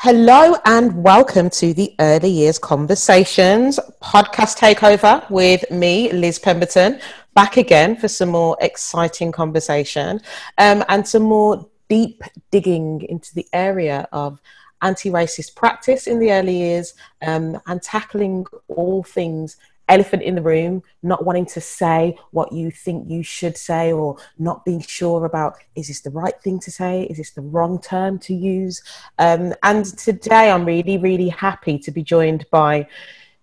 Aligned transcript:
Hello 0.00 0.54
and 0.64 1.02
welcome 1.02 1.50
to 1.50 1.74
the 1.74 1.92
Early 1.98 2.30
Years 2.30 2.56
Conversations 2.56 3.80
podcast 4.00 4.56
takeover 4.56 5.28
with 5.28 5.68
me, 5.72 6.12
Liz 6.12 6.38
Pemberton, 6.38 7.00
back 7.34 7.56
again 7.56 7.96
for 7.96 8.06
some 8.06 8.28
more 8.28 8.56
exciting 8.60 9.32
conversation 9.32 10.20
um, 10.58 10.84
and 10.88 11.06
some 11.06 11.24
more 11.24 11.68
deep 11.88 12.22
digging 12.52 13.02
into 13.08 13.34
the 13.34 13.44
area 13.52 14.06
of 14.12 14.40
anti 14.82 15.10
racist 15.10 15.56
practice 15.56 16.06
in 16.06 16.20
the 16.20 16.30
early 16.30 16.56
years 16.56 16.94
um, 17.22 17.60
and 17.66 17.82
tackling 17.82 18.46
all 18.68 19.02
things 19.02 19.56
elephant 19.88 20.22
in 20.22 20.34
the 20.34 20.42
room, 20.42 20.82
not 21.02 21.24
wanting 21.24 21.46
to 21.46 21.60
say 21.60 22.16
what 22.30 22.52
you 22.52 22.70
think 22.70 23.08
you 23.10 23.22
should 23.22 23.56
say, 23.56 23.92
or 23.92 24.16
not 24.38 24.64
being 24.64 24.80
sure 24.80 25.24
about 25.24 25.56
is 25.74 25.88
this 25.88 26.00
the 26.00 26.10
right 26.10 26.40
thing 26.42 26.58
to 26.60 26.70
say? 26.70 27.04
Is 27.04 27.18
this 27.18 27.30
the 27.30 27.40
wrong 27.40 27.80
term 27.80 28.18
to 28.20 28.34
use? 28.34 28.82
Um, 29.18 29.54
and 29.62 29.84
today 29.98 30.50
I'm 30.50 30.64
really, 30.64 30.98
really 30.98 31.28
happy 31.28 31.78
to 31.78 31.90
be 31.90 32.02
joined 32.02 32.46
by 32.50 32.86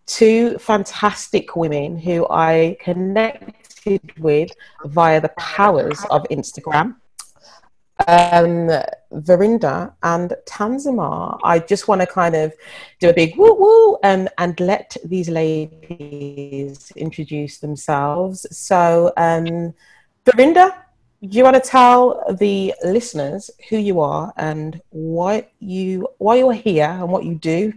two 0.06 0.58
fantastic 0.60 1.56
women 1.56 1.98
who 1.98 2.28
I 2.30 2.78
connected 2.80 4.02
with 4.20 4.52
via 4.86 5.22
the 5.22 5.34
powers 5.38 6.04
of 6.10 6.24
Instagram 6.32 6.96
um, 8.08 8.70
Verinda 9.12 9.94
and 10.04 10.34
Tanzima. 10.46 11.40
I 11.44 11.60
just 11.60 11.88
want 11.88 12.02
to 12.02 12.08
kind 12.08 12.36
of 12.36 12.54
do 13.00 13.10
a 13.10 13.14
big 13.14 13.36
woo 13.38 13.54
woo 13.54 13.98
and, 14.04 14.30
and 14.38 14.60
let 14.60 14.98
these 15.06 15.30
ladies 15.30 16.92
introduce 16.96 17.60
themselves. 17.60 18.46
So, 18.56 19.14
um, 19.18 19.74
Verinda, 20.26 20.76
do 21.22 21.38
you 21.38 21.44
want 21.44 21.56
to 21.56 21.70
tell 21.70 22.24
the 22.40 22.74
listeners 22.84 23.50
who 23.70 23.78
you 23.78 24.00
are 24.02 24.34
and 24.38 24.82
what 24.90 25.52
you 25.60 26.08
why 26.18 26.36
you're 26.36 26.54
here 26.54 26.90
and 26.90 27.10
what 27.10 27.24
you 27.24 27.36
do? 27.36 27.74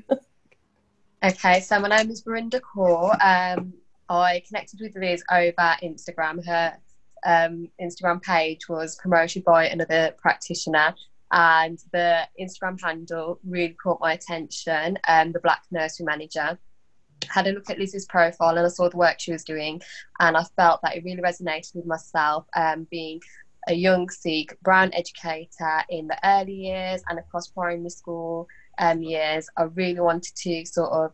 okay, 1.25 1.61
so 1.61 1.79
my 1.81 1.89
name 1.89 2.11
is 2.11 2.23
Verinda 2.23 2.61
Kaur. 2.61 3.13
Um, 3.25 3.73
I 4.09 4.43
connected 4.47 4.81
with 4.81 4.97
Liz 4.97 5.23
over 5.31 5.77
Instagram. 5.83 6.45
Her 6.45 6.77
um, 7.25 7.69
Instagram 7.81 8.23
page 8.23 8.69
was 8.69 8.97
promoted 8.97 9.45
by 9.45 9.67
another 9.69 10.15
practitioner, 10.19 10.95
and 11.33 11.79
the 11.93 12.27
Instagram 12.41 12.81
handle 12.81 13.39
really 13.47 13.75
caught 13.83 14.01
my 14.01 14.13
attention. 14.13 14.99
Um, 15.07 15.33
the 15.33 15.41
Black 15.41 15.63
Nursery 15.71 16.07
Manager 16.07 16.59
had 17.29 17.47
a 17.47 17.53
look 17.53 17.69
at 17.69 17.79
Liz's 17.79 18.07
profile 18.07 18.57
and 18.57 18.65
I 18.65 18.69
saw 18.69 18.89
the 18.89 18.97
work 18.97 19.17
she 19.19 19.33
was 19.33 19.45
doing, 19.45 19.81
and 20.21 20.37
I 20.37 20.45
felt 20.57 20.81
that 20.83 20.97
it 20.97 21.05
really 21.05 21.23
resonated 21.23 21.75
with 21.75 21.87
myself. 21.87 22.47
Um, 22.57 22.87
being 22.91 23.21
a 23.69 23.75
young 23.75 24.09
Sikh 24.09 24.59
brown 24.63 24.91
educator 24.95 25.83
in 25.91 26.07
the 26.07 26.19
early 26.25 26.55
years 26.55 27.03
and 27.09 27.19
across 27.19 27.49
primary 27.49 27.91
school 27.91 28.49
um, 28.79 29.03
years, 29.03 29.49
I 29.57 29.65
really 29.65 30.01
wanted 30.01 30.35
to 30.37 30.65
sort 30.65 30.91
of 30.93 31.13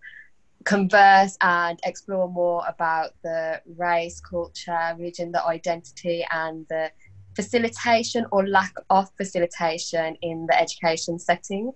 converse 0.64 1.36
and 1.40 1.78
explore 1.84 2.28
more 2.28 2.64
about 2.66 3.10
the 3.22 3.60
race, 3.76 4.20
culture, 4.20 4.94
religion, 4.98 5.32
the 5.32 5.44
identity, 5.44 6.24
and 6.30 6.66
the 6.68 6.90
facilitation 7.36 8.26
or 8.32 8.46
lack 8.46 8.72
of 8.90 9.10
facilitation 9.16 10.16
in 10.22 10.46
the 10.46 10.58
education 10.58 11.18
setting, 11.18 11.72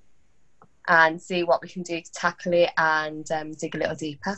and 0.88 1.20
see 1.20 1.42
what 1.42 1.60
we 1.60 1.68
can 1.68 1.82
do 1.82 2.00
to 2.00 2.12
tackle 2.12 2.52
it 2.54 2.70
and 2.78 3.30
um, 3.32 3.52
dig 3.52 3.74
a 3.74 3.78
little 3.78 3.96
deeper. 3.96 4.36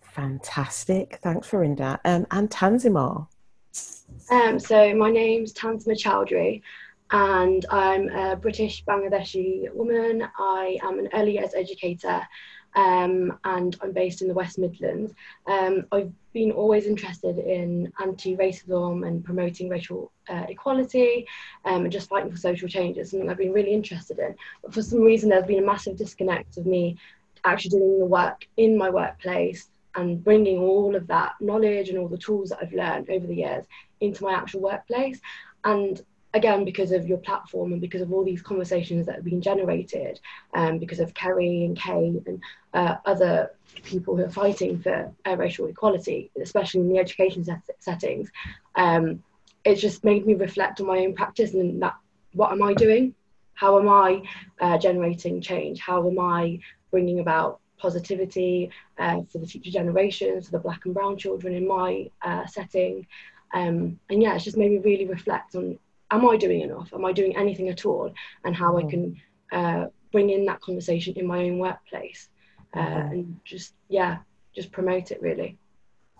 Fantastic. 0.00 1.20
Thanks, 1.22 1.48
Verinda. 1.48 2.00
Um, 2.04 2.26
and 2.32 2.50
Tanzima. 2.50 3.28
Um, 4.30 4.58
so, 4.58 4.94
my 4.94 5.10
name's 5.10 5.52
Tanzima 5.52 5.94
Chowdhury 5.94 6.62
and 7.10 7.64
I'm 7.70 8.08
a 8.10 8.36
British 8.36 8.84
Bangladeshi 8.84 9.72
woman. 9.72 10.28
I 10.38 10.78
am 10.82 10.98
an 10.98 11.08
early 11.14 11.34
years 11.34 11.52
educator 11.56 12.20
um, 12.74 13.38
and 13.44 13.76
I'm 13.82 13.92
based 13.92 14.22
in 14.22 14.28
the 14.28 14.34
West 14.34 14.58
Midlands. 14.58 15.12
Um, 15.46 15.86
I've 15.92 16.12
been 16.32 16.52
always 16.52 16.86
interested 16.86 17.38
in 17.38 17.92
anti-racism 18.00 19.06
and 19.06 19.24
promoting 19.24 19.68
racial 19.68 20.12
uh, 20.28 20.44
equality 20.48 21.26
um, 21.64 21.84
and 21.84 21.92
just 21.92 22.08
fighting 22.08 22.30
for 22.30 22.36
social 22.36 22.68
change. 22.68 22.96
It's 22.96 23.10
something 23.10 23.28
I've 23.28 23.38
been 23.38 23.52
really 23.52 23.72
interested 23.72 24.18
in. 24.18 24.34
But 24.62 24.74
for 24.74 24.82
some 24.82 25.00
reason, 25.00 25.30
there's 25.30 25.46
been 25.46 25.62
a 25.62 25.66
massive 25.66 25.96
disconnect 25.96 26.56
of 26.58 26.66
me 26.66 26.96
actually 27.44 27.70
doing 27.70 27.98
the 27.98 28.06
work 28.06 28.46
in 28.56 28.76
my 28.76 28.90
workplace 28.90 29.68
and 29.94 30.22
bringing 30.22 30.58
all 30.58 30.94
of 30.94 31.06
that 31.08 31.32
knowledge 31.40 31.88
and 31.88 31.98
all 31.98 32.08
the 32.08 32.18
tools 32.18 32.50
that 32.50 32.58
I've 32.62 32.72
learned 32.72 33.10
over 33.10 33.26
the 33.26 33.34
years 33.34 33.64
into 34.00 34.22
my 34.22 34.34
actual 34.34 34.60
workplace. 34.60 35.20
And 35.64 36.00
again 36.34 36.64
because 36.64 36.92
of 36.92 37.06
your 37.06 37.18
platform 37.18 37.72
and 37.72 37.80
because 37.80 38.02
of 38.02 38.12
all 38.12 38.24
these 38.24 38.42
conversations 38.42 39.06
that 39.06 39.16
have 39.16 39.24
been 39.24 39.40
generated 39.40 40.20
um, 40.54 40.78
because 40.78 41.00
of 41.00 41.14
Kerry 41.14 41.64
and 41.64 41.76
Kay 41.76 42.20
and 42.26 42.42
uh, 42.74 42.96
other 43.06 43.52
people 43.84 44.16
who 44.16 44.24
are 44.24 44.30
fighting 44.30 44.78
for 44.80 45.12
uh, 45.26 45.36
racial 45.36 45.66
equality 45.66 46.30
especially 46.42 46.80
in 46.80 46.88
the 46.88 46.98
education 46.98 47.44
set- 47.44 47.62
settings 47.78 48.30
um, 48.76 49.22
it's 49.64 49.80
just 49.80 50.04
made 50.04 50.26
me 50.26 50.34
reflect 50.34 50.80
on 50.80 50.86
my 50.86 50.98
own 50.98 51.14
practice 51.14 51.54
and 51.54 51.82
that 51.82 51.94
what 52.32 52.52
am 52.52 52.62
I 52.62 52.74
doing? 52.74 53.14
How 53.54 53.78
am 53.78 53.88
I 53.88 54.22
uh, 54.60 54.78
generating 54.78 55.40
change? 55.40 55.80
How 55.80 56.06
am 56.08 56.18
I 56.18 56.60
bringing 56.90 57.20
about 57.20 57.60
positivity 57.78 58.70
uh, 58.98 59.22
for 59.30 59.38
the 59.38 59.46
future 59.46 59.70
generations 59.70 60.46
for 60.46 60.52
the 60.52 60.58
black 60.58 60.84
and 60.84 60.94
brown 60.94 61.16
children 61.16 61.54
in 61.54 61.66
my 61.66 62.10
uh, 62.22 62.46
setting? 62.46 63.06
Um, 63.54 63.98
and 64.10 64.22
yeah 64.22 64.34
it's 64.34 64.44
just 64.44 64.58
made 64.58 64.70
me 64.70 64.78
really 64.78 65.06
reflect 65.06 65.54
on 65.54 65.78
am 66.10 66.28
I 66.28 66.36
doing 66.36 66.60
enough? 66.62 66.92
Am 66.92 67.04
I 67.04 67.12
doing 67.12 67.36
anything 67.36 67.68
at 67.68 67.84
all? 67.84 68.12
And 68.44 68.54
how 68.54 68.72
mm. 68.72 68.84
I 68.84 68.90
can 68.90 69.16
uh, 69.52 69.86
bring 70.12 70.30
in 70.30 70.44
that 70.46 70.60
conversation 70.60 71.14
in 71.16 71.26
my 71.26 71.38
own 71.40 71.58
workplace 71.58 72.28
uh, 72.74 72.78
mm. 72.78 73.10
and 73.12 73.40
just, 73.44 73.74
yeah, 73.88 74.18
just 74.54 74.72
promote 74.72 75.10
it 75.10 75.20
really. 75.20 75.58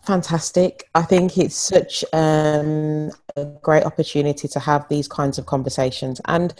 Fantastic. 0.06 0.88
I 0.94 1.02
think 1.02 1.36
it's 1.38 1.56
such 1.56 2.04
um, 2.12 3.10
a 3.36 3.44
great 3.62 3.84
opportunity 3.84 4.48
to 4.48 4.60
have 4.60 4.88
these 4.88 5.08
kinds 5.08 5.38
of 5.38 5.46
conversations 5.46 6.20
and 6.26 6.54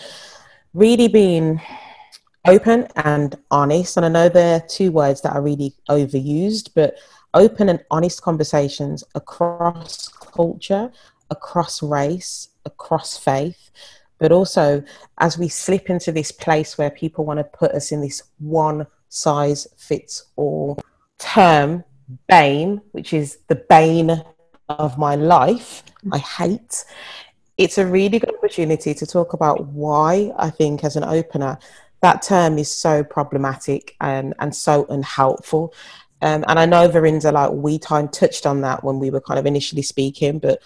really 0.75 1.09
being 1.09 1.61
open 2.47 2.89
and 2.97 3.37
honest. 3.51 3.97
And 3.97 4.05
I 4.05 4.09
know 4.09 4.29
they're 4.29 4.61
two 4.61 4.91
words 4.91 5.21
that 5.23 5.35
are 5.35 5.43
really 5.43 5.75
overused, 5.89 6.71
but 6.75 6.97
open 7.35 7.69
and 7.69 7.81
honest 7.91 8.23
conversations 8.23 9.05
across 9.15 10.09
culture, 10.09 10.91
across 11.31 11.83
race, 11.83 12.49
across 12.73 13.17
faith, 13.17 13.71
but 14.19 14.31
also 14.33 14.83
as 15.19 15.39
we 15.39 15.49
slip 15.49 15.91
into 15.91 16.13
this 16.13 16.31
place 16.33 16.79
where 16.79 16.91
people 16.91 17.25
want 17.25 17.39
to 17.41 17.45
put 17.45 17.73
us 17.73 17.93
in 17.93 18.01
this 18.01 18.23
one 18.39 18.87
size 19.09 19.67
fits 19.77 20.15
all 20.37 20.79
term, 21.19 21.85
BAME, 22.31 22.81
which 22.93 23.13
is 23.13 23.39
the 23.49 23.57
bane 23.69 24.23
of 24.69 24.99
my 24.99 25.15
life, 25.15 25.83
I 26.13 26.19
hate. 26.19 26.85
It's 27.57 27.79
a 27.79 27.87
really 27.87 28.19
good 28.19 28.35
opportunity 28.37 28.95
to 28.95 29.07
talk 29.07 29.33
about 29.33 29.67
why 29.67 30.33
I 30.37 30.51
think, 30.51 30.85
as 30.85 30.97
an 30.97 31.05
opener, 31.05 31.59
that 32.01 32.23
term 32.23 32.59
is 32.59 32.71
so 32.71 33.03
problematic 33.03 33.97
and, 34.01 34.35
and 34.39 34.55
so 34.55 34.87
unhelpful. 34.89 35.75
Um, 36.21 36.45
and 36.49 36.59
I 36.59 36.67
know 36.67 36.89
Verinda, 36.89 37.33
like 37.33 37.51
we 37.51 37.79
time 37.79 38.09
touched 38.09 38.47
on 38.47 38.61
that 38.63 38.85
when 38.85 38.99
we 38.99 39.11
were 39.11 39.21
kind 39.21 39.39
of 39.39 39.47
initially 39.47 39.83
speaking, 39.83 40.39
but 40.39 40.63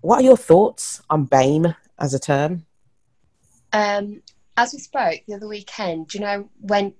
what 0.00 0.20
are 0.20 0.24
your 0.24 0.36
thoughts 0.36 1.02
on 1.10 1.26
BAME 1.26 1.74
as 1.98 2.14
a 2.14 2.18
term? 2.18 2.66
Um, 3.72 4.22
as 4.56 4.72
we 4.72 4.78
spoke 4.78 5.20
the 5.26 5.34
other 5.34 5.48
weekend, 5.48 6.14
you 6.14 6.20
know 6.20 6.48
when 6.60 6.94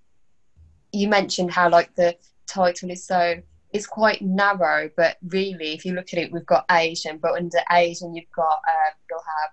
you 0.92 1.08
mentioned 1.08 1.50
how 1.50 1.68
like 1.68 1.94
the 1.94 2.16
title 2.46 2.90
is 2.90 3.04
so 3.04 3.40
it's 3.72 3.86
quite 3.86 4.22
narrow, 4.22 4.90
but 4.96 5.18
really, 5.28 5.74
if 5.74 5.84
you 5.84 5.92
look 5.92 6.12
at 6.12 6.18
it, 6.18 6.32
we've 6.32 6.46
got 6.46 6.64
Asian, 6.70 7.18
but 7.18 7.34
under 7.34 7.58
Asian, 7.70 8.14
you've 8.14 8.30
got 8.34 8.44
um, 8.68 8.94
you'll 9.10 9.18
have 9.20 9.50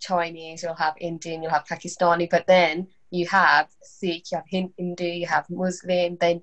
Chinese, 0.00 0.62
you'll 0.62 0.74
have 0.74 0.94
Indian, 0.98 1.42
you'll 1.42 1.52
have 1.52 1.66
Pakistani, 1.66 2.28
but 2.30 2.46
then 2.46 2.88
you 3.10 3.26
have 3.26 3.68
Sikh, 3.82 4.30
you 4.32 4.38
have 4.38 4.68
Hindu, 4.78 5.04
you 5.04 5.26
have 5.26 5.48
Muslim, 5.50 6.16
then 6.20 6.40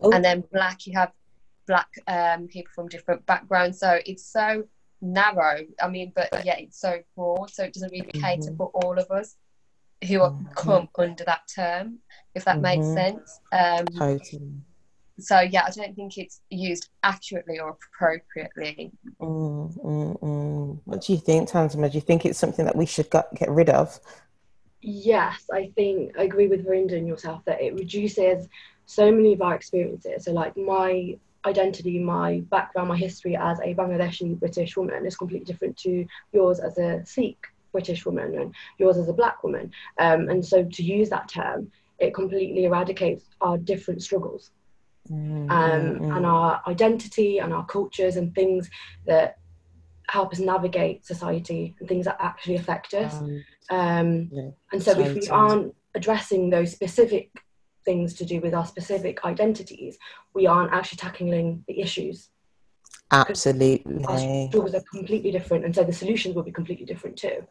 oh. 0.00 0.12
and 0.12 0.24
then 0.24 0.44
Black, 0.52 0.86
you 0.86 0.94
have 0.94 1.12
Black 1.66 1.88
um, 2.06 2.48
people 2.48 2.70
from 2.74 2.88
different 2.88 3.26
backgrounds. 3.26 3.78
So 3.78 4.00
it's 4.06 4.24
so 4.24 4.64
narrow. 5.04 5.60
I 5.80 5.88
mean, 5.88 6.12
but 6.14 6.28
yeah, 6.44 6.56
it's 6.58 6.80
so 6.80 7.00
broad, 7.14 7.50
so 7.50 7.64
it 7.64 7.74
doesn't 7.74 7.92
really 7.92 8.10
cater 8.12 8.42
mm-hmm. 8.42 8.56
for 8.56 8.70
all 8.74 8.98
of 8.98 9.10
us 9.10 9.36
who 10.08 10.20
are 10.20 10.30
mm-hmm. 10.30 10.52
come 10.54 10.88
under 10.98 11.24
that 11.24 11.42
term, 11.54 11.98
if 12.34 12.44
that 12.44 12.60
mm-hmm. 12.60 12.62
makes 12.62 12.86
sense. 12.86 13.40
Um, 13.52 13.86
totally. 13.86 14.52
So 15.18 15.40
yeah, 15.40 15.64
I 15.66 15.70
don't 15.70 15.94
think 15.94 16.18
it's 16.18 16.40
used 16.50 16.88
accurately 17.04 17.60
or 17.60 17.76
appropriately. 17.76 18.90
Mm, 19.20 19.78
mm, 19.78 20.20
mm. 20.20 20.80
What 20.84 21.02
do 21.02 21.12
you 21.12 21.18
think, 21.20 21.48
Tanzima? 21.48 21.90
Do 21.90 21.96
you 21.96 22.00
think 22.00 22.26
it's 22.26 22.38
something 22.38 22.64
that 22.64 22.74
we 22.74 22.86
should 22.86 23.10
get, 23.10 23.32
get 23.34 23.48
rid 23.48 23.70
of? 23.70 24.00
Yes, 24.80 25.44
I 25.52 25.70
think 25.76 26.18
I 26.18 26.24
agree 26.24 26.48
with 26.48 26.66
Verinda 26.66 26.96
and 26.98 27.06
yourself 27.06 27.44
that 27.44 27.62
it 27.62 27.74
reduces 27.74 28.48
so 28.86 29.10
many 29.10 29.32
of 29.32 29.40
our 29.40 29.54
experiences. 29.54 30.24
So 30.24 30.32
like 30.32 30.56
my 30.56 31.16
identity, 31.46 31.98
my 31.98 32.40
background, 32.50 32.88
my 32.88 32.96
history 32.96 33.36
as 33.36 33.58
a 33.60 33.74
Bangladeshi 33.74 34.38
British 34.38 34.76
woman 34.76 35.06
is 35.06 35.16
completely 35.16 35.44
different 35.44 35.76
to 35.78 36.06
yours 36.32 36.60
as 36.60 36.78
a 36.78 37.04
Sikh 37.04 37.46
British 37.72 38.06
woman 38.06 38.38
and 38.38 38.54
yours 38.78 38.96
as 38.96 39.08
a 39.08 39.12
black 39.12 39.42
woman. 39.42 39.70
Um, 39.98 40.28
and 40.28 40.44
so 40.44 40.64
to 40.64 40.82
use 40.82 41.10
that 41.10 41.28
term, 41.28 41.70
it 41.98 42.14
completely 42.14 42.64
eradicates 42.64 43.24
our 43.40 43.58
different 43.58 44.02
struggles 44.02 44.50
Mm, 45.10 45.50
um, 45.50 45.50
mm, 45.50 46.00
mm. 46.00 46.16
and 46.16 46.24
our 46.24 46.62
identity 46.66 47.36
and 47.38 47.52
our 47.52 47.66
cultures 47.66 48.16
and 48.16 48.34
things 48.34 48.70
that 49.06 49.36
help 50.08 50.32
us 50.32 50.38
navigate 50.38 51.04
society 51.04 51.76
and 51.78 51.88
things 51.88 52.06
that 52.06 52.16
actually 52.20 52.56
affect 52.56 52.94
us. 52.94 53.14
Um, 53.20 53.44
Um, 53.70 54.28
yeah, 54.32 54.50
and 54.72 54.82
so, 54.82 54.98
if 54.98 55.14
we 55.14 55.28
aren't 55.28 55.74
addressing 55.94 56.50
those 56.50 56.72
specific 56.72 57.30
things 57.84 58.14
to 58.14 58.24
do 58.24 58.40
with 58.40 58.54
our 58.54 58.66
specific 58.66 59.24
identities, 59.24 59.98
we 60.34 60.46
aren't 60.46 60.72
actually 60.72 60.98
tackling 60.98 61.64
the 61.68 61.80
issues. 61.80 62.30
Our 63.10 63.26
absolutely. 63.28 64.48
struggles 64.48 64.74
are 64.74 64.82
completely 64.92 65.30
different, 65.30 65.64
and 65.64 65.74
so 65.74 65.84
the 65.84 65.92
solutions 65.92 66.34
will 66.34 66.42
be 66.42 66.52
completely 66.52 66.86
different 66.86 67.16
too. 67.16 67.46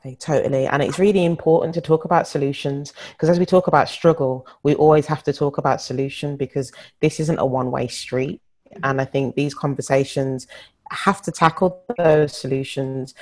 Okay, 0.00 0.16
Totally. 0.16 0.66
And 0.66 0.82
it's 0.82 0.98
really 0.98 1.24
important 1.24 1.74
to 1.74 1.80
talk 1.80 2.04
about 2.04 2.26
solutions 2.26 2.92
because 3.12 3.28
as 3.28 3.38
we 3.38 3.46
talk 3.46 3.66
about 3.66 3.88
struggle, 3.88 4.46
we 4.62 4.74
always 4.74 5.06
have 5.06 5.22
to 5.24 5.32
talk 5.32 5.58
about 5.58 5.82
solution 5.82 6.36
because 6.36 6.72
this 7.00 7.20
isn't 7.20 7.38
a 7.38 7.44
one 7.44 7.70
way 7.70 7.86
street. 7.86 8.40
And 8.82 9.00
I 9.00 9.04
think 9.04 9.34
these 9.34 9.54
conversations 9.54 10.46
have 10.90 11.20
to 11.22 11.32
tackle 11.32 11.84
those 11.98 12.36
solutions 12.36 13.14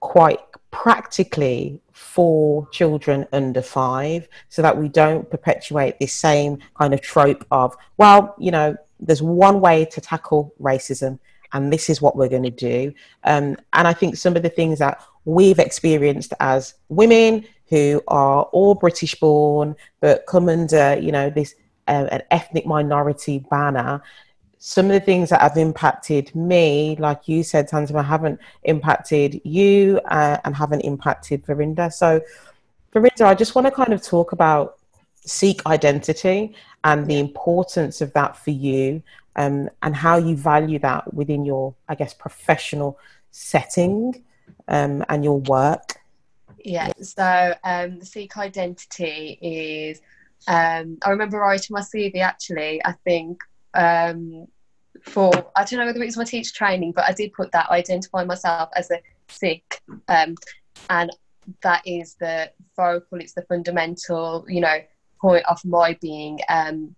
quite 0.00 0.40
practically 0.72 1.80
for 1.92 2.66
children 2.70 3.26
under 3.32 3.62
five 3.62 4.28
so 4.48 4.60
that 4.62 4.76
we 4.76 4.88
don't 4.88 5.30
perpetuate 5.30 6.00
this 6.00 6.12
same 6.12 6.58
kind 6.76 6.92
of 6.92 7.00
trope 7.00 7.46
of, 7.52 7.76
well, 7.98 8.34
you 8.38 8.50
know, 8.50 8.74
there's 8.98 9.22
one 9.22 9.60
way 9.60 9.84
to 9.84 10.00
tackle 10.00 10.52
racism 10.60 11.18
and 11.52 11.72
this 11.72 11.88
is 11.88 12.02
what 12.02 12.16
we're 12.16 12.28
going 12.28 12.42
to 12.42 12.50
do. 12.50 12.92
Um, 13.24 13.56
and 13.74 13.86
I 13.86 13.92
think 13.92 14.16
some 14.16 14.34
of 14.34 14.42
the 14.42 14.48
things 14.48 14.78
that 14.80 15.00
we've 15.24 15.58
experienced 15.58 16.32
as 16.40 16.74
women 16.88 17.44
who 17.68 18.02
are 18.08 18.44
all 18.44 18.74
British 18.74 19.14
born 19.14 19.76
but 20.00 20.26
come 20.26 20.48
under, 20.48 20.98
you 20.98 21.12
know, 21.12 21.30
this 21.30 21.54
uh, 21.88 22.06
an 22.10 22.22
ethnic 22.30 22.64
minority 22.64 23.44
banner. 23.50 24.02
Some 24.64 24.86
of 24.86 24.92
the 24.92 25.00
things 25.00 25.30
that 25.30 25.40
have 25.40 25.56
impacted 25.56 26.32
me, 26.36 26.94
like 27.00 27.26
you 27.26 27.42
said, 27.42 27.68
Tanzima, 27.68 28.04
haven't 28.04 28.38
impacted 28.62 29.40
you 29.42 30.00
uh, 30.04 30.38
and 30.44 30.54
haven't 30.54 30.82
impacted 30.82 31.44
Verinda. 31.44 31.92
So, 31.92 32.20
Verinda, 32.94 33.22
I 33.22 33.34
just 33.34 33.56
want 33.56 33.66
to 33.66 33.72
kind 33.72 33.92
of 33.92 34.00
talk 34.04 34.30
about 34.30 34.78
Sikh 35.26 35.66
identity 35.66 36.54
and 36.84 37.08
the 37.08 37.18
importance 37.18 38.00
of 38.00 38.12
that 38.12 38.36
for 38.36 38.52
you 38.52 39.02
um, 39.34 39.68
and 39.82 39.96
how 39.96 40.16
you 40.16 40.36
value 40.36 40.78
that 40.78 41.12
within 41.12 41.44
your, 41.44 41.74
I 41.88 41.96
guess, 41.96 42.14
professional 42.14 43.00
setting 43.32 44.22
um, 44.68 45.04
and 45.08 45.24
your 45.24 45.40
work. 45.40 45.96
Yeah, 46.64 46.92
so 47.00 47.52
um, 47.64 47.98
the 47.98 48.06
Sikh 48.06 48.36
identity 48.36 49.40
is. 49.42 50.00
Um, 50.46 50.98
I 51.04 51.10
remember 51.10 51.38
writing 51.38 51.74
my 51.74 51.80
CV 51.80 52.18
actually. 52.18 52.80
I 52.84 52.92
think 53.04 53.42
um, 53.74 54.46
for 55.02 55.32
I 55.56 55.64
don't 55.64 55.80
know 55.80 55.86
whether 55.86 56.02
it 56.02 56.06
was 56.06 56.16
my 56.16 56.24
teacher 56.24 56.54
training, 56.54 56.92
but 56.92 57.04
I 57.04 57.12
did 57.12 57.32
put 57.32 57.52
that 57.52 57.66
I 57.70 57.76
identify 57.76 58.24
myself 58.24 58.70
as 58.76 58.90
a 58.90 59.00
Sikh, 59.28 59.80
um, 60.08 60.36
and 60.90 61.10
that 61.62 61.82
is 61.86 62.14
the 62.20 62.50
focal. 62.76 63.20
It's 63.20 63.32
the 63.32 63.42
fundamental, 63.42 64.44
you 64.48 64.60
know, 64.60 64.78
point 65.20 65.44
of 65.46 65.64
my 65.64 65.96
being. 66.00 66.38
Um, 66.48 66.94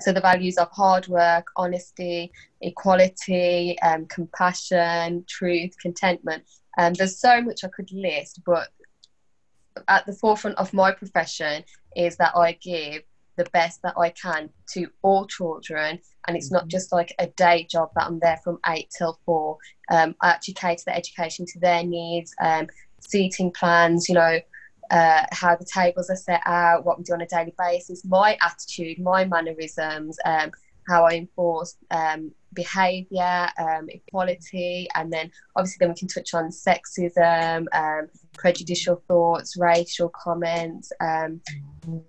so 0.00 0.12
the 0.12 0.20
values 0.20 0.58
of 0.58 0.70
hard 0.72 1.08
work, 1.08 1.46
honesty, 1.56 2.30
equality, 2.60 3.78
um, 3.80 4.06
compassion, 4.06 5.24
truth, 5.26 5.74
contentment. 5.80 6.44
Um, 6.78 6.92
there's 6.92 7.18
so 7.18 7.40
much 7.40 7.64
I 7.64 7.68
could 7.68 7.90
list, 7.92 8.40
but 8.44 8.68
at 9.88 10.04
the 10.06 10.12
forefront 10.12 10.58
of 10.58 10.72
my 10.74 10.92
profession 10.92 11.64
is 11.94 12.16
that 12.16 12.36
I 12.36 12.52
give 12.52 13.02
the 13.36 13.48
best 13.52 13.82
that 13.82 13.94
I 13.98 14.10
can 14.10 14.50
to 14.72 14.88
all 15.02 15.26
children, 15.26 16.00
and 16.26 16.36
it's 16.36 16.50
not 16.50 16.68
just 16.68 16.92
like 16.92 17.14
a 17.18 17.26
day 17.28 17.66
job 17.70 17.90
that 17.94 18.06
I'm 18.06 18.18
there 18.18 18.40
from 18.42 18.58
eight 18.68 18.90
till 18.96 19.18
four. 19.24 19.58
Um, 19.90 20.14
I 20.20 20.30
actually 20.30 20.54
cater 20.54 20.82
the 20.86 20.96
education 20.96 21.46
to 21.46 21.60
their 21.60 21.84
needs, 21.84 22.34
um, 22.40 22.66
seating 23.00 23.50
plans, 23.52 24.08
you 24.08 24.14
know, 24.14 24.38
uh, 24.90 25.24
how 25.32 25.56
the 25.56 25.66
tables 25.72 26.10
are 26.10 26.16
set 26.16 26.42
out, 26.46 26.84
what 26.84 26.98
we 26.98 27.04
do 27.04 27.12
on 27.12 27.20
a 27.20 27.26
daily 27.26 27.54
basis, 27.58 28.04
my 28.04 28.38
attitude, 28.42 28.98
my 28.98 29.24
mannerisms, 29.24 30.18
um, 30.24 30.50
how 30.88 31.04
I 31.04 31.14
enforce 31.14 31.76
um, 31.90 32.30
behaviour, 32.54 33.48
um, 33.58 33.88
equality, 33.88 34.88
and 34.94 35.12
then 35.12 35.30
obviously 35.56 35.78
then 35.80 35.88
we 35.90 35.96
can 35.96 36.08
touch 36.08 36.34
on 36.34 36.50
sexism, 36.50 37.66
um, 37.72 38.08
prejudicial 38.36 39.02
thoughts, 39.08 39.56
racial 39.56 40.08
comments, 40.08 40.92
um, 41.00 41.40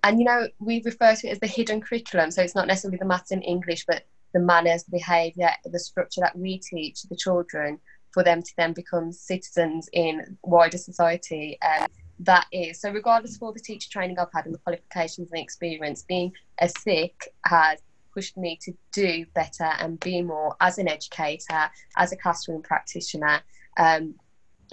and 0.04 0.20
you 0.20 0.26
know 0.26 0.48
we 0.60 0.82
refer 0.84 1.16
to 1.16 1.28
it 1.28 1.32
as 1.32 1.40
the 1.40 1.48
hidden 1.48 1.82
curriculum. 1.82 2.32
So 2.32 2.42
it's 2.42 2.56
not 2.56 2.68
necessarily 2.68 2.98
the 2.98 3.06
maths 3.06 3.32
and 3.32 3.44
English, 3.44 3.86
but 3.88 4.04
the 4.34 4.40
manners, 4.40 4.84
the 4.84 4.92
behaviour, 4.92 5.50
the 5.66 5.80
structure 5.80 6.22
that 6.22 6.38
we 6.38 6.60
teach 6.60 7.04
the 7.04 7.16
children 7.16 7.80
for 8.12 8.24
them 8.24 8.42
to 8.42 8.52
then 8.58 8.74
become 8.74 9.12
citizens 9.12 9.90
in 9.94 10.38
wider 10.44 10.78
society. 10.78 11.58
Um, 11.62 11.88
that 12.20 12.48
is 12.52 12.82
so 12.82 12.92
regardless 12.92 13.36
of 13.36 13.44
all 13.44 13.54
the 13.54 13.60
teacher 13.60 13.90
training 13.92 14.18
I've 14.18 14.34
had 14.34 14.46
and 14.46 14.54
the 14.54 14.60
qualifications 14.60 15.32
and 15.32 15.42
experience, 15.42 16.04
being 16.04 16.32
a 16.60 16.70
Sikh 16.70 17.30
has 17.46 17.80
pushed 18.14 18.38
me 18.38 18.58
to 18.64 18.74
do 18.92 19.26
better 19.36 19.72
and 19.80 20.00
be 20.00 20.24
more 20.24 20.56
as 20.60 20.80
an 20.80 20.88
educator, 20.88 21.70
as 21.98 22.12
a 22.12 22.18
classroom 22.18 22.64
practitioner. 22.64 23.42
Um, 23.78 24.16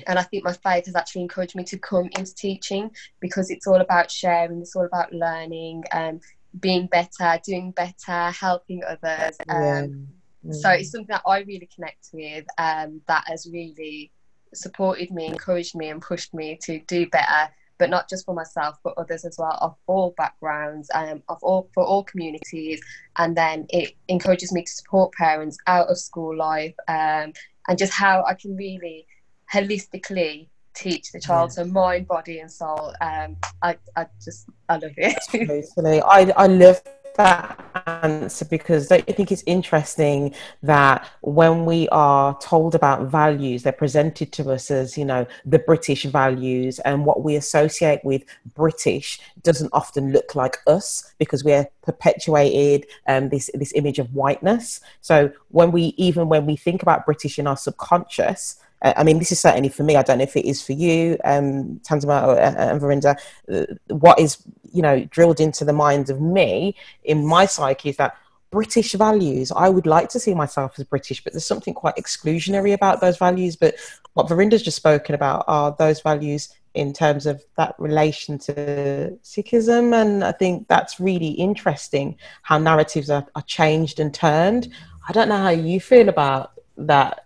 and 0.06 0.18
I 0.18 0.22
think 0.22 0.44
my 0.44 0.52
faith 0.52 0.86
has 0.86 0.96
actually 0.96 1.22
encouraged 1.22 1.54
me 1.54 1.64
to 1.64 1.78
come 1.78 2.08
into 2.16 2.34
teaching 2.34 2.90
because 3.20 3.50
it's 3.50 3.66
all 3.66 3.80
about 3.80 4.10
sharing, 4.10 4.60
it's 4.60 4.76
all 4.76 4.86
about 4.86 5.12
learning, 5.12 5.84
um, 5.92 6.20
being 6.60 6.86
better, 6.86 7.40
doing 7.44 7.72
better, 7.72 8.30
helping 8.30 8.82
others. 8.84 9.36
Um, 9.48 10.08
So 10.52 10.70
it's 10.70 10.90
something 10.90 11.06
that 11.08 11.22
I 11.26 11.40
really 11.40 11.68
connect 11.74 12.10
with 12.12 12.44
um, 12.58 13.00
that 13.08 13.24
has 13.26 13.48
really 13.50 14.12
supported 14.52 15.10
me, 15.10 15.26
encouraged 15.26 15.74
me, 15.74 15.88
and 15.88 16.02
pushed 16.02 16.34
me 16.34 16.58
to 16.64 16.80
do 16.80 17.08
better. 17.08 17.50
But 17.78 17.90
not 17.90 18.08
just 18.08 18.24
for 18.24 18.34
myself, 18.34 18.76
but 18.84 18.94
others 18.96 19.24
as 19.24 19.36
well, 19.36 19.58
of 19.60 19.74
all 19.86 20.14
backgrounds, 20.16 20.90
um, 20.94 21.22
of 21.28 21.42
all 21.42 21.68
for 21.74 21.82
all 21.82 22.04
communities. 22.04 22.80
And 23.16 23.36
then 23.36 23.66
it 23.70 23.94
encourages 24.06 24.52
me 24.52 24.62
to 24.62 24.70
support 24.70 25.12
parents 25.14 25.56
out 25.66 25.88
of 25.88 25.98
school 25.98 26.36
life, 26.36 26.74
um, 26.88 27.32
and 27.66 27.78
just 27.78 27.92
how 27.92 28.22
I 28.28 28.34
can 28.34 28.56
really 28.56 29.06
holistically 29.54 30.48
teach 30.74 31.12
the 31.12 31.20
child, 31.20 31.52
so 31.52 31.64
mind, 31.64 32.08
body, 32.08 32.40
and 32.40 32.50
soul. 32.50 32.92
Um, 33.00 33.36
I, 33.62 33.76
I 33.96 34.06
just, 34.22 34.48
I 34.68 34.74
love 34.74 34.92
it. 34.96 35.16
Totally. 35.76 36.00
I, 36.02 36.32
I 36.36 36.46
love 36.48 36.82
that 37.16 37.60
answer 37.86 38.44
because 38.44 38.88
don't 38.88 39.06
you 39.08 39.14
think 39.14 39.30
it's 39.30 39.44
interesting 39.46 40.34
that 40.64 41.08
when 41.20 41.64
we 41.64 41.88
are 41.90 42.36
told 42.40 42.74
about 42.74 43.06
values, 43.06 43.62
they're 43.62 43.72
presented 43.72 44.32
to 44.32 44.50
us 44.50 44.68
as, 44.68 44.98
you 44.98 45.04
know, 45.04 45.24
the 45.44 45.60
British 45.60 46.02
values 46.04 46.80
and 46.80 47.06
what 47.06 47.22
we 47.22 47.36
associate 47.36 48.00
with 48.02 48.24
British 48.56 49.20
doesn't 49.42 49.70
often 49.72 50.10
look 50.10 50.34
like 50.34 50.56
us 50.66 51.14
because 51.18 51.44
we're 51.44 51.68
perpetuated 51.82 52.84
um, 53.06 53.28
this, 53.28 53.48
this 53.54 53.72
image 53.76 54.00
of 54.00 54.12
whiteness. 54.12 54.80
So 55.00 55.30
when 55.50 55.70
we, 55.70 55.94
even 55.96 56.28
when 56.28 56.46
we 56.46 56.56
think 56.56 56.82
about 56.82 57.06
British 57.06 57.38
in 57.38 57.46
our 57.46 57.56
subconscious, 57.56 58.56
I 58.84 59.02
mean, 59.02 59.18
this 59.18 59.32
is 59.32 59.40
certainly 59.40 59.70
for 59.70 59.82
me. 59.82 59.96
I 59.96 60.02
don't 60.02 60.18
know 60.18 60.24
if 60.24 60.36
it 60.36 60.46
is 60.46 60.62
for 60.62 60.72
you, 60.72 61.16
um, 61.24 61.80
Tanzima 61.84 62.36
uh, 62.36 62.54
and 62.56 62.80
Verinda. 62.80 63.16
Uh, 63.50 63.74
what 63.88 64.18
is 64.18 64.38
you 64.72 64.82
know 64.82 65.04
drilled 65.06 65.40
into 65.40 65.64
the 65.64 65.72
mind 65.72 66.10
of 66.10 66.20
me 66.20 66.76
in 67.02 67.26
my 67.26 67.46
psyche 67.46 67.90
is 67.90 67.96
that 67.96 68.16
British 68.50 68.92
values. 68.92 69.50
I 69.56 69.68
would 69.68 69.86
like 69.86 70.10
to 70.10 70.20
see 70.20 70.34
myself 70.34 70.78
as 70.78 70.84
British, 70.84 71.24
but 71.24 71.32
there's 71.32 71.46
something 71.46 71.74
quite 71.74 71.96
exclusionary 71.96 72.72
about 72.72 73.00
those 73.00 73.16
values. 73.16 73.56
But 73.56 73.74
what 74.12 74.28
Verinda's 74.28 74.62
just 74.62 74.76
spoken 74.76 75.14
about 75.14 75.44
are 75.48 75.74
those 75.78 76.00
values 76.00 76.54
in 76.74 76.92
terms 76.92 77.26
of 77.26 77.42
that 77.56 77.74
relation 77.78 78.38
to 78.38 79.18
Sikhism, 79.24 79.94
and 79.94 80.22
I 80.22 80.32
think 80.32 80.68
that's 80.68 81.00
really 81.00 81.30
interesting 81.30 82.16
how 82.42 82.58
narratives 82.58 83.10
are, 83.10 83.26
are 83.34 83.42
changed 83.42 83.98
and 83.98 84.12
turned. 84.12 84.72
I 85.08 85.12
don't 85.12 85.28
know 85.28 85.36
how 85.36 85.50
you 85.50 85.80
feel 85.80 86.08
about 86.08 86.52
that 86.76 87.24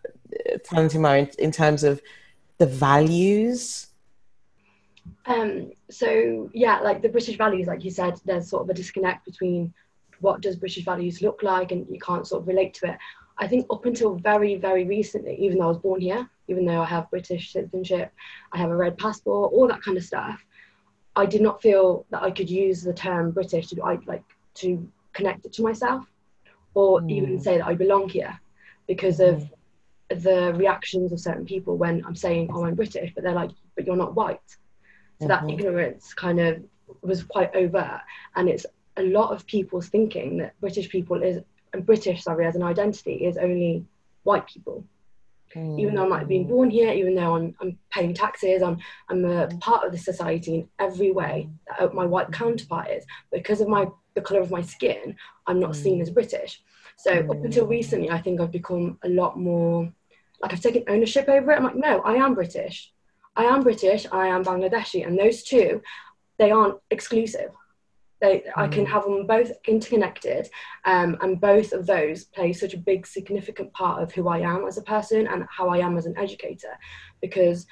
Tanzima 0.64 1.18
in, 1.18 1.30
in 1.38 1.52
terms 1.52 1.84
of 1.84 2.00
the 2.58 2.66
values? 2.66 3.86
Um, 5.26 5.72
so 5.90 6.50
yeah, 6.52 6.80
like 6.80 7.02
the 7.02 7.08
British 7.08 7.36
values, 7.36 7.66
like 7.66 7.84
you 7.84 7.90
said, 7.90 8.20
there's 8.24 8.48
sort 8.48 8.62
of 8.62 8.70
a 8.70 8.74
disconnect 8.74 9.24
between 9.24 9.72
what 10.20 10.40
does 10.40 10.56
British 10.56 10.84
values 10.84 11.22
look 11.22 11.42
like, 11.42 11.72
and 11.72 11.86
you 11.90 12.00
can't 12.00 12.26
sort 12.26 12.42
of 12.42 12.48
relate 12.48 12.74
to 12.74 12.90
it. 12.90 12.98
I 13.38 13.46
think 13.46 13.66
up 13.70 13.86
until 13.86 14.16
very, 14.16 14.56
very 14.56 14.84
recently, 14.84 15.36
even 15.36 15.58
though 15.58 15.66
I 15.66 15.68
was 15.68 15.78
born 15.78 16.00
here, 16.00 16.28
even 16.48 16.64
though 16.64 16.82
I 16.82 16.86
have 16.86 17.10
British 17.10 17.52
citizenship, 17.52 18.12
I 18.52 18.58
have 18.58 18.70
a 18.70 18.76
red 18.76 18.98
passport, 18.98 19.52
all 19.52 19.68
that 19.68 19.82
kind 19.82 19.96
of 19.96 20.04
stuff, 20.04 20.44
I 21.14 21.24
did 21.24 21.40
not 21.40 21.62
feel 21.62 22.04
that 22.10 22.22
I 22.22 22.30
could 22.32 22.50
use 22.50 22.82
the 22.82 22.92
term 22.92 23.30
British 23.30 23.68
to 23.68 23.82
I 23.82 23.98
like 24.06 24.24
to 24.54 24.88
connect 25.12 25.44
it 25.44 25.52
to 25.54 25.62
myself, 25.62 26.04
or 26.74 27.00
mm. 27.00 27.12
even 27.12 27.40
say 27.40 27.58
that 27.58 27.66
I 27.66 27.74
belong 27.74 28.08
here, 28.08 28.38
because 28.86 29.20
of 29.20 29.36
mm 29.36 29.50
the 30.08 30.52
reactions 30.54 31.12
of 31.12 31.20
certain 31.20 31.44
people 31.44 31.76
when 31.76 32.04
I'm 32.06 32.16
saying, 32.16 32.50
"Oh, 32.52 32.64
I'm 32.64 32.74
British," 32.74 33.12
but 33.14 33.24
they're 33.24 33.34
like, 33.34 33.50
"But 33.74 33.86
you're 33.86 33.96
not 33.96 34.14
white." 34.14 34.40
So 35.20 35.26
mm-hmm. 35.26 35.28
that 35.28 35.52
ignorance 35.52 36.14
kind 36.14 36.40
of 36.40 36.62
was 37.02 37.22
quite 37.22 37.54
overt, 37.54 38.00
and 38.36 38.48
it's 38.48 38.66
a 38.96 39.02
lot 39.02 39.32
of 39.32 39.46
people's 39.46 39.88
thinking 39.88 40.38
that 40.38 40.58
British 40.60 40.88
people 40.88 41.22
is 41.22 41.42
and 41.72 41.84
British, 41.84 42.24
sorry, 42.24 42.46
as 42.46 42.56
an 42.56 42.62
identity 42.62 43.26
is 43.26 43.36
only 43.36 43.84
white 44.22 44.46
people. 44.46 44.84
Mm. 45.54 45.80
Even 45.80 45.94
though 45.94 46.04
I 46.04 46.08
might 46.08 46.18
have 46.20 46.28
been 46.28 46.46
born 46.46 46.70
here, 46.70 46.92
even 46.92 47.14
though 47.14 47.36
I'm, 47.36 47.54
I'm 47.60 47.78
paying 47.90 48.12
taxes, 48.12 48.62
I'm, 48.62 48.78
I'm 49.08 49.24
a 49.24 49.48
part 49.60 49.86
of 49.86 49.92
the 49.92 49.98
society 49.98 50.54
in 50.54 50.68
every 50.78 51.10
way 51.10 51.48
that 51.78 51.94
my 51.94 52.04
white 52.04 52.30
counterpart 52.32 52.90
is. 52.90 53.04
Because 53.32 53.60
of 53.60 53.68
my 53.68 53.86
the 54.14 54.20
colour 54.20 54.40
of 54.40 54.50
my 54.50 54.62
skin, 54.62 55.16
I'm 55.46 55.60
not 55.60 55.70
mm. 55.70 55.82
seen 55.82 56.00
as 56.00 56.10
British. 56.10 56.60
So 56.98 57.12
mm. 57.12 57.30
up 57.30 57.44
until 57.44 57.66
recently, 57.66 58.10
I 58.10 58.20
think 58.20 58.40
I've 58.40 58.52
become 58.52 58.98
a 59.04 59.08
lot 59.08 59.38
more 59.38 59.90
like 60.42 60.52
I've 60.52 60.60
taken 60.60 60.84
ownership 60.88 61.28
over 61.28 61.50
it. 61.52 61.56
I'm 61.56 61.64
like, 61.64 61.76
no, 61.76 62.00
I 62.00 62.14
am 62.14 62.34
British. 62.34 62.92
I 63.34 63.44
am 63.44 63.62
British. 63.62 64.06
I 64.12 64.26
am 64.26 64.44
Bangladeshi, 64.44 65.06
and 65.06 65.18
those 65.18 65.42
two, 65.42 65.80
they 66.38 66.50
aren't 66.50 66.78
exclusive. 66.90 67.50
They, 68.20 68.38
mm. 68.38 68.42
I 68.56 68.66
can 68.66 68.84
mm. 68.84 68.88
have 68.88 69.04
them 69.04 69.26
both 69.26 69.52
interconnected, 69.66 70.48
um, 70.84 71.16
and 71.20 71.40
both 71.40 71.72
of 71.72 71.86
those 71.86 72.24
play 72.24 72.52
such 72.52 72.74
a 72.74 72.78
big, 72.78 73.06
significant 73.06 73.72
part 73.72 74.02
of 74.02 74.12
who 74.12 74.28
I 74.28 74.40
am 74.40 74.66
as 74.66 74.76
a 74.76 74.82
person 74.82 75.28
and 75.28 75.44
how 75.56 75.68
I 75.68 75.78
am 75.78 75.96
as 75.96 76.06
an 76.06 76.18
educator, 76.18 76.76
because 77.20 77.66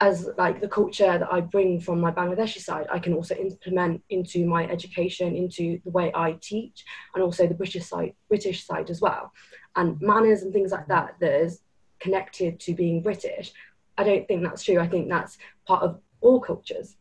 as 0.00 0.28
like 0.38 0.60
the 0.60 0.68
culture 0.68 1.18
that 1.18 1.32
I 1.32 1.40
bring 1.40 1.78
from 1.78 2.00
my 2.00 2.10
Bangladeshi 2.10 2.60
side, 2.60 2.86
I 2.90 2.98
can 2.98 3.12
also 3.12 3.34
implement 3.34 4.02
into 4.08 4.46
my 4.46 4.66
education, 4.66 5.36
into 5.36 5.78
the 5.84 5.90
way 5.90 6.10
I 6.14 6.38
teach, 6.40 6.84
and 7.14 7.22
also 7.22 7.46
the 7.46 7.54
British 7.54 7.86
side, 7.86 8.14
British 8.28 8.66
side 8.66 8.88
as 8.88 9.00
well, 9.00 9.30
and 9.76 10.00
manners 10.00 10.42
and 10.42 10.52
things 10.52 10.72
like 10.72 10.88
that. 10.88 11.16
That 11.20 11.32
is 11.42 11.60
connected 12.00 12.58
to 12.60 12.74
being 12.74 13.02
British. 13.02 13.52
I 13.98 14.04
don't 14.04 14.26
think 14.26 14.42
that's 14.42 14.62
true. 14.62 14.78
I 14.78 14.88
think 14.88 15.10
that's 15.10 15.36
part 15.66 15.82
of 15.82 16.00
all 16.22 16.40
cultures. 16.40 16.96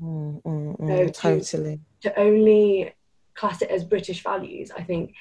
Mm, 0.00 0.42
mm, 0.42 0.78
mm, 0.78 1.12
so 1.12 1.30
totally. 1.30 1.80
To, 2.02 2.10
to 2.10 2.18
only 2.18 2.94
class 3.34 3.60
it 3.60 3.70
as 3.70 3.84
British 3.84 4.22
values, 4.22 4.70
I 4.74 4.82
think 4.82 5.14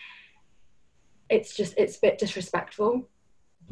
it's 1.30 1.56
just 1.58 1.74
it's 1.78 1.98
a 1.98 2.02
bit 2.02 2.20
disrespectful 2.20 3.10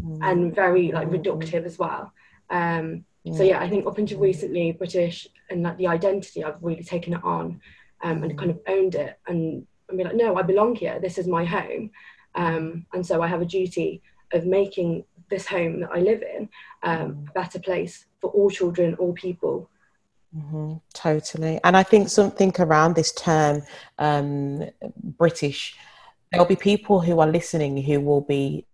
mm. 0.02 0.20
and 0.22 0.54
very 0.54 0.92
like 0.92 1.08
mm, 1.08 1.22
reductive 1.22 1.64
as 1.64 1.80
well. 1.80 2.12
Um, 2.50 3.06
so 3.34 3.44
yeah, 3.44 3.60
I 3.60 3.70
think 3.70 3.88
up 3.88 3.98
until 3.98 4.20
recently, 4.20 4.72
British 4.72 5.28
and 5.50 5.64
like 5.64 5.78
the 5.78 5.88
identity, 5.88 6.44
I've 6.44 6.62
really 6.62 6.84
taken 6.84 7.14
it 7.14 7.24
on 7.24 7.60
um, 8.04 8.24
and 8.24 8.38
kind 8.38 8.52
of 8.52 8.60
owned 8.68 8.96
it 8.96 9.20
and, 9.28 9.66
and 9.90 9.98
be 9.98 10.04
like, 10.04 10.16
no, 10.16 10.36
I 10.36 10.44
belong 10.44 10.76
here. 10.76 11.00
This 11.00 11.18
is 11.18 11.28
my 11.28 11.44
home, 11.46 11.90
um, 12.36 12.86
and 12.94 13.06
so 13.06 13.22
I 13.22 13.28
have 13.28 13.42
a 13.42 13.46
duty 13.46 14.02
of 14.34 14.46
making 14.46 15.06
this 15.30 15.48
home 15.48 15.80
that 15.80 15.90
I 15.92 16.00
live 16.00 16.22
in 16.22 16.50
um, 16.84 17.26
a 17.30 17.32
better 17.34 17.60
place 17.60 18.06
for 18.22 18.30
all 18.32 18.50
children, 18.50 18.94
all 18.96 19.14
people, 19.14 19.70
Mm-hmm, 20.36 20.74
totally. 20.94 21.60
And 21.64 21.78
I 21.78 21.84
think 21.84 22.10
something 22.10 22.54
around 22.60 22.96
this 22.96 23.14
term, 23.14 23.62
um, 24.00 24.64
British, 25.18 25.78
there'll 26.32 26.46
be 26.46 26.58
people 26.58 27.00
who 27.00 27.20
are 27.20 27.28
listening 27.28 27.82
who 27.82 28.02
will 28.02 28.22
be 28.22 28.66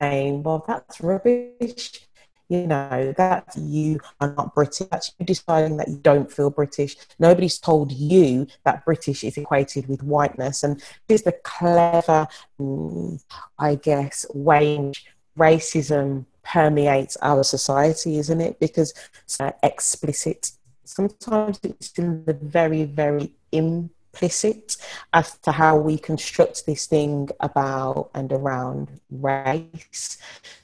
saying, 0.00 0.42
well, 0.42 0.64
that's 0.66 1.00
rubbish. 1.00 2.06
You 2.50 2.66
know, 2.66 3.14
that 3.16 3.56
you 3.56 4.00
are 4.20 4.34
not 4.36 4.54
British. 4.56 4.88
That's 4.88 5.12
you 5.18 5.24
deciding 5.24 5.76
that 5.76 5.88
you 5.88 5.98
don't 5.98 6.30
feel 6.30 6.50
British. 6.50 6.96
Nobody's 7.20 7.58
told 7.58 7.92
you 7.92 8.48
that 8.64 8.84
British 8.84 9.22
is 9.22 9.38
equated 9.38 9.88
with 9.88 10.02
whiteness. 10.02 10.64
And 10.64 10.82
this 11.06 11.20
is 11.20 11.22
the 11.22 11.32
clever, 11.44 12.26
mm, 12.60 13.22
I 13.56 13.76
guess, 13.76 14.26
way 14.34 14.92
racism 15.38 16.26
permeates 16.42 17.16
our 17.22 17.44
society, 17.44 18.18
isn't 18.18 18.40
it? 18.40 18.58
Because 18.58 18.92
it's 19.24 19.40
uh, 19.40 19.52
explicit. 19.62 20.50
Sometimes 20.84 21.60
it's 21.62 21.92
in 21.98 22.24
the 22.24 22.34
very, 22.34 22.82
very 22.84 23.32
implicit 23.52 24.76
as 25.12 25.38
to 25.38 25.52
how 25.52 25.76
we 25.76 25.98
construct 25.98 26.66
this 26.66 26.86
thing 26.86 27.28
about 27.38 28.10
and 28.14 28.32
around 28.32 29.00
race. 29.10 30.18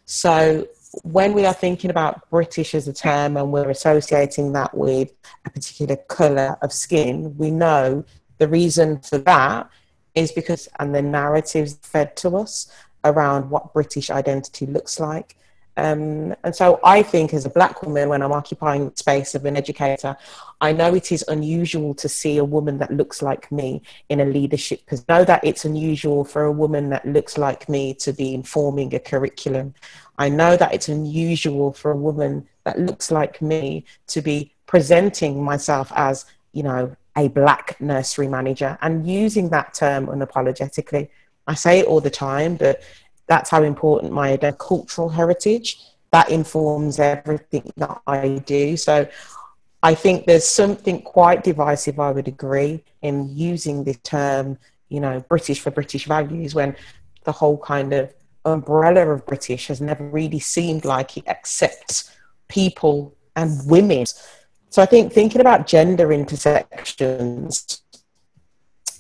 So 0.05 0.66
when 1.02 1.32
we 1.32 1.44
are 1.44 1.52
thinking 1.52 1.90
about 1.90 2.28
British 2.30 2.74
as 2.74 2.88
a 2.88 2.92
term 2.92 3.36
and 3.36 3.52
we're 3.52 3.70
associating 3.70 4.52
that 4.52 4.76
with 4.76 5.12
a 5.44 5.50
particular 5.50 5.96
colour 5.96 6.56
of 6.62 6.72
skin, 6.72 7.36
we 7.36 7.50
know 7.50 8.04
the 8.38 8.48
reason 8.48 9.00
for 9.00 9.18
that 9.18 9.68
is 10.14 10.32
because, 10.32 10.68
and 10.78 10.94
the 10.94 11.02
narratives 11.02 11.78
fed 11.82 12.16
to 12.16 12.36
us 12.36 12.70
around 13.04 13.50
what 13.50 13.72
British 13.72 14.10
identity 14.10 14.66
looks 14.66 14.98
like. 14.98 15.36
Um, 15.78 16.34
and 16.42 16.56
so 16.56 16.80
I 16.82 17.02
think 17.02 17.34
as 17.34 17.44
a 17.44 17.50
black 17.50 17.82
woman, 17.82 18.08
when 18.08 18.22
I'm 18.22 18.32
occupying 18.32 18.88
the 18.88 18.96
space 18.96 19.34
of 19.34 19.44
an 19.44 19.56
educator, 19.56 20.16
I 20.60 20.72
know 20.72 20.94
it 20.94 21.12
is 21.12 21.22
unusual 21.28 21.94
to 21.96 22.08
see 22.08 22.38
a 22.38 22.44
woman 22.44 22.78
that 22.78 22.90
looks 22.90 23.20
like 23.20 23.52
me 23.52 23.82
in 24.08 24.20
a 24.20 24.24
leadership 24.24 24.86
position. 24.86 25.04
I 25.10 25.18
know 25.18 25.24
that 25.26 25.44
it's 25.44 25.66
unusual 25.66 26.24
for 26.24 26.44
a 26.44 26.52
woman 26.52 26.88
that 26.90 27.04
looks 27.04 27.36
like 27.36 27.68
me 27.68 27.92
to 27.94 28.12
be 28.14 28.32
informing 28.32 28.94
a 28.94 28.98
curriculum. 28.98 29.74
I 30.18 30.28
know 30.28 30.56
that 30.56 30.73
it's 30.75 30.88
unusual 30.88 31.73
for 31.73 31.90
a 31.90 31.96
woman 31.96 32.46
that 32.64 32.78
looks 32.78 33.11
like 33.11 33.42
me 33.42 33.85
to 34.08 34.20
be 34.20 34.52
presenting 34.66 35.42
myself 35.42 35.92
as, 35.94 36.25
you 36.52 36.62
know, 36.62 36.96
a 37.16 37.28
black 37.28 37.80
nursery 37.80 38.28
manager 38.28 38.76
and 38.82 39.06
using 39.06 39.49
that 39.50 39.75
term 39.75 40.06
unapologetically. 40.06 41.08
I 41.46 41.54
say 41.54 41.80
it 41.80 41.87
all 41.87 42.00
the 42.00 42.11
time, 42.11 42.56
but 42.56 42.82
that's 43.26 43.50
how 43.50 43.62
important 43.62 44.12
my 44.12 44.37
cultural 44.58 45.08
heritage 45.08 45.80
that 46.12 46.30
informs 46.30 46.99
everything 46.99 47.70
that 47.76 48.00
I 48.06 48.42
do. 48.46 48.76
So 48.76 49.08
I 49.82 49.94
think 49.94 50.26
there's 50.26 50.46
something 50.46 51.02
quite 51.02 51.44
divisive, 51.44 52.00
I 52.00 52.11
would 52.11 52.28
agree, 52.28 52.82
in 53.02 53.28
using 53.37 53.85
the 53.85 53.94
term, 53.94 54.58
you 54.88 55.00
know, 55.00 55.20
British 55.28 55.61
for 55.61 55.70
British 55.70 56.06
values 56.06 56.54
when 56.54 56.76
the 57.25 57.32
whole 57.32 57.58
kind 57.58 57.92
of 57.92 58.12
umbrella 58.52 59.08
of 59.10 59.26
British 59.26 59.68
has 59.68 59.80
never 59.80 60.04
really 60.08 60.38
seemed 60.38 60.84
like 60.84 61.16
it 61.16 61.26
accepts 61.28 62.16
people 62.48 63.14
and 63.34 63.60
women. 63.66 64.06
So 64.70 64.82
I 64.82 64.86
think 64.86 65.12
thinking 65.12 65.40
about 65.40 65.66
gender 65.66 66.12
intersections 66.12 67.82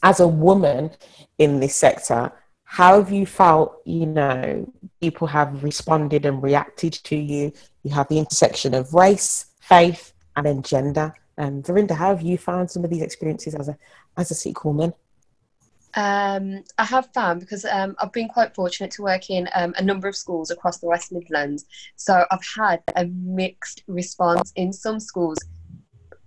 as 0.02 0.20
a 0.20 0.28
woman 0.28 0.90
in 1.38 1.60
this 1.60 1.74
sector, 1.74 2.32
how 2.64 2.98
have 2.98 3.12
you 3.12 3.26
felt 3.26 3.80
you 3.84 4.06
know 4.06 4.72
people 5.00 5.26
have 5.26 5.62
responded 5.62 6.26
and 6.26 6.42
reacted 6.42 6.92
to 6.92 7.16
you 7.16 7.52
you 7.84 7.92
have 7.92 8.08
the 8.08 8.18
intersection 8.18 8.74
of 8.74 8.92
race 8.92 9.46
faith 9.60 10.12
and 10.34 10.46
then 10.46 10.62
gender 10.62 11.14
And 11.38 11.62
Verinda, 11.64 11.92
how 11.92 12.08
have 12.08 12.22
you 12.22 12.38
found 12.38 12.70
some 12.70 12.84
of 12.84 12.90
these 12.90 13.02
experiences 13.02 13.54
as 13.54 13.68
a 13.68 13.76
as 14.16 14.30
a 14.30 14.34
Sikh 14.34 14.64
woman? 14.64 14.92
Um, 15.96 16.62
I 16.78 16.84
have 16.84 17.08
found 17.14 17.40
because 17.40 17.64
um, 17.64 17.96
I've 17.98 18.12
been 18.12 18.28
quite 18.28 18.54
fortunate 18.54 18.90
to 18.92 19.02
work 19.02 19.30
in 19.30 19.48
um, 19.54 19.74
a 19.78 19.82
number 19.82 20.08
of 20.08 20.14
schools 20.14 20.50
across 20.50 20.78
the 20.78 20.86
West 20.86 21.10
Midlands. 21.10 21.64
So 21.96 22.24
I've 22.30 22.46
had 22.56 22.82
a 22.94 23.06
mixed 23.06 23.82
response 23.86 24.52
in 24.56 24.72
some 24.72 25.00
schools. 25.00 25.38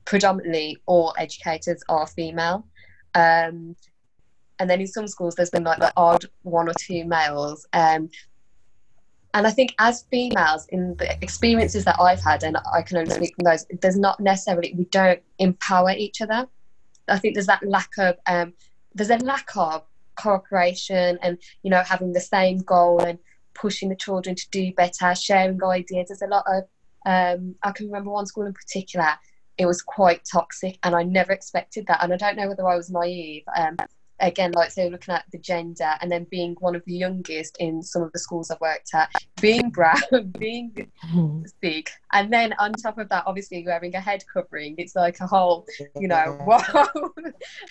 Predominantly, 0.06 0.78
all 0.88 1.14
educators 1.18 1.84
are 1.88 2.08
female. 2.08 2.66
Um, 3.14 3.76
and 4.60 4.70
then 4.70 4.82
in 4.82 4.88
some 4.88 5.08
schools 5.08 5.36
there's 5.36 5.50
been 5.50 5.64
like 5.64 5.80
the 5.80 5.92
odd 5.98 6.26
one 6.44 6.70
or 6.70 6.74
two 6.80 7.06
males 7.06 7.66
um, 7.74 8.10
and 9.34 9.48
I 9.48 9.52
think 9.52 9.74
as 9.80 10.04
females 10.12 10.68
in 10.70 10.96
the 10.98 11.12
experiences 11.24 11.86
that 11.86 12.00
I've 12.00 12.22
had 12.22 12.44
and 12.44 12.58
I 12.74 12.82
can 12.82 12.98
only 12.98 13.12
speak 13.12 13.36
from 13.36 13.46
those 13.46 13.66
there's 13.82 13.98
not 13.98 14.20
necessarily 14.20 14.74
we 14.78 14.86
don't 14.86 15.22
empower 15.40 15.92
each 15.92 16.22
other 16.22 16.48
I 17.08 17.18
think 17.18 17.34
there's 17.34 17.48
that 17.48 17.66
lack 17.66 17.90
of 17.98 18.18
um, 18.28 18.54
there's 18.94 19.10
a 19.10 19.18
lack 19.18 19.56
of 19.56 19.84
cooperation 20.16 21.18
and 21.22 21.38
you 21.64 21.70
know 21.70 21.82
having 21.84 22.12
the 22.12 22.20
same 22.20 22.58
goal 22.60 23.00
and 23.02 23.20
pushing 23.54 23.90
the 23.90 23.96
children 23.96 24.36
to 24.36 24.50
do 24.52 24.74
better 24.74 25.16
sharing 25.16 25.64
ideas. 25.64 26.10
There's 26.10 26.22
a 26.22 26.28
lot 26.28 26.46
of 26.48 26.64
um, 27.06 27.56
I 27.64 27.72
can 27.72 27.88
remember 27.88 28.12
one 28.12 28.26
school 28.26 28.46
in 28.46 28.54
particular 28.54 29.18
it 29.60 29.66
was 29.66 29.82
quite 29.82 30.22
toxic 30.24 30.80
and 30.84 30.96
I 30.96 31.04
never 31.04 31.34
expected 31.34 31.86
that. 31.88 32.02
And 32.02 32.14
I 32.14 32.18
don't 32.18 32.38
know 32.38 32.48
whether 32.48 32.68
I 32.68 32.78
was 32.78 32.90
naive 32.90 33.44
um, 33.56 33.76
again, 34.20 34.52
like 34.52 34.72
so 34.72 34.88
looking 34.88 35.14
at 35.14 35.26
the 35.32 35.38
gender 35.38 35.92
and 36.02 36.12
then 36.12 36.26
being 36.30 36.56
one 36.60 36.76
of 36.76 36.84
the 36.86 36.94
youngest 36.94 37.58
in 37.60 37.82
some 37.82 38.02
of 38.02 38.12
the 38.12 38.20
schools 38.20 38.52
I've 38.52 38.62
worked 38.62 38.92
at, 38.94 39.10
being 39.42 39.70
brown, 39.70 40.02
being 40.40 40.92
big, 41.62 41.90
and 42.14 42.32
then 42.32 42.54
on 42.60 42.74
top 42.74 42.98
of 42.98 43.10
that, 43.10 43.24
obviously 43.26 43.64
wearing 43.66 43.96
a 43.96 44.00
head 44.00 44.24
covering, 44.32 44.76
it's 44.78 44.96
like 44.96 45.20
a 45.20 45.28
whole, 45.28 45.66
you 45.98 46.08
know, 46.08 46.38
whoa. 46.44 46.84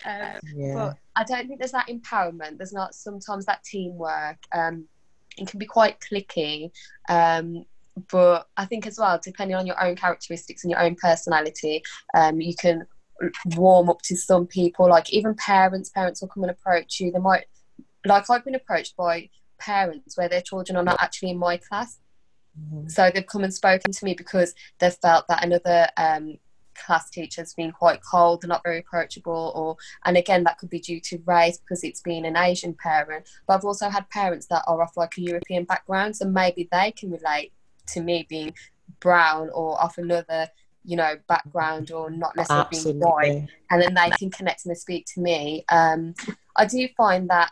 um, 0.05 0.41
yeah. 0.55 0.75
But 0.75 0.97
I 1.17 1.25
don't 1.25 1.49
think 1.49 1.59
there's 1.59 1.73
that 1.73 1.89
empowerment. 1.89 2.59
There's 2.59 2.73
not 2.73 2.95
sometimes 2.95 3.47
that 3.47 3.65
teamwork. 3.65 4.39
Um, 4.55 4.87
it 5.37 5.49
can 5.49 5.59
be 5.59 5.67
quite 5.67 6.01
cliquey. 6.01 6.71
Um, 7.09 7.65
but 8.11 8.47
I 8.57 8.65
think 8.65 8.87
as 8.87 8.99
well, 8.99 9.19
depending 9.23 9.57
on 9.57 9.67
your 9.67 9.83
own 9.83 9.97
characteristics 9.97 10.65
and 10.65 10.71
your 10.71 10.81
own 10.81 10.95
personality, 10.95 11.83
um, 12.15 12.41
you 12.41 12.55
can 12.55 12.87
warm 13.57 13.89
up 13.91 14.03
to 14.03 14.17
some 14.17 14.47
people 14.47 14.89
like 14.89 15.13
even 15.13 15.35
parents 15.35 15.91
parents 15.91 16.21
will 16.21 16.29
come 16.29 16.45
and 16.45 16.51
approach 16.51 17.01
you. 17.01 17.11
They 17.11 17.19
might 17.19 17.47
like 18.07 18.31
i've 18.31 18.45
been 18.45 18.55
approached 18.55 18.97
by 18.97 19.29
parents 19.59 20.17
where 20.17 20.29
their 20.29 20.41
children 20.41 20.77
are 20.77 20.85
not 20.85 21.01
actually 21.01 21.31
in 21.31 21.39
my 21.39 21.57
class. 21.57 21.99
Mm-hmm. 22.59 22.89
so 22.89 23.11
they've 23.13 23.27
come 23.27 23.45
and 23.45 23.55
spoken 23.55 23.93
to 23.93 24.05
me 24.05 24.15
because 24.15 24.55
they've 24.79 24.93
felt 24.95 25.29
that 25.29 25.45
another 25.45 25.87
um, 25.97 26.39
class 26.75 27.09
teachers 27.09 27.55
being 27.55 27.71
quite 27.71 28.01
cold 28.03 28.43
and 28.43 28.49
not 28.49 28.63
very 28.65 28.79
approachable 28.79 29.53
or 29.55 29.77
and 30.05 30.17
again 30.17 30.45
that 30.45 30.59
could 30.59 30.71
be 30.71 30.81
due 30.81 31.01
to 31.01 31.23
race 31.27 31.59
because 31.59 31.85
it's 31.85 32.01
been 32.01 32.25
an 32.25 32.37
asian 32.37 32.75
parent. 32.75 33.29
But 33.47 33.55
i've 33.55 33.65
also 33.65 33.89
had 33.89 34.09
parents 34.11 34.47
that 34.47 34.65
are 34.67 34.83
off 34.83 34.97
like 34.97 35.17
a 35.19 35.23
european 35.23 35.65
background 35.65 36.17
so 36.17 36.27
maybe 36.27 36.69
they 36.73 36.93
can 36.93 37.11
relate 37.11 37.53
to 37.89 38.01
me 38.01 38.27
being 38.29 38.55
brown 39.01 39.51
or 39.53 39.81
off 39.81 39.99
another 39.99 40.49
you 40.89 40.97
know 40.97 41.15
background 41.29 41.91
or 41.93 42.11
not 42.11 42.35
necessarily 42.35 42.67
Absolutely. 42.67 43.01
being 43.01 43.11
white 43.11 43.49
and 43.71 43.83
then 43.83 43.93
they 43.93 44.11
can 44.19 44.31
connect 44.31 44.65
and 44.65 44.77
speak 44.77 45.05
to 45.15 45.21
me. 45.21 45.65
Um, 45.71 46.15
i 46.57 46.65
do 46.65 46.89
find 46.97 47.29
that 47.29 47.51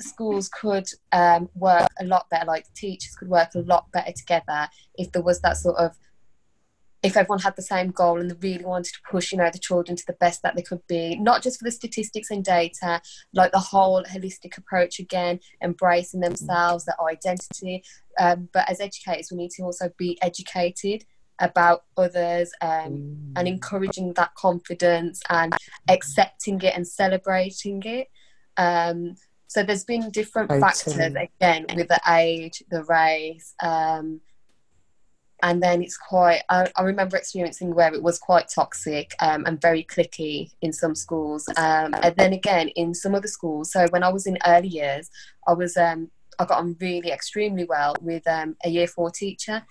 schools 0.00 0.48
could 0.48 0.86
um, 1.12 1.48
work 1.54 1.88
a 2.00 2.04
lot 2.04 2.28
better 2.28 2.44
like 2.44 2.66
teachers 2.74 3.14
could 3.14 3.28
work 3.28 3.50
a 3.54 3.60
lot 3.60 3.90
better 3.92 4.12
together 4.12 4.68
if 4.96 5.12
there 5.12 5.22
was 5.22 5.40
that 5.42 5.56
sort 5.56 5.76
of 5.76 5.96
if 7.04 7.16
everyone 7.16 7.40
had 7.40 7.56
the 7.56 7.62
same 7.62 7.90
goal 7.90 8.20
and 8.20 8.30
they 8.30 8.48
really 8.48 8.64
wanted 8.64 8.92
to 8.92 9.00
push 9.08 9.30
you 9.30 9.38
know 9.38 9.50
the 9.52 9.58
children 9.58 9.96
to 9.96 10.04
the 10.06 10.12
best 10.14 10.42
that 10.42 10.56
they 10.56 10.62
could 10.62 10.84
be 10.88 11.16
not 11.16 11.42
just 11.42 11.58
for 11.58 11.64
the 11.64 11.70
statistics 11.70 12.30
and 12.30 12.44
data 12.44 13.00
like 13.32 13.52
the 13.52 13.58
whole 13.58 14.02
holistic 14.04 14.58
approach 14.58 14.98
again 14.98 15.38
embracing 15.62 16.20
themselves 16.20 16.84
their 16.84 17.00
identity. 17.08 17.82
Um, 18.18 18.48
but 18.52 18.68
as 18.68 18.80
educators 18.80 19.28
we 19.30 19.38
need 19.38 19.50
to 19.52 19.62
also 19.62 19.90
be 19.96 20.18
educated 20.20 21.04
about 21.38 21.84
others 21.96 22.52
um, 22.60 22.68
mm. 22.70 23.32
and 23.36 23.48
encouraging 23.48 24.12
that 24.14 24.34
confidence 24.34 25.20
and 25.28 25.54
accepting 25.88 26.60
it 26.62 26.74
and 26.76 26.86
celebrating 26.86 27.82
it. 27.84 28.08
Um, 28.56 29.16
so 29.52 29.62
there's 29.62 29.84
been 29.84 30.10
different 30.10 30.50
factors 30.50 30.96
again 30.96 31.66
with 31.76 31.88
the 31.88 32.00
age 32.08 32.62
the 32.70 32.84
race 32.84 33.54
um, 33.62 34.20
and 35.42 35.62
then 35.62 35.82
it's 35.82 35.98
quite 35.98 36.40
I, 36.48 36.70
I, 36.74 36.82
remember 36.82 37.18
experiencing 37.18 37.74
where 37.74 37.92
it 37.92 38.02
was 38.02 38.18
quite 38.18 38.48
toxic 38.48 39.14
um, 39.20 39.44
and 39.44 39.60
very 39.60 39.84
cliquey 39.84 40.52
in 40.62 40.72
some 40.72 40.94
schools 40.94 41.46
um, 41.58 41.94
and 42.02 42.16
then 42.16 42.32
again 42.32 42.68
in 42.68 42.94
some 42.94 43.14
other 43.14 43.28
schools. 43.28 43.72
So 43.72 43.86
when 43.90 44.02
i 44.02 44.08
was 44.08 44.26
in 44.26 44.38
early 44.46 44.68
years 44.68 45.10
i 45.46 45.52
was 45.52 45.76
um, 45.76 46.10
i 46.38 46.44
got 46.44 46.58
on 46.58 46.76
really 46.80 47.10
extremely 47.10 47.64
well 47.64 47.94
with 48.00 48.26
um, 48.26 48.56
a 48.64 48.68
year 48.68 48.86
four 48.86 49.10
teacher 49.10 49.62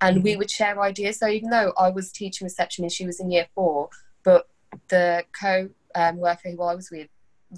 and 0.00 0.22
we 0.22 0.36
would 0.36 0.50
share 0.50 0.80
ideas 0.80 1.18
so 1.18 1.28
even 1.28 1.50
though 1.50 1.72
i 1.78 1.88
was 1.88 2.12
teaching 2.12 2.44
reception 2.44 2.84
and 2.84 2.92
she 2.92 3.06
was 3.06 3.20
in 3.20 3.30
year 3.30 3.46
four 3.54 3.88
but 4.24 4.48
the 4.88 5.24
co 5.38 5.68
um, 5.94 6.16
worker 6.16 6.50
who 6.50 6.62
i 6.62 6.74
was 6.74 6.90
with 6.90 7.08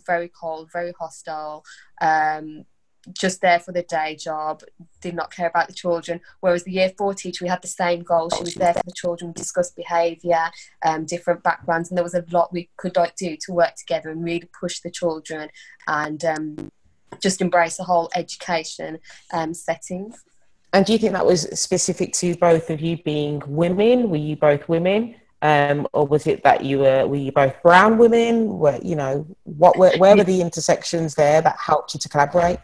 very 0.07 0.29
cold 0.29 0.71
very 0.73 0.93
hostile 0.99 1.65
um, 2.01 2.65
just 3.13 3.41
there 3.41 3.59
for 3.59 3.73
the 3.73 3.83
day 3.83 4.17
job, 4.17 4.63
did 5.01 5.15
not 5.15 5.35
care 5.35 5.49
about 5.49 5.67
the 5.67 5.75
children. 5.75 6.21
Whereas 6.41 6.65
the 6.65 6.73
year 6.73 6.93
four 6.97 7.15
teacher, 7.15 7.45
we 7.45 7.49
had 7.49 7.63
the 7.63 7.69
same 7.69 8.03
goal. 8.03 8.31
She 8.31 8.43
was 8.43 8.55
there 8.55 8.75
for 8.75 8.83
the 8.85 8.93
children, 8.93 9.31
we 9.31 9.35
discussed 9.35 9.77
behaviour, 9.77 10.51
um, 10.85 11.05
different 11.05 11.43
backgrounds, 11.43 11.91
and 11.91 11.97
there 11.97 12.05
was 12.05 12.15
a 12.15 12.25
lot 12.31 12.53
we 12.53 12.71
could 12.77 12.97
like, 12.97 13.17
do 13.17 13.37
to 13.41 13.53
work 13.53 13.75
together 13.75 14.11
and 14.11 14.25
really 14.25 14.49
push 14.59 14.81
the 14.81 14.91
children 14.91 15.49
and 15.87 16.25
um, 16.25 16.71
just 17.21 17.41
embrace 17.41 17.77
the 17.77 17.85
whole 17.85 18.11
education 18.15 18.99
um, 19.33 19.55
settings. 19.55 20.23
And 20.73 20.87
do 20.87 20.93
you 20.93 20.99
think 20.99 21.13
that 21.13 21.27
was 21.27 21.43
specific 21.59 22.13
to 22.15 22.35
both 22.37 22.71
of 22.71 22.81
you 22.81 22.97
being 23.03 23.43
women? 23.47 24.09
Were 24.09 24.17
you 24.17 24.37
both 24.37 24.69
women? 24.69 25.17
Um, 25.43 25.89
or 25.93 26.07
was 26.07 26.27
it 26.27 26.45
that 26.45 26.65
you 26.65 26.79
were 26.79 27.07
were 27.07 27.17
you 27.17 27.33
both 27.33 27.61
brown 27.63 27.99
women? 27.99 28.59
Were 28.59 28.79
you 28.81 28.95
know 28.95 29.27
what 29.43 29.77
were, 29.77 29.91
where 29.99 30.17
were 30.17 30.25
the 30.25 30.41
intersections 30.41 31.17
there 31.17 31.43
that 31.43 31.57
helped 31.59 31.95
you 31.95 32.01
to 32.01 32.09
collaborate? 32.09 32.61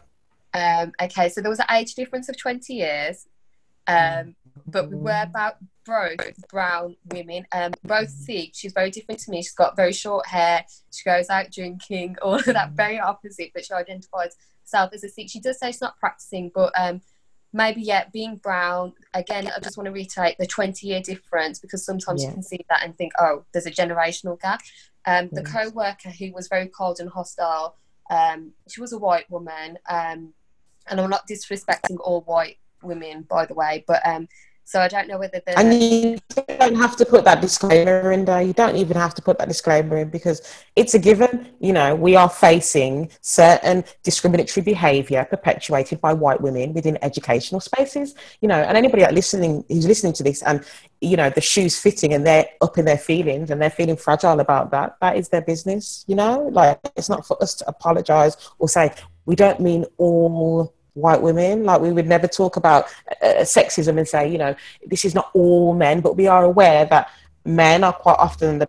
Um, 0.55 0.93
okay, 1.03 1.29
so 1.29 1.41
there 1.41 1.51
was 1.51 1.59
an 1.59 1.67
age 1.71 1.95
difference 1.95 2.29
of 2.29 2.37
20 2.39 2.73
years, 2.73 3.27
um, 3.87 4.35
but 4.67 4.91
we 4.91 4.97
were 4.97 5.23
about 5.23 5.57
both 5.85 6.49
brown 6.49 6.97
women. 7.07 7.47
Um, 7.53 7.73
both 7.85 8.11
Sikh, 8.11 8.53
she's 8.55 8.73
very 8.73 8.91
different 8.91 9.21
to 9.23 9.31
me. 9.31 9.39
She's 9.39 9.55
got 9.55 9.77
very 9.77 9.93
short 9.93 10.27
hair. 10.27 10.65
She 10.93 11.03
goes 11.05 11.31
out 11.31 11.51
drinking, 11.51 12.17
all 12.23 12.35
of 12.35 12.45
that 12.45 12.73
very 12.73 12.99
opposite, 12.99 13.51
but 13.55 13.65
she 13.65 13.73
identifies 13.73 14.37
herself 14.63 14.93
as 14.93 15.05
a 15.05 15.09
Sikh. 15.09 15.31
She 15.31 15.41
does 15.41 15.59
say 15.59 15.69
she's 15.69 15.81
not 15.81 15.99
practicing, 15.99 16.51
but 16.55 16.73
um, 16.79 17.01
maybe, 17.53 17.83
yeah, 17.83 18.05
being 18.13 18.37
brown, 18.37 18.93
again, 19.15 19.51
I 19.55 19.61
just 19.61 19.77
want 19.77 19.87
to 19.87 19.93
reiterate 19.93 20.37
the 20.39 20.47
20 20.47 20.87
year 20.87 21.01
difference 21.01 21.59
because 21.59 21.85
sometimes 21.85 22.23
yeah. 22.23 22.29
you 22.29 22.35
can 22.35 22.43
see 22.43 22.65
that 22.69 22.83
and 22.85 22.97
think, 22.97 23.13
oh, 23.19 23.45
there's 23.53 23.67
a 23.67 23.71
generational 23.71 24.41
gap. 24.41 24.61
Um, 25.07 25.31
the 25.33 25.43
yes. 25.43 25.53
co 25.53 25.71
worker 25.71 26.11
who 26.11 26.33
was 26.33 26.49
very 26.49 26.69
cold 26.69 27.01
and 27.01 27.09
hostile, 27.09 27.77
um, 28.11 28.53
she 28.69 28.81
was 28.81 28.93
a 28.93 28.99
white 28.99 29.31
woman. 29.31 29.79
Um, 29.89 30.35
and 30.91 31.01
I'm 31.01 31.11
not 31.11 31.29
disrespecting 31.29 31.99
all 32.01 32.23
white 32.23 32.59
women, 32.83 33.23
by 33.23 33.47
the 33.47 33.55
way, 33.55 33.85
but 33.87 34.07
um, 34.07 34.29
so 34.69 34.83
I 34.83 34.89
don't 34.89 35.09
know 35.09 35.17
whether 35.17 35.41
the 35.47 35.59
and 35.59 35.73
you 35.73 36.19
don't 36.37 36.75
have 36.75 36.95
to 36.97 37.07
put 37.07 37.25
that 37.25 37.41
disclaimer 37.41 38.13
in 38.13 38.27
there. 38.27 38.43
You 38.43 38.53
don't 38.53 38.77
even 38.77 38.99
have 38.99 39.15
to 39.15 39.23
put 39.23 39.39
that 39.39 39.49
disclaimer 39.49 39.97
in 39.97 40.11
because 40.11 40.43
it's 40.77 40.93
a 40.93 40.99
given. 40.99 41.49
You 41.59 41.73
know, 41.73 41.95
we 41.95 42.17
are 42.17 42.29
facing 42.29 43.11
certain 43.23 43.83
discriminatory 44.03 44.63
behaviour 44.63 45.25
perpetuated 45.25 46.03
by 46.03 46.13
white 46.13 46.43
women 46.43 46.75
within 46.75 46.99
educational 47.01 47.63
spaces. 47.63 48.15
You 48.43 48.49
know, 48.49 48.61
and 48.61 48.77
anybody 48.77 49.05
that 49.05 49.15
listening 49.15 49.65
who's 49.69 49.87
listening 49.87 50.13
to 50.13 50.23
this 50.23 50.43
and 50.43 50.63
you 51.01 51.17
know 51.17 51.31
the 51.31 51.41
shoes 51.41 51.81
fitting 51.81 52.13
and 52.13 52.27
they're 52.27 52.49
up 52.61 52.77
in 52.77 52.85
their 52.85 52.99
feelings 52.99 53.51
and 53.51 53.63
they're 53.63 53.71
feeling 53.71 53.97
fragile 53.97 54.39
about 54.39 54.71
that. 54.73 54.99
That 55.01 55.17
is 55.17 55.31
their 55.31 55.41
business. 55.41 56.05
You 56.07 56.17
know, 56.17 56.43
like 56.53 56.79
it's 56.95 57.09
not 57.09 57.27
for 57.27 57.43
us 57.43 57.55
to 57.55 57.69
apologise 57.71 58.37
or 58.59 58.69
say 58.69 58.93
we 59.25 59.35
don't 59.35 59.61
mean 59.61 59.87
all 59.97 60.75
white 60.99 61.23
women. 61.23 61.65
Like 61.65 61.81
we 61.81 61.93
would 61.93 62.07
never 62.07 62.27
talk 62.27 62.57
about 62.57 62.87
uh, 63.23 63.43
sexism 63.43 63.99
and 63.99 64.07
say, 64.07 64.31
you 64.31 64.39
know, 64.39 64.55
this 64.87 65.05
is 65.05 65.15
not 65.15 65.31
all 65.35 65.75
men, 65.75 66.01
but 66.01 66.17
we 66.17 66.27
are 66.27 66.45
aware 66.45 66.85
that 66.87 67.11
men 67.45 67.85
are 67.85 67.93
quite 67.93 68.19
often 68.19 68.59
the 68.59 68.69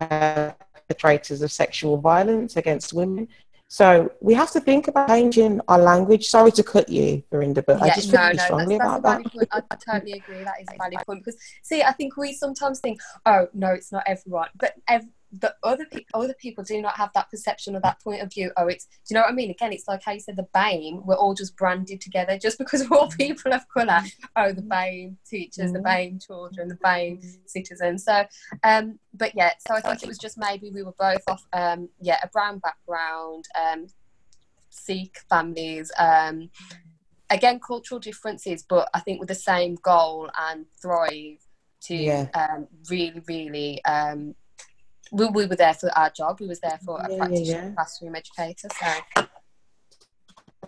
perpetrators 0.00 1.42
of 1.42 1.52
sexual 1.52 1.96
violence 1.98 2.56
against 2.56 2.92
women. 2.92 3.28
So 3.70 4.10
we 4.20 4.32
have 4.32 4.50
to 4.52 4.60
think 4.60 4.88
about 4.88 5.08
changing 5.08 5.60
our 5.68 5.78
language. 5.78 6.26
Sorry 6.26 6.50
to 6.52 6.62
cut 6.62 6.88
you, 6.88 7.22
Verinda, 7.30 7.62
but 7.66 7.78
yeah, 7.78 7.84
I 7.84 7.88
just 7.90 8.10
feel 8.10 8.20
no, 8.20 8.32
no, 8.32 8.42
strongly 8.44 8.78
that's, 8.78 8.90
that's 8.90 8.98
about 8.98 9.24
that. 9.24 9.48
I, 9.52 9.62
I, 9.70 9.76
totally 9.76 10.12
agree. 10.12 10.42
That 10.42 10.54
is 10.62 10.68
a 10.72 10.76
valid 10.78 11.06
point 11.06 11.24
because 11.24 11.38
see, 11.62 11.82
I 11.82 11.92
think 11.92 12.16
we 12.16 12.32
sometimes 12.32 12.80
think, 12.80 12.98
oh 13.26 13.48
no, 13.52 13.68
it's 13.68 13.92
not 13.92 14.04
everyone, 14.06 14.48
but 14.58 14.72
ev- 14.88 15.06
the 15.30 15.54
other 15.62 15.84
people 15.84 16.22
other 16.22 16.34
people 16.40 16.64
do 16.64 16.80
not 16.80 16.96
have 16.96 17.10
that 17.14 17.30
perception 17.30 17.76
or 17.76 17.80
that 17.80 18.00
point 18.00 18.22
of 18.22 18.32
view. 18.32 18.50
Oh 18.56 18.66
it's 18.66 18.84
do 18.86 18.90
you 19.10 19.14
know 19.14 19.20
what 19.22 19.30
i 19.30 19.34
mean? 19.34 19.50
Again 19.50 19.72
it's 19.72 19.88
like 19.88 20.02
how 20.02 20.12
you 20.12 20.20
said 20.20 20.36
the 20.36 20.46
BAME 20.54 21.04
we're 21.04 21.16
all 21.16 21.34
just 21.34 21.56
branded 21.56 22.00
together 22.00 22.38
just 22.38 22.58
because 22.58 22.88
we're 22.88 22.96
all 22.96 23.10
people 23.10 23.52
of 23.52 23.68
colour. 23.68 24.00
Oh 24.36 24.52
the 24.52 24.62
BAME 24.62 25.16
teachers 25.28 25.72
the 25.72 25.80
BAME 25.80 26.24
children 26.24 26.68
the 26.68 26.76
BAME 26.76 27.22
citizens. 27.46 28.04
So 28.04 28.24
um 28.64 28.98
but 29.14 29.32
yeah 29.34 29.52
so 29.66 29.74
i 29.74 29.80
think 29.80 30.02
it 30.02 30.08
was 30.08 30.18
just 30.18 30.38
maybe 30.38 30.70
we 30.70 30.82
were 30.82 30.94
both 30.98 31.22
off 31.28 31.44
um 31.52 31.88
yeah 32.00 32.18
a 32.22 32.28
brown 32.28 32.58
background 32.58 33.44
um 33.60 33.86
sikh 34.70 35.18
families 35.28 35.90
um 35.98 36.50
again 37.30 37.60
cultural 37.60 37.98
differences 37.98 38.64
but 38.68 38.88
i 38.94 39.00
think 39.00 39.18
with 39.18 39.28
the 39.28 39.34
same 39.34 39.76
goal 39.82 40.30
and 40.50 40.66
thrive 40.80 41.38
to 41.80 41.94
yeah. 41.94 42.26
um 42.34 42.66
really 42.90 43.22
really 43.26 43.84
um 43.84 44.34
we, 45.10 45.26
we 45.26 45.46
were 45.46 45.56
there 45.56 45.74
for 45.74 45.90
our 45.96 46.10
job. 46.10 46.40
We 46.40 46.46
was 46.46 46.60
there 46.60 46.78
for 46.84 47.00
a 47.00 47.10
yeah, 47.10 47.18
practitioner, 47.18 47.64
yeah. 47.68 47.74
classroom 47.74 48.14
educator. 48.14 48.68
So. 48.78 49.24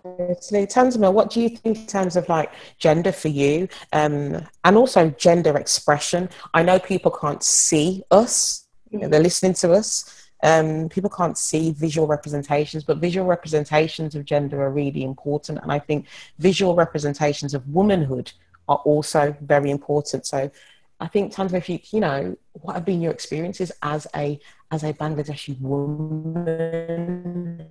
So, 0.02 0.64
Tanzima, 0.66 1.12
what 1.12 1.30
do 1.30 1.42
you 1.42 1.50
think 1.50 1.76
in 1.76 1.86
terms 1.86 2.16
of 2.16 2.28
like 2.28 2.50
gender 2.78 3.12
for 3.12 3.28
you, 3.28 3.68
um, 3.92 4.46
and 4.64 4.76
also 4.76 5.10
gender 5.10 5.58
expression? 5.58 6.30
I 6.54 6.62
know 6.62 6.78
people 6.78 7.10
can't 7.10 7.42
see 7.42 8.02
us; 8.10 8.66
you 8.90 8.98
know, 8.98 9.08
they're 9.08 9.20
listening 9.20 9.54
to 9.54 9.72
us. 9.72 10.28
Um, 10.42 10.88
people 10.88 11.10
can't 11.10 11.36
see 11.36 11.72
visual 11.72 12.06
representations, 12.06 12.82
but 12.82 12.96
visual 12.96 13.26
representations 13.26 14.14
of 14.14 14.24
gender 14.24 14.62
are 14.62 14.70
really 14.70 15.04
important. 15.04 15.58
And 15.60 15.70
I 15.70 15.78
think 15.78 16.06
visual 16.38 16.74
representations 16.74 17.52
of 17.52 17.68
womanhood 17.68 18.32
are 18.68 18.78
also 18.78 19.36
very 19.42 19.70
important. 19.70 20.24
So, 20.24 20.50
I 20.98 21.08
think, 21.08 21.34
Tanzima, 21.34 21.58
if 21.58 21.68
you, 21.68 21.78
you 21.92 22.00
know, 22.00 22.36
what 22.52 22.74
have 22.74 22.84
been 22.84 23.00
your 23.00 23.12
experiences 23.12 23.72
as 23.82 24.06
a 24.14 24.38
as 24.70 24.82
a 24.82 24.92
Bangladeshi 24.92 25.60
woman? 25.60 27.66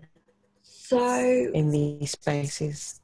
So 0.62 1.52
in 1.54 1.72
these 1.72 2.12
spaces. 2.12 3.02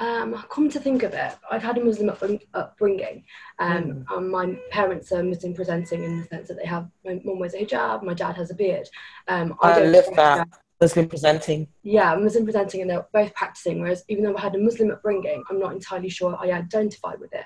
Um, 0.00 0.44
come 0.48 0.70
to 0.70 0.78
think 0.78 1.02
of 1.02 1.12
it, 1.12 1.34
I've 1.50 1.62
had 1.62 1.76
a 1.76 1.84
Muslim 1.84 2.08
upbringing. 2.54 3.24
Um, 3.58 3.84
mm. 3.84 4.16
and 4.16 4.30
my 4.30 4.56
parents 4.70 5.10
are 5.10 5.24
Muslim 5.24 5.54
presenting 5.54 6.04
in 6.04 6.20
the 6.20 6.26
sense 6.28 6.48
that 6.48 6.56
they 6.56 6.66
have 6.66 6.88
my 7.04 7.20
mum 7.24 7.40
wears 7.40 7.54
a 7.54 7.64
hijab, 7.64 8.04
my 8.04 8.14
dad 8.14 8.36
has 8.36 8.52
a 8.52 8.54
beard. 8.54 8.88
Um, 9.26 9.56
I, 9.60 9.80
I 9.80 9.84
live 9.86 10.06
that. 10.14 10.46
Muslim 10.80 11.08
presenting. 11.08 11.66
Yeah, 11.82 12.14
Muslim 12.14 12.44
presenting, 12.44 12.82
and 12.82 12.90
they're 12.90 13.08
both 13.12 13.34
practicing. 13.34 13.80
Whereas, 13.80 14.04
even 14.08 14.22
though 14.22 14.36
I 14.36 14.40
had 14.40 14.54
a 14.54 14.58
Muslim 14.58 14.92
upbringing, 14.92 15.42
I'm 15.50 15.58
not 15.58 15.72
entirely 15.72 16.08
sure 16.08 16.38
I 16.40 16.52
identify 16.52 17.16
with 17.16 17.34
it. 17.34 17.44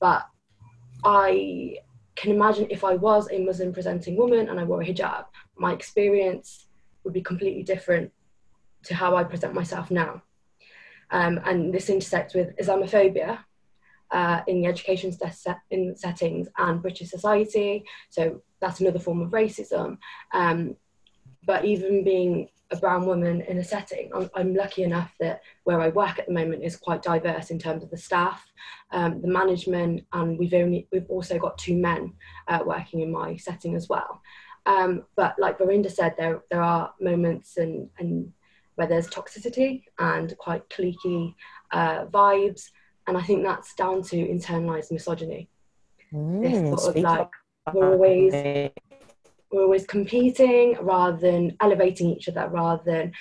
But 0.00 0.26
I 1.04 1.76
can 2.14 2.30
imagine 2.30 2.66
if 2.70 2.84
I 2.84 2.94
was 2.94 3.28
a 3.30 3.38
Muslim 3.38 3.72
presenting 3.72 4.16
woman 4.16 4.48
and 4.48 4.60
I 4.60 4.64
wore 4.64 4.82
a 4.82 4.86
hijab, 4.86 5.24
my 5.56 5.72
experience 5.72 6.66
would 7.04 7.14
be 7.14 7.22
completely 7.22 7.62
different 7.62 8.12
to 8.84 8.94
how 8.94 9.16
I 9.16 9.24
present 9.24 9.54
myself 9.54 9.90
now. 9.90 10.22
Um, 11.10 11.40
and 11.44 11.72
this 11.72 11.88
intersects 11.88 12.34
with 12.34 12.56
Islamophobia 12.56 13.38
uh, 14.10 14.40
in 14.46 14.62
the 14.62 14.68
education 14.68 15.12
set- 15.12 15.60
in 15.70 15.96
settings 15.96 16.48
and 16.58 16.82
British 16.82 17.10
society. 17.10 17.84
So 18.10 18.42
that's 18.60 18.80
another 18.80 18.98
form 18.98 19.22
of 19.22 19.30
racism. 19.30 19.98
Um, 20.32 20.76
but 21.44 21.64
even 21.64 22.04
being 22.04 22.48
a 22.72 22.76
brown 22.76 23.06
woman 23.06 23.42
in 23.42 23.58
a 23.58 23.64
setting, 23.64 24.10
I'm, 24.14 24.30
I'm, 24.34 24.54
lucky 24.54 24.82
enough 24.82 25.12
that 25.20 25.42
where 25.64 25.80
I 25.80 25.88
work 25.88 26.18
at 26.18 26.26
the 26.26 26.32
moment 26.32 26.64
is 26.64 26.76
quite 26.76 27.02
diverse 27.02 27.50
in 27.50 27.58
terms 27.58 27.82
of 27.82 27.90
the 27.90 27.96
staff, 27.96 28.50
um, 28.90 29.20
the 29.20 29.28
management, 29.28 30.06
and 30.12 30.38
we've 30.38 30.54
only 30.54 30.88
we've 30.90 31.08
also 31.08 31.38
got 31.38 31.58
two 31.58 31.76
men 31.76 32.14
uh, 32.48 32.60
working 32.64 33.00
in 33.00 33.12
my 33.12 33.36
setting 33.36 33.76
as 33.76 33.88
well. 33.88 34.22
Um, 34.64 35.04
but 35.16 35.38
like 35.38 35.58
Verinda 35.58 35.90
said, 35.90 36.14
there 36.16 36.42
there 36.50 36.62
are 36.62 36.92
moments 37.00 37.58
and 37.58 37.90
and 37.98 38.32
where 38.76 38.86
there's 38.86 39.08
toxicity 39.08 39.84
and 39.98 40.36
quite 40.38 40.68
cliquey 40.70 41.34
uh, 41.72 42.06
vibes, 42.06 42.70
and 43.06 43.16
I 43.18 43.22
think 43.22 43.44
that's 43.44 43.74
down 43.74 44.02
to 44.04 44.16
internalized 44.16 44.90
misogyny. 44.90 45.50
Mm, 46.12 46.42
this 46.42 46.82
sort 46.82 46.96
of 46.96 47.02
like 47.02 47.28
we're 47.72 47.92
always 47.92 48.32
we're 49.52 49.62
always 49.62 49.86
competing 49.86 50.76
rather 50.80 51.16
than 51.16 51.56
elevating 51.60 52.10
each 52.10 52.28
other, 52.28 52.48
rather 52.48 52.82
than 52.84 53.12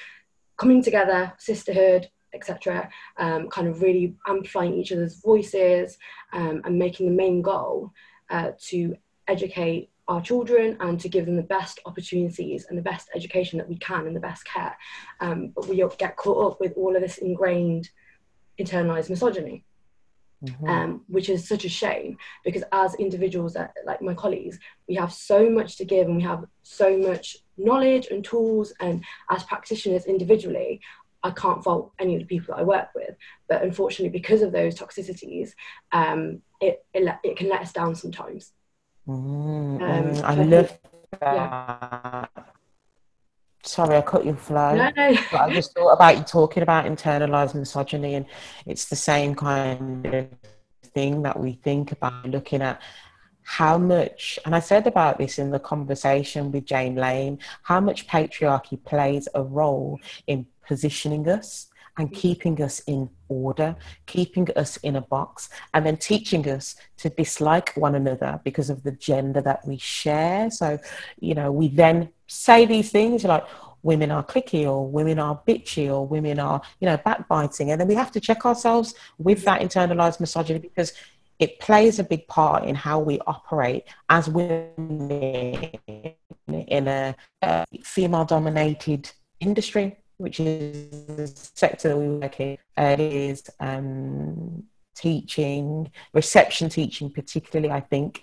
coming 0.57 0.81
together, 0.81 1.33
sisterhood, 1.37 2.09
etc. 2.33 2.89
Um, 3.17 3.49
kind 3.49 3.67
of 3.67 3.81
really 3.81 4.15
amplifying 4.27 4.73
each 4.73 4.91
other's 4.91 5.19
voices 5.19 5.97
um, 6.33 6.61
and 6.63 6.79
making 6.79 7.07
the 7.07 7.15
main 7.15 7.41
goal 7.41 7.91
uh, 8.29 8.51
to 8.69 8.95
educate 9.27 9.89
our 10.07 10.21
children 10.21 10.77
and 10.79 10.99
to 10.99 11.09
give 11.09 11.25
them 11.25 11.35
the 11.35 11.43
best 11.43 11.79
opportunities 11.85 12.65
and 12.69 12.77
the 12.77 12.81
best 12.81 13.09
education 13.15 13.57
that 13.57 13.69
we 13.69 13.77
can 13.77 14.07
and 14.07 14.15
the 14.15 14.19
best 14.19 14.45
care. 14.45 14.75
Um, 15.19 15.51
but 15.55 15.67
we 15.67 15.83
get 15.97 16.17
caught 16.17 16.53
up 16.53 16.59
with 16.59 16.73
all 16.75 16.95
of 16.95 17.01
this 17.01 17.17
ingrained 17.17 17.89
internalized 18.59 19.09
misogyny. 19.09 19.63
Mm-hmm. 20.43 20.67
Um, 20.67 21.01
which 21.07 21.29
is 21.29 21.47
such 21.47 21.65
a 21.65 21.69
shame 21.69 22.17
because 22.43 22.63
as 22.71 22.95
individuals 22.95 23.55
uh, 23.55 23.67
like 23.85 24.01
my 24.01 24.15
colleagues 24.15 24.57
we 24.89 24.95
have 24.95 25.13
so 25.13 25.47
much 25.47 25.77
to 25.77 25.85
give 25.85 26.07
and 26.07 26.17
we 26.17 26.23
have 26.23 26.45
so 26.63 26.97
much 26.97 27.37
knowledge 27.57 28.07
and 28.09 28.25
tools 28.25 28.73
and 28.79 29.03
as 29.29 29.43
practitioners 29.43 30.07
individually 30.07 30.81
i 31.21 31.29
can't 31.29 31.63
fault 31.63 31.91
any 31.99 32.15
of 32.15 32.21
the 32.21 32.25
people 32.25 32.55
that 32.55 32.59
i 32.59 32.63
work 32.63 32.87
with 32.95 33.15
but 33.49 33.61
unfortunately 33.61 34.09
because 34.09 34.41
of 34.41 34.51
those 34.51 34.73
toxicities 34.73 35.51
um, 35.91 36.41
it, 36.59 36.83
it, 36.95 37.15
it 37.23 37.37
can 37.37 37.47
let 37.47 37.61
us 37.61 37.71
down 37.71 37.93
sometimes 37.93 38.51
Mm, 39.07 39.81
um, 39.81 39.81
mm, 39.81 40.23
I 40.23 40.35
love 40.43 40.77
that. 41.19 41.33
Yeah. 41.33 42.43
Sorry, 43.63 43.95
I 43.95 44.01
cut 44.01 44.25
your 44.25 44.35
flow. 44.35 44.75
No, 44.75 44.91
no. 44.95 45.15
but 45.31 45.41
I 45.41 45.53
just 45.53 45.73
thought 45.73 45.91
about 45.91 46.17
you 46.17 46.23
talking 46.23 46.63
about 46.63 46.85
internalized 46.85 47.55
misogyny, 47.55 48.15
and 48.15 48.25
it's 48.65 48.85
the 48.85 48.95
same 48.95 49.35
kind 49.35 50.05
of 50.05 50.27
thing 50.93 51.21
that 51.23 51.39
we 51.39 51.53
think 51.53 51.91
about 51.91 52.27
looking 52.27 52.61
at 52.61 52.81
how 53.43 53.77
much, 53.77 54.39
and 54.45 54.55
I 54.55 54.59
said 54.59 54.87
about 54.87 55.17
this 55.17 55.37
in 55.37 55.51
the 55.51 55.59
conversation 55.59 56.51
with 56.51 56.65
Jane 56.65 56.95
Lane, 56.95 57.39
how 57.63 57.79
much 57.79 58.07
patriarchy 58.07 58.83
plays 58.83 59.27
a 59.35 59.43
role 59.43 59.99
in 60.27 60.45
positioning 60.65 61.27
us 61.27 61.67
and 61.97 62.09
mm. 62.09 62.15
keeping 62.15 62.61
us 62.61 62.79
in 62.87 63.09
order, 63.27 63.75
keeping 64.05 64.47
us 64.55 64.77
in 64.77 64.95
a 64.95 65.01
box, 65.01 65.49
and 65.73 65.85
then 65.85 65.97
teaching 65.97 66.47
us 66.49 66.75
to 66.97 67.09
dislike 67.09 67.73
one 67.75 67.95
another 67.95 68.39
because 68.43 68.69
of 68.69 68.83
the 68.83 68.91
gender 68.91 69.41
that 69.41 69.67
we 69.67 69.77
share. 69.77 70.49
So, 70.49 70.79
you 71.19 71.35
know, 71.35 71.51
we 71.51 71.67
then 71.67 72.09
say 72.31 72.65
these 72.65 72.91
things 72.91 73.23
like, 73.23 73.45
women 73.83 74.11
are 74.11 74.23
cliquey 74.23 74.63
or 74.65 74.87
women 74.87 75.17
are 75.17 75.41
bitchy 75.47 75.91
or 75.91 76.05
women 76.05 76.39
are, 76.39 76.61
you 76.79 76.85
know, 76.87 76.97
backbiting. 76.97 77.71
And 77.71 77.81
then 77.81 77.87
we 77.87 77.95
have 77.95 78.11
to 78.11 78.19
check 78.19 78.45
ourselves 78.45 78.93
with 79.17 79.43
that 79.45 79.61
internalized 79.61 80.19
misogyny 80.19 80.59
because 80.59 80.93
it 81.39 81.59
plays 81.59 81.97
a 81.97 82.03
big 82.03 82.27
part 82.27 82.63
in 82.65 82.75
how 82.75 82.99
we 82.99 83.19
operate 83.25 83.85
as 84.09 84.29
women 84.29 85.71
in 86.47 86.87
a, 86.87 87.15
a 87.41 87.65
female 87.83 88.25
dominated 88.25 89.11
industry 89.39 89.97
which 90.21 90.39
is 90.39 91.05
the 91.07 91.27
sector 91.27 91.89
that 91.89 91.97
we 91.97 92.07
work 92.07 92.39
in, 92.39 92.57
uh, 92.77 92.95
is 92.99 93.43
um, 93.59 94.63
teaching, 94.95 95.91
reception 96.13 96.69
teaching, 96.69 97.09
particularly. 97.09 97.73
I 97.73 97.79
think 97.81 98.21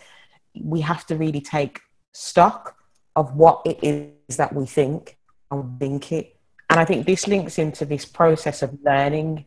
we 0.55 0.81
have 0.81 1.05
to 1.07 1.17
really 1.17 1.41
take 1.41 1.81
stock 2.13 2.77
of 3.19 3.35
what 3.35 3.63
it 3.65 3.81
is 3.83 4.37
that 4.37 4.55
we 4.55 4.65
think 4.65 5.19
and 5.51 5.81
think 5.81 6.13
it. 6.13 6.37
And 6.71 6.79
I 6.79 6.85
think 6.85 7.05
this 7.05 7.27
links 7.27 7.59
into 7.59 7.85
this 7.85 8.05
process 8.05 8.63
of 8.63 8.79
learning 8.85 9.45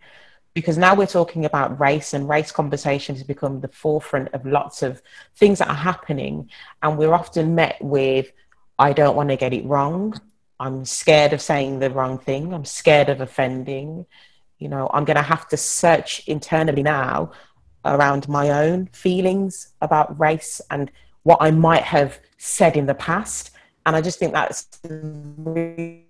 because 0.53 0.77
now 0.77 0.93
we're 0.93 1.07
talking 1.07 1.45
about 1.45 1.79
race 1.79 2.13
and 2.13 2.27
race 2.27 2.51
conversations 2.51 3.19
has 3.19 3.25
become 3.25 3.61
the 3.61 3.69
forefront 3.69 4.27
of 4.33 4.45
lots 4.45 4.83
of 4.83 5.01
things 5.37 5.59
that 5.59 5.69
are 5.69 5.73
happening. 5.91 6.49
And 6.83 6.97
we're 6.97 7.13
often 7.13 7.55
met 7.55 7.77
with, 7.79 8.29
I 8.77 8.91
don't 8.91 9.15
want 9.15 9.29
to 9.29 9.37
get 9.37 9.53
it 9.53 9.63
wrong. 9.63 10.19
I'm 10.59 10.83
scared 10.83 11.31
of 11.31 11.41
saying 11.41 11.79
the 11.79 11.91
wrong 11.91 12.17
thing. 12.19 12.53
I'm 12.53 12.65
scared 12.65 13.07
of 13.07 13.21
offending. 13.21 14.05
You 14.59 14.67
know, 14.67 14.89
I'm 14.93 15.05
going 15.05 15.15
to 15.15 15.23
have 15.23 15.47
to 15.49 15.57
search 15.57 16.27
internally 16.27 16.83
now 16.83 17.31
around 17.85 18.27
my 18.27 18.49
own 18.49 18.87
feelings 18.87 19.69
about 19.81 20.19
race 20.19 20.59
and 20.69 20.91
what 21.23 21.37
I 21.39 21.51
might 21.51 21.83
have 21.83 22.19
said 22.37 22.75
in 22.75 22.87
the 22.87 22.95
past. 22.95 23.50
And 23.85 23.95
I 23.95 24.01
just 24.01 24.19
think 24.19 24.33
that's 24.33 24.67
really 24.85 26.09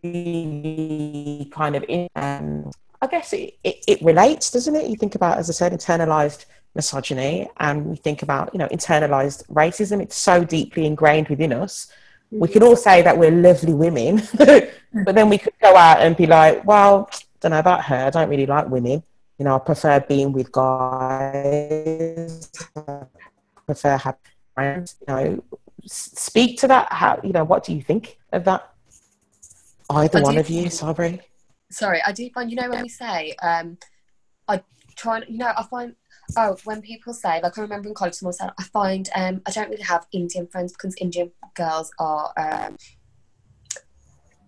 kind 1.51 1.75
of, 1.75 1.85
um, 2.15 2.71
I 3.01 3.07
guess 3.07 3.33
it, 3.33 3.57
it, 3.63 3.83
it 3.87 4.01
relates, 4.01 4.51
doesn't 4.51 4.75
it? 4.75 4.89
You 4.89 4.95
think 4.95 5.15
about, 5.15 5.37
as 5.37 5.49
I 5.49 5.53
said, 5.53 5.71
internalized 5.71 6.45
misogyny 6.75 7.49
and 7.57 7.85
we 7.85 7.95
think 7.95 8.23
about, 8.23 8.53
you 8.53 8.59
know, 8.59 8.67
internalized 8.67 9.47
racism. 9.47 10.01
It's 10.01 10.17
so 10.17 10.43
deeply 10.43 10.85
ingrained 10.85 11.29
within 11.29 11.53
us 11.53 11.91
we 12.31 12.47
can 12.47 12.63
all 12.63 12.77
say 12.77 13.01
that 13.01 13.17
we're 13.17 13.31
lovely 13.31 13.73
women, 13.73 14.21
but 14.37 14.71
then 15.13 15.29
we 15.29 15.37
could 15.37 15.53
go 15.61 15.75
out 15.75 15.99
and 16.01 16.15
be 16.15 16.25
like, 16.25 16.65
well, 16.65 17.09
don't 17.41 17.51
know 17.51 17.59
about 17.59 17.83
her. 17.85 18.05
I 18.05 18.09
don't 18.09 18.29
really 18.29 18.45
like 18.45 18.69
women. 18.69 19.03
You 19.37 19.45
know, 19.45 19.55
I 19.55 19.59
prefer 19.59 19.99
being 19.99 20.31
with 20.31 20.51
guys. 20.51 22.49
I 22.75 23.03
prefer 23.65 23.97
having 23.97 24.19
friends. 24.55 24.95
You 25.01 25.13
know, 25.13 25.43
speak 25.85 26.59
to 26.59 26.67
that. 26.67 26.91
How 26.91 27.19
you 27.23 27.31
know? 27.31 27.43
What 27.43 27.63
do 27.63 27.73
you 27.73 27.81
think 27.81 28.19
of 28.31 28.43
that? 28.45 28.73
Either 29.89 30.19
I 30.19 30.21
one 30.21 30.37
of 30.37 30.49
you, 30.49 30.69
sorry. 30.69 31.21
Sorry, 31.69 32.01
I 32.05 32.11
do 32.11 32.29
find 32.29 32.49
you 32.49 32.57
know 32.57 32.69
when 32.69 32.83
we 32.83 32.89
say 32.89 33.35
um, 33.41 33.77
I 34.47 34.61
try. 34.95 35.23
You 35.27 35.37
know, 35.37 35.51
I 35.55 35.63
find 35.63 35.95
oh, 36.37 36.57
when 36.63 36.81
people 36.81 37.13
say, 37.13 37.39
like 37.41 37.57
I 37.57 37.61
remember 37.61 37.89
in 37.89 37.95
college, 37.95 38.13
someone 38.15 38.33
said, 38.33 38.51
I 38.57 38.63
find 38.63 39.09
um, 39.15 39.41
I 39.45 39.51
don't 39.51 39.69
really 39.69 39.83
have 39.83 40.07
Indian 40.11 40.47
friends 40.47 40.73
because 40.73 40.95
Indian 40.97 41.31
girls 41.55 41.91
are. 41.99 42.33
Um, 42.37 42.77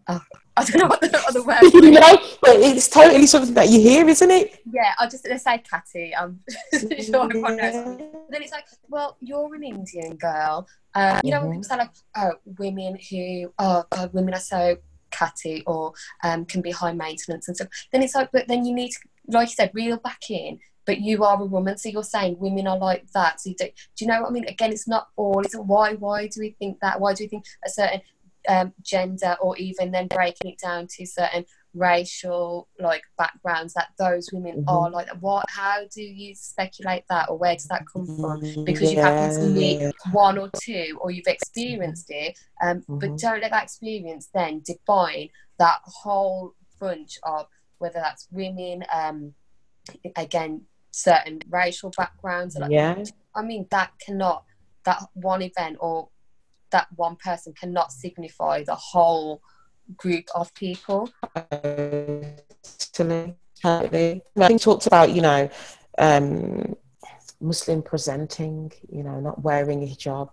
oh, 0.08 0.22
I 0.58 0.64
don't 0.66 0.82
know 0.82 0.88
what 0.88 1.02
the 1.02 1.24
other 1.28 1.42
word. 1.44 1.62
you 1.74 1.92
know, 1.92 2.18
but 2.42 2.58
it's 2.58 2.88
totally 2.88 3.26
something 3.26 3.56
that 3.56 3.70
you 3.70 3.82
hear, 3.82 4.08
isn't 4.08 4.30
it? 4.30 4.62
Yeah, 4.72 4.94
I'll 5.00 5.10
just 5.10 5.24
say 5.24 5.64
catty. 5.70 6.16
I'm 6.16 6.40
sure 7.02 7.26
everyone 7.26 7.58
knows. 7.58 7.98
then 8.30 8.42
it's 8.44 8.52
like, 8.52 8.66
well, 8.88 9.18
you're 9.20 9.56
an 9.56 9.64
Indian 9.64 10.16
girl. 10.16 10.68
Um, 10.94 11.22
you 11.24 11.32
know, 11.32 11.38
mm-hmm. 11.38 11.48
when 11.48 11.58
people 11.62 11.64
say 11.64 11.78
like, 11.78 11.90
oh, 12.18 12.34
women 12.60 13.00
who, 13.10 13.52
oh 13.58 13.86
women 14.12 14.36
are 14.36 14.40
so 14.40 14.78
catty 15.10 15.64
or 15.66 15.94
um, 16.24 16.46
can 16.46 16.62
be 16.62 16.70
high 16.70 16.94
maintenance 16.94 17.48
and 17.48 17.58
stuff. 17.58 17.70
Then 17.92 18.04
it's 18.04 18.14
like, 18.14 18.32
but 18.32 18.48
then 18.48 18.64
you 18.64 18.76
need 18.76 18.92
to, 18.92 19.00
like 19.30 19.50
you 19.50 19.56
said, 19.56 19.72
reel 19.74 19.98
back 19.98 20.30
in 20.30 20.60
but 20.86 21.00
you 21.00 21.24
are 21.24 21.42
a 21.42 21.46
woman 21.46 21.78
so 21.78 21.90
you're 21.90 22.04
saying 22.04 22.38
women 22.40 22.68
are 22.68 22.78
like 22.78 23.10
that 23.14 23.40
so 23.40 23.50
you 23.50 23.56
do, 23.56 23.66
do 23.66 24.06
you 24.06 24.08
know 24.08 24.22
what 24.22 24.30
i 24.30 24.34
mean 24.34 24.46
again 24.48 24.72
it's 24.72 24.88
not 24.88 25.08
all 25.16 25.42
it's 25.42 25.56
why 25.56 25.94
why 25.94 26.28
do 26.28 26.40
we 26.40 26.52
think 26.60 26.80
that 26.82 27.00
why 27.00 27.14
do 27.14 27.24
we 27.24 27.28
think 27.28 27.46
a 27.66 27.70
certain 27.70 28.02
um, 28.48 28.74
gender 28.82 29.36
or 29.42 29.58
even 29.58 29.92
then 29.92 30.08
breaking 30.08 30.52
it 30.52 30.60
down 30.60 30.88
to 30.88 31.06
certain 31.06 31.46
racial 31.76 32.68
like 32.80 33.02
backgrounds 33.18 33.74
that 33.74 33.88
those 33.98 34.30
women 34.32 34.58
mm-hmm. 34.58 34.70
are 34.70 34.92
like 34.92 35.10
what 35.22 35.44
how 35.50 35.80
do 35.92 36.04
you 36.04 36.36
speculate 36.36 37.04
that 37.10 37.28
or 37.30 37.38
where 37.38 37.56
does 37.56 37.66
that 37.66 37.84
come 37.92 38.06
from 38.06 38.40
because 38.64 38.92
yeah. 38.94 38.98
you 39.00 39.02
happen 39.02 39.36
to 39.36 39.48
meet 39.48 39.92
one 40.12 40.38
or 40.38 40.52
two 40.62 40.96
or 41.02 41.10
you've 41.10 41.26
experienced 41.26 42.06
it 42.10 42.38
um, 42.62 42.80
mm-hmm. 42.82 43.00
but 43.00 43.18
don't 43.18 43.42
let 43.42 43.50
that 43.50 43.64
experience 43.64 44.30
then 44.36 44.62
define 44.64 45.30
that 45.58 45.80
whole 45.86 46.54
bunch 46.80 47.18
of 47.24 47.48
whether 47.80 48.00
that's 48.00 48.28
women 48.32 48.84
um, 48.94 49.34
again 50.16 50.62
certain 50.94 51.40
racial 51.50 51.92
backgrounds. 51.98 52.56
Like, 52.56 52.72
yeah. 52.72 53.04
I 53.36 53.42
mean, 53.42 53.68
that 53.72 53.92
cannot, 54.00 54.46
that 54.86 55.02
one 55.14 55.42
event 55.42 55.78
or 55.80 56.10
that 56.74 56.88
one 56.98 57.16
person 57.16 57.54
cannot 57.54 57.94
signify 57.94 58.64
the 58.64 58.76
whole 58.76 59.42
group 59.96 60.28
of 60.36 60.54
people. 60.56 61.10
Totally. 63.62 64.22
I 64.36 64.48
think 64.48 64.62
talked 64.62 64.88
about, 64.88 65.12
you 65.12 65.22
know, 65.22 65.50
um, 65.98 66.76
Muslim 67.40 67.82
presenting, 67.82 68.74
you 68.90 69.04
know, 69.04 69.20
not 69.22 69.42
wearing 69.42 69.84
a 69.84 69.88
hijab. 69.88 70.30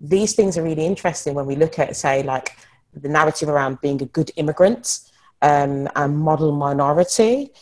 These 0.00 0.34
things 0.34 0.56
are 0.56 0.62
really 0.62 0.86
interesting 0.86 1.34
when 1.34 1.46
we 1.46 1.56
look 1.56 1.78
at, 1.78 1.94
say, 1.96 2.22
like 2.22 2.56
the 2.94 3.08
narrative 3.08 3.48
around 3.48 3.80
being 3.80 4.00
a 4.02 4.06
good 4.06 4.30
immigrant 4.36 5.00
um, 5.42 5.88
and 5.96 6.16
model 6.16 6.52
minority 6.52 7.52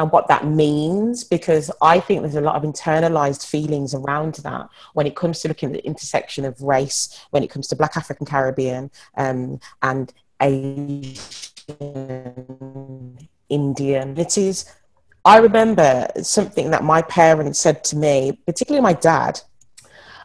and 0.00 0.10
what 0.10 0.28
that 0.28 0.46
means 0.46 1.24
because 1.24 1.70
I 1.82 2.00
think 2.00 2.22
there's 2.22 2.34
a 2.34 2.40
lot 2.40 2.56
of 2.56 2.62
internalized 2.62 3.46
feelings 3.46 3.92
around 3.94 4.36
that 4.36 4.66
when 4.94 5.06
it 5.06 5.14
comes 5.14 5.40
to 5.40 5.48
looking 5.48 5.68
at 5.68 5.74
the 5.74 5.86
intersection 5.86 6.46
of 6.46 6.58
race, 6.62 7.26
when 7.30 7.42
it 7.42 7.50
comes 7.50 7.68
to 7.68 7.76
Black 7.76 7.98
African 7.98 8.24
Caribbean 8.24 8.90
um, 9.18 9.60
and 9.82 10.10
Asian 10.40 11.18
Indian. 13.50 14.16
It 14.16 14.38
is, 14.38 14.64
I 15.26 15.36
remember 15.36 16.08
something 16.22 16.70
that 16.70 16.82
my 16.82 17.02
parents 17.02 17.58
said 17.58 17.84
to 17.84 17.96
me, 17.96 18.40
particularly 18.46 18.82
my 18.82 18.94
dad, 18.94 19.38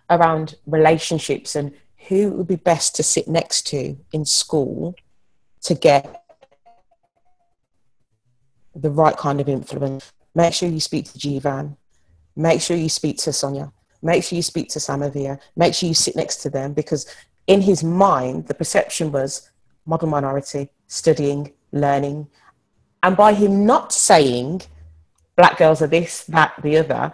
around 0.10 0.56
relationships 0.68 1.54
and 1.54 1.74
who 2.08 2.32
would 2.32 2.48
be 2.48 2.56
best 2.56 2.96
to 2.96 3.04
sit 3.04 3.28
next 3.28 3.68
to 3.68 3.98
in 4.14 4.24
school 4.24 4.96
to 5.64 5.74
get 5.76 6.25
the 8.76 8.90
right 8.90 9.16
kind 9.16 9.40
of 9.40 9.50
influence. 9.50 10.12
Make 10.34 10.54
sure 10.54 10.70
you 10.70 10.80
speak 10.80 11.12
to 11.12 11.18
Jivan. 11.18 11.78
Make 12.36 12.62
sure 12.62 12.76
you 12.76 12.90
speak 12.90 13.18
to 13.20 13.32
Sonia. 13.32 13.72
Make 14.02 14.24
sure 14.24 14.36
you 14.36 14.44
speak 14.44 14.70
to 14.70 14.80
Samavia. 14.80 15.40
Make 15.56 15.74
sure 15.74 15.88
you 15.88 15.96
sit 15.96 16.16
next 16.16 16.38
to 16.38 16.50
them 16.50 16.74
because 16.74 17.08
in 17.48 17.62
his 17.62 17.84
mind, 17.84 18.48
the 18.48 18.54
perception 18.54 19.12
was 19.12 19.50
model 19.86 20.10
minority, 20.10 20.70
studying, 20.88 21.54
learning. 21.72 22.28
And 23.04 23.16
by 23.16 23.34
him 23.34 23.66
not 23.66 23.94
saying 23.94 24.64
black 25.36 25.58
girls 25.58 25.82
are 25.82 25.88
this, 25.88 26.24
that, 26.26 26.54
the 26.62 26.78
other, 26.78 27.14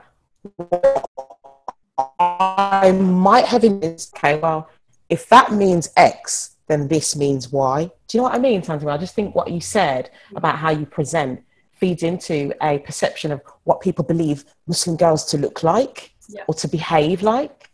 I 2.19 2.91
might 2.91 3.45
have 3.45 3.63
in 3.63 3.83
okay, 4.15 4.39
well, 4.39 4.69
if 5.09 5.27
that 5.29 5.51
means 5.51 5.89
X, 5.97 6.55
then 6.67 6.87
this 6.87 7.15
means 7.15 7.51
Y. 7.51 7.91
Do 8.07 8.17
you 8.17 8.19
know 8.19 8.29
what 8.29 8.35
I 8.35 8.39
mean, 8.39 8.61
Tanzima? 8.61 8.93
I 8.93 8.97
just 8.97 9.13
think 9.13 9.35
what 9.35 9.51
you 9.51 9.59
said 9.59 10.09
about 10.35 10.57
how 10.57 10.69
you 10.69 10.85
present 10.85 11.43
feeds 11.81 12.03
into 12.03 12.53
a 12.61 12.79
perception 12.79 13.31
of 13.31 13.41
what 13.65 13.81
people 13.81 14.05
believe 14.05 14.45
Muslim 14.67 14.95
girls 14.95 15.25
to 15.25 15.37
look 15.37 15.63
like 15.63 16.13
yeah. 16.29 16.43
or 16.47 16.53
to 16.53 16.67
behave 16.67 17.23
like. 17.23 17.69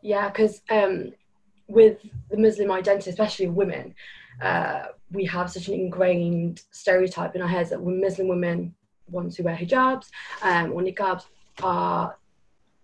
Yeah, 0.00 0.28
because 0.28 0.62
um, 0.70 1.12
with 1.66 1.98
the 2.30 2.38
Muslim 2.38 2.70
identity, 2.70 3.10
especially 3.10 3.48
women, 3.48 3.94
uh, 4.40 4.84
we 5.10 5.24
have 5.26 5.50
such 5.50 5.68
an 5.68 5.74
ingrained 5.74 6.62
stereotype 6.70 7.34
in 7.34 7.42
our 7.42 7.48
heads 7.48 7.70
that 7.70 7.80
when 7.80 8.00
Muslim 8.00 8.28
women, 8.28 8.74
ones 9.10 9.36
who 9.36 9.42
wear 9.42 9.56
hijabs 9.56 10.06
um, 10.42 10.72
or 10.72 10.80
niqabs, 10.80 11.24
are 11.62 12.16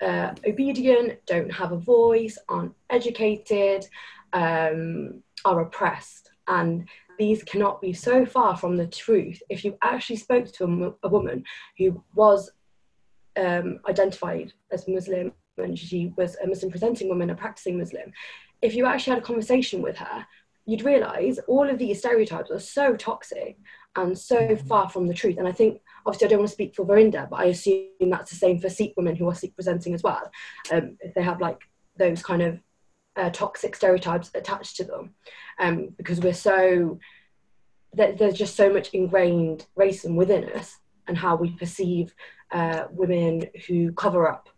uh, 0.02 0.34
obedient, 0.46 1.24
don't 1.26 1.50
have 1.50 1.72
a 1.72 1.76
voice, 1.76 2.38
aren't 2.48 2.74
educated, 2.88 3.86
um, 4.32 5.22
are 5.44 5.60
oppressed. 5.60 6.30
And 6.48 6.88
these 7.20 7.44
cannot 7.44 7.82
be 7.82 7.92
so 7.92 8.24
far 8.24 8.56
from 8.56 8.76
the 8.76 8.86
truth. 8.86 9.42
If 9.50 9.62
you 9.62 9.76
actually 9.82 10.16
spoke 10.16 10.50
to 10.52 10.64
a, 10.64 11.06
a 11.06 11.10
woman 11.10 11.44
who 11.76 12.02
was 12.14 12.50
um, 13.38 13.78
identified 13.86 14.54
as 14.72 14.88
Muslim 14.88 15.32
and 15.58 15.78
she 15.78 16.14
was 16.16 16.36
a 16.36 16.46
Muslim 16.46 16.70
presenting 16.70 17.10
woman, 17.10 17.28
a 17.28 17.34
practicing 17.34 17.78
Muslim, 17.78 18.10
if 18.62 18.74
you 18.74 18.86
actually 18.86 19.14
had 19.14 19.22
a 19.22 19.26
conversation 19.26 19.82
with 19.82 19.98
her, 19.98 20.26
you'd 20.64 20.82
realize 20.82 21.38
all 21.46 21.68
of 21.68 21.78
these 21.78 21.98
stereotypes 21.98 22.50
are 22.50 22.58
so 22.58 22.96
toxic 22.96 23.58
and 23.96 24.18
so 24.18 24.38
mm-hmm. 24.38 24.66
far 24.66 24.88
from 24.88 25.06
the 25.06 25.14
truth. 25.14 25.36
And 25.36 25.46
I 25.46 25.52
think, 25.52 25.82
obviously, 26.06 26.26
I 26.26 26.30
don't 26.30 26.38
want 26.38 26.48
to 26.48 26.54
speak 26.54 26.74
for 26.74 26.86
Verinda, 26.86 27.28
but 27.28 27.40
I 27.40 27.46
assume 27.46 28.08
that's 28.08 28.30
the 28.30 28.36
same 28.36 28.58
for 28.60 28.70
Sikh 28.70 28.94
women 28.96 29.16
who 29.16 29.28
are 29.28 29.34
Sikh 29.34 29.54
presenting 29.54 29.92
as 29.92 30.02
well. 30.02 30.30
Um, 30.72 30.96
if 31.00 31.12
they 31.14 31.22
have 31.22 31.40
like 31.40 31.60
those 31.98 32.22
kind 32.22 32.40
of 32.40 32.60
uh, 33.16 33.30
toxic 33.30 33.76
stereotypes 33.76 34.30
attached 34.34 34.76
to 34.76 34.84
them 34.84 35.14
um, 35.60 35.90
because 35.96 36.20
we're 36.20 36.32
so 36.32 36.98
there's 37.92 38.38
just 38.38 38.56
so 38.56 38.72
much 38.72 38.90
ingrained 38.90 39.66
racism 39.76 40.14
within 40.14 40.48
us 40.50 40.78
and 41.08 41.18
how 41.18 41.34
we 41.34 41.50
perceive 41.50 42.14
uh, 42.52 42.84
women 42.90 43.46
who 43.66 43.92
cover 43.92 44.28
up 44.28 44.48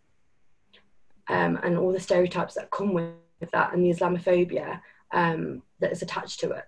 um, 1.29 1.59
and 1.63 1.77
all 1.77 1.91
the 1.91 1.99
stereotypes 1.99 2.53
that 2.53 2.69
come 2.69 2.93
with 2.93 3.11
that 3.51 3.73
and 3.73 3.83
the 3.83 3.89
Islamophobia 3.89 4.79
um, 5.11 5.63
that 5.79 5.91
is 5.91 6.01
attached 6.01 6.39
to 6.39 6.51
it. 6.51 6.65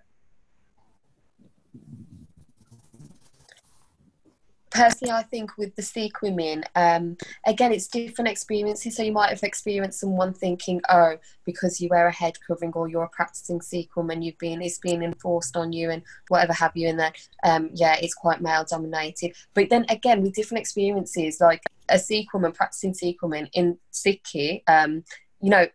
Personally, 4.70 5.12
I 5.12 5.22
think 5.22 5.56
with 5.56 5.74
the 5.76 5.82
Sikh 5.82 6.22
women, 6.22 6.64
um, 6.74 7.16
again, 7.46 7.72
it's 7.72 7.86
different 7.86 8.28
experiences. 8.28 8.96
So 8.96 9.02
you 9.02 9.12
might 9.12 9.30
have 9.30 9.42
experienced 9.42 10.00
someone 10.00 10.32
thinking, 10.32 10.80
oh, 10.90 11.16
because 11.44 11.80
you 11.80 11.88
wear 11.88 12.06
a 12.06 12.12
head 12.12 12.34
covering 12.46 12.72
or 12.72 12.88
you're 12.88 13.04
a 13.04 13.08
practicing 13.08 13.60
Sikh 13.60 13.94
woman, 13.96 14.22
you've 14.22 14.38
been 14.38 14.62
it's 14.62 14.78
been 14.78 15.02
enforced 15.02 15.56
on 15.56 15.72
you 15.72 15.90
and 15.90 16.02
whatever 16.28 16.52
have 16.52 16.76
you, 16.76 16.88
and 16.88 16.98
then 16.98 17.12
um, 17.44 17.70
yeah, 17.74 17.96
it's 18.00 18.14
quite 18.14 18.40
male 18.40 18.64
dominated. 18.64 19.34
But 19.54 19.70
then 19.70 19.86
again, 19.88 20.22
with 20.22 20.34
different 20.34 20.60
experiences, 20.60 21.40
like 21.40 21.62
a 21.88 21.98
Sikh 21.98 22.32
woman 22.32 22.52
practicing 22.52 22.94
Sikh 22.94 23.22
woman 23.22 23.48
in 23.52 23.78
Sikhi, 23.92 24.62
um, 24.66 25.04
you 25.40 25.50
know, 25.50 25.66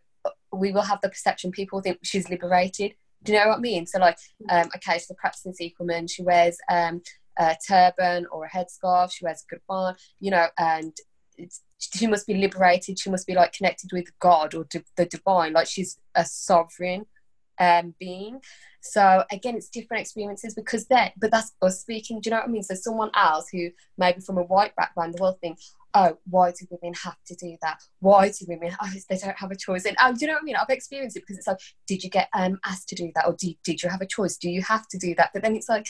we 0.51 0.71
will 0.71 0.81
have 0.81 1.01
the 1.01 1.09
perception 1.09 1.51
people 1.51 1.81
think 1.81 1.99
she's 2.03 2.29
liberated. 2.29 2.93
Do 3.23 3.33
you 3.33 3.39
know 3.39 3.49
what 3.49 3.59
I 3.59 3.61
mean? 3.61 3.85
So 3.85 3.99
like, 3.99 4.17
um, 4.49 4.67
okay, 4.75 4.97
so 4.97 5.05
the 5.09 5.15
practicing 5.15 5.53
Sikh 5.53 5.79
woman, 5.79 6.07
she 6.07 6.23
wears 6.23 6.57
um, 6.69 7.01
a 7.37 7.55
turban 7.67 8.25
or 8.31 8.45
a 8.45 8.49
headscarf. 8.49 9.11
She 9.11 9.25
wears 9.25 9.43
a 9.43 9.55
kirpan, 9.55 9.95
you 10.19 10.31
know, 10.31 10.47
and 10.57 10.93
she 11.77 12.07
must 12.07 12.27
be 12.27 12.35
liberated. 12.35 12.99
She 12.99 13.09
must 13.09 13.27
be 13.27 13.33
like 13.33 13.53
connected 13.53 13.91
with 13.91 14.07
God 14.19 14.53
or 14.53 14.65
the 14.97 15.05
divine. 15.05 15.53
Like 15.53 15.67
she's 15.67 15.99
a 16.15 16.25
sovereign 16.25 17.05
um, 17.59 17.95
being. 17.99 18.41
So 18.81 19.23
again, 19.31 19.55
it's 19.55 19.69
different 19.69 20.01
experiences 20.01 20.55
because 20.55 20.87
that, 20.87 21.13
but 21.19 21.31
that's 21.31 21.51
us 21.61 21.81
speaking. 21.81 22.19
Do 22.19 22.29
you 22.29 22.31
know 22.31 22.41
what 22.41 22.49
I 22.49 22.51
mean? 22.51 22.63
So 22.63 22.75
someone 22.75 23.11
else 23.15 23.47
who 23.51 23.69
maybe 23.97 24.21
from 24.21 24.37
a 24.37 24.43
white 24.43 24.75
background 24.75 25.15
will 25.19 25.37
think, 25.41 25.59
oh, 25.93 26.17
why 26.29 26.51
do 26.51 26.65
women 26.69 26.93
have 27.03 27.17
to 27.27 27.35
do 27.35 27.57
that? 27.61 27.79
Why 27.99 28.29
do 28.29 28.45
women? 28.47 28.75
Oh, 28.81 28.89
they 29.09 29.17
don't 29.17 29.37
have 29.37 29.51
a 29.51 29.55
choice. 29.55 29.85
And 29.85 29.95
um, 30.01 30.15
do 30.15 30.21
you 30.21 30.27
know 30.27 30.33
what 30.33 30.43
I 30.43 30.45
mean? 30.45 30.55
I've 30.55 30.69
experienced 30.69 31.17
it 31.17 31.21
because 31.21 31.37
it's 31.37 31.47
like, 31.47 31.59
did 31.87 32.03
you 32.03 32.09
get 32.09 32.29
um, 32.33 32.59
asked 32.65 32.89
to 32.89 32.95
do 32.95 33.11
that, 33.15 33.27
or 33.27 33.35
did 33.35 33.83
you 33.83 33.89
have 33.89 34.01
a 34.01 34.07
choice? 34.07 34.37
Do 34.37 34.49
you 34.49 34.61
have 34.63 34.87
to 34.87 34.97
do 34.97 35.13
that? 35.15 35.31
But 35.33 35.43
then 35.43 35.55
it's 35.55 35.69
like, 35.69 35.87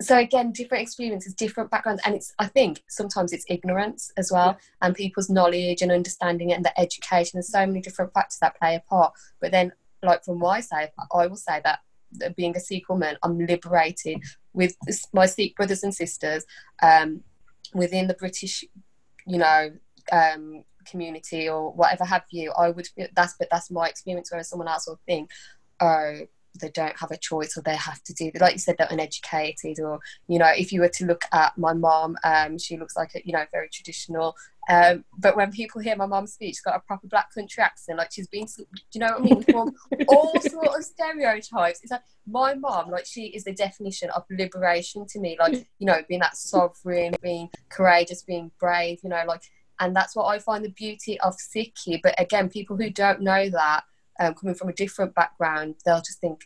so 0.00 0.18
again 0.18 0.50
different 0.52 0.82
experiences 0.82 1.34
different 1.34 1.70
backgrounds 1.70 2.02
and 2.04 2.14
it's 2.14 2.32
i 2.38 2.46
think 2.46 2.82
sometimes 2.88 3.32
it's 3.32 3.44
ignorance 3.48 4.10
as 4.16 4.30
well 4.32 4.56
and 4.82 4.94
people's 4.94 5.30
knowledge 5.30 5.82
and 5.82 5.92
understanding 5.92 6.50
it 6.50 6.54
and 6.54 6.64
the 6.64 6.80
education 6.80 7.32
there's 7.34 7.50
so 7.50 7.64
many 7.64 7.80
different 7.80 8.12
factors 8.12 8.38
that 8.40 8.58
play 8.58 8.74
a 8.74 8.80
part. 8.88 9.12
But 9.40 9.52
then 9.52 9.72
like 10.02 10.24
from 10.24 10.38
my 10.38 10.60
side 10.60 10.90
i 11.14 11.26
will 11.26 11.36
say 11.36 11.60
that 11.64 11.80
being 12.36 12.56
a 12.56 12.60
sikh 12.60 12.88
woman 12.88 13.16
i'm 13.22 13.38
liberated 13.38 14.20
with 14.52 14.76
my 15.12 15.26
sikh 15.26 15.56
brothers 15.56 15.82
and 15.82 15.94
sisters 15.94 16.44
um, 16.82 17.22
within 17.72 18.06
the 18.06 18.14
british 18.14 18.64
you 19.26 19.38
know 19.38 19.70
um, 20.12 20.64
community 20.84 21.48
or 21.48 21.72
whatever 21.72 22.04
have 22.04 22.24
you. 22.30 22.52
I 22.52 22.70
would 22.70 22.88
that's 23.14 23.34
but 23.38 23.48
that's 23.50 23.70
my 23.70 23.88
experience 23.88 24.30
whereas 24.30 24.48
someone 24.48 24.68
else 24.68 24.86
will 24.86 25.00
think 25.06 25.30
oh 25.80 26.20
they 26.60 26.70
don't 26.70 26.98
have 26.98 27.10
a 27.10 27.16
choice 27.16 27.56
or 27.56 27.62
they 27.62 27.76
have 27.76 28.02
to 28.04 28.12
do 28.14 28.30
like 28.40 28.52
you 28.52 28.58
said 28.58 28.76
they're 28.78 28.88
uneducated 28.90 29.80
or 29.80 29.98
you 30.28 30.38
know 30.38 30.50
if 30.56 30.72
you 30.72 30.80
were 30.80 30.88
to 30.88 31.04
look 31.04 31.22
at 31.32 31.56
my 31.58 31.72
mom 31.72 32.16
um, 32.24 32.58
she 32.58 32.76
looks 32.76 32.96
like 32.96 33.14
a 33.14 33.20
you 33.24 33.32
know 33.32 33.44
very 33.52 33.68
traditional 33.72 34.34
um, 34.68 35.04
but 35.18 35.36
when 35.36 35.50
people 35.50 35.80
hear 35.80 35.96
my 35.96 36.06
mom 36.06 36.26
speak 36.26 36.50
she's 36.50 36.60
got 36.60 36.76
a 36.76 36.80
proper 36.80 37.06
black 37.06 37.32
country 37.34 37.62
accent 37.62 37.98
like 37.98 38.12
she's 38.12 38.28
been 38.28 38.46
do 38.46 38.64
you 38.92 39.00
know 39.00 39.14
what 39.18 39.20
I 39.20 39.22
mean? 39.22 39.42
From 39.42 39.74
all 40.08 40.40
sort 40.40 40.76
of 40.76 40.84
stereotypes. 40.84 41.80
It's 41.82 41.90
like 41.90 42.02
my 42.26 42.54
mom 42.54 42.90
like 42.90 43.06
she 43.06 43.26
is 43.26 43.44
the 43.44 43.52
definition 43.52 44.10
of 44.10 44.24
liberation 44.30 45.06
to 45.08 45.20
me 45.20 45.36
like 45.38 45.54
you 45.78 45.86
know 45.86 46.00
being 46.08 46.20
that 46.20 46.36
sovereign 46.36 47.14
being 47.22 47.50
courageous 47.68 48.22
being 48.22 48.50
brave 48.58 49.00
you 49.02 49.10
know 49.10 49.22
like 49.26 49.42
and 49.80 49.94
that's 49.94 50.16
what 50.16 50.26
I 50.26 50.38
find 50.38 50.64
the 50.64 50.70
beauty 50.70 51.20
of 51.20 51.36
Sikhi 51.36 52.00
but 52.02 52.18
again 52.18 52.48
people 52.48 52.76
who 52.76 52.88
don't 52.88 53.20
know 53.20 53.50
that 53.50 53.84
um, 54.20 54.34
coming 54.34 54.54
from 54.54 54.68
a 54.68 54.72
different 54.72 55.14
background, 55.14 55.76
they'll 55.84 55.98
just 55.98 56.20
think, 56.20 56.44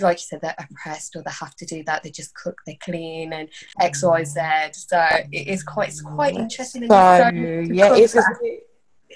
like 0.00 0.18
you 0.18 0.22
said, 0.22 0.40
they're 0.40 0.54
oppressed 0.58 1.16
or 1.16 1.22
they 1.22 1.30
have 1.30 1.54
to 1.56 1.66
do 1.66 1.82
that. 1.84 2.02
They 2.02 2.10
just 2.10 2.34
cook, 2.34 2.58
they 2.66 2.76
clean, 2.76 3.32
and 3.32 3.48
X, 3.80 4.02
Y, 4.02 4.24
Z. 4.24 4.40
So 4.72 5.06
it 5.30 5.48
is 5.48 5.62
quite, 5.62 5.90
it's 5.90 6.00
quite 6.00 6.34
interesting. 6.34 6.88
So, 6.88 7.30
yeah, 7.34 7.94
it's 7.94 8.16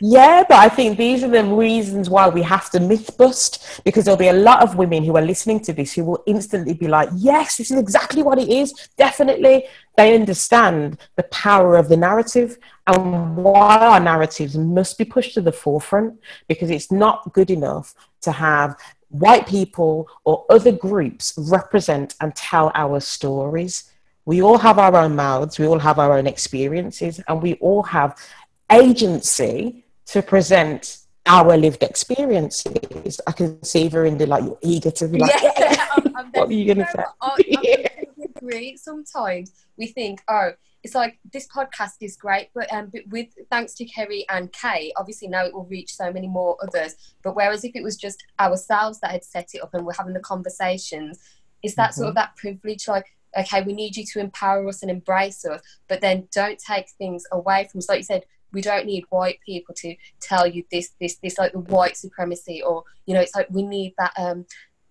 yeah, 0.01 0.45
but 0.49 0.59
I 0.59 0.69
think 0.69 0.99
these 0.99 1.25
are 1.25 1.29
the 1.29 1.45
reasons 1.45 2.11
why 2.11 2.29
we 2.29 2.43
have 2.43 2.71
to 2.71 2.81
myth 2.81 3.17
bust 3.17 3.81
because 3.85 4.05
there'll 4.05 4.19
be 4.19 4.29
a 4.29 4.33
lot 4.33 4.63
of 4.63 4.77
women 4.77 5.05
who 5.05 5.17
are 5.17 5.23
listening 5.23 5.61
to 5.61 5.73
this 5.73 5.95
who 5.95 6.05
will 6.05 6.23
instantly 6.27 6.75
be 6.75 6.89
like, 6.89 7.09
yes, 7.15 7.57
this 7.57 7.71
is 7.71 7.79
exactly 7.79 8.23
what 8.23 8.39
it 8.39 8.49
is. 8.49 8.73
Definitely. 8.97 9.65
They 9.97 10.15
understand 10.15 10.99
the 11.17 11.23
power 11.25 11.77
of 11.77 11.89
the 11.89 11.97
narrative 11.97 12.59
and 12.87 13.37
why 13.37 13.79
our 13.79 14.01
narratives 14.01 14.57
must 14.57 14.99
be 14.99 15.05
pushed 15.05 15.35
to 15.35 15.41
the 15.41 15.53
forefront 15.53 16.21
because 16.49 16.71
it's 16.71 16.93
not 16.93 17.33
good 17.33 17.51
enough 17.51 17.95
to 18.23 18.33
have 18.33 18.77
white 19.09 19.47
people 19.47 20.09
or 20.25 20.45
other 20.51 20.73
groups 20.73 21.33
represent 21.39 22.15
and 22.21 22.35
tell 22.35 22.71
our 22.75 23.01
stories. 23.01 23.91
We 24.27 24.43
all 24.43 24.59
have 24.59 24.79
our 24.79 24.95
own 24.97 25.17
mouths, 25.17 25.59
we 25.59 25.67
all 25.67 25.79
have 25.79 25.99
our 25.99 26.19
own 26.19 26.27
experiences, 26.27 27.21
and 27.29 27.41
we 27.41 27.55
all 27.55 27.85
have 27.85 28.19
agency 28.71 29.85
to 30.07 30.23
present 30.23 30.99
our 31.27 31.57
lived 31.57 31.83
experiences. 31.83 33.21
I 33.27 33.33
can 33.33 33.63
see 33.63 33.89
Verinda 33.89 34.27
like 34.27 34.45
you're 34.45 34.59
eager 34.63 34.91
to 34.93 35.09
be 35.09 35.19
like, 35.19 35.33
yeah, 35.43 35.53
yeah. 35.59 35.87
I'm, 35.97 36.17
I'm 36.17 36.27
what 36.33 36.49
are 36.49 36.53
you 36.53 36.75
going 36.75 36.87
to 36.87 36.93
say? 36.93 37.05
I'm, 37.21 38.27
agree. 38.37 38.77
Sometimes 38.77 39.53
we 39.77 39.89
think, 39.89 40.23
oh, 40.29 40.53
it's 40.83 40.95
like 40.95 41.19
this 41.33 41.49
podcast 41.49 41.95
is 42.01 42.17
great, 42.17 42.51
but 42.55 42.73
um, 42.73 42.91
but 42.93 43.03
with 43.09 43.29
thanks 43.51 43.75
to 43.75 43.85
Kerry 43.87 44.25
and 44.29 44.53
Kay, 44.53 44.93
obviously 44.97 45.27
now 45.27 45.45
it 45.45 45.53
will 45.53 45.65
reach 45.65 45.95
so 45.95 46.13
many 46.13 46.29
more 46.29 46.57
others. 46.63 46.95
But 47.25 47.35
whereas 47.35 47.65
if 47.65 47.75
it 47.75 47.83
was 47.83 47.97
just 47.97 48.25
ourselves 48.39 49.01
that 49.01 49.11
had 49.11 49.25
set 49.25 49.51
it 49.55 49.63
up 49.63 49.75
and 49.75 49.85
we're 49.85 49.95
having 49.95 50.15
the 50.15 50.21
conversations, 50.21 51.19
it's 51.63 51.75
that 51.75 51.91
mm-hmm. 51.91 52.01
sort 52.01 52.09
of 52.11 52.15
that 52.15 52.37
privilege, 52.37 52.87
like 52.87 53.07
okay, 53.39 53.63
we 53.63 53.73
need 53.73 53.97
you 53.97 54.05
to 54.05 54.21
empower 54.21 54.67
us 54.69 54.83
and 54.83 54.91
embrace 54.91 55.45
us, 55.45 55.61
but 55.89 56.01
then 56.01 56.29
don't 56.33 56.59
take 56.59 56.89
things 56.91 57.25
away 57.33 57.69
from 57.71 57.79
us. 57.79 57.89
Like 57.89 57.99
you 57.99 58.05
said, 58.05 58.25
we 58.53 58.61
don't 58.61 58.87
need 58.87 59.05
white 59.11 59.39
people 59.45 59.75
to 59.79 59.95
tell 60.21 60.47
you 60.47 60.65
this, 60.71 60.91
this, 61.01 61.17
this, 61.23 61.39
like 61.39 61.53
the 61.53 61.59
white 61.59 61.97
supremacy, 61.97 62.63
or 62.63 62.85
you 63.07 63.15
know, 63.15 63.21
it's 63.21 63.35
like 63.35 63.49
we 63.51 63.63
need 63.63 63.95
that 63.99 64.13
um 64.17 64.47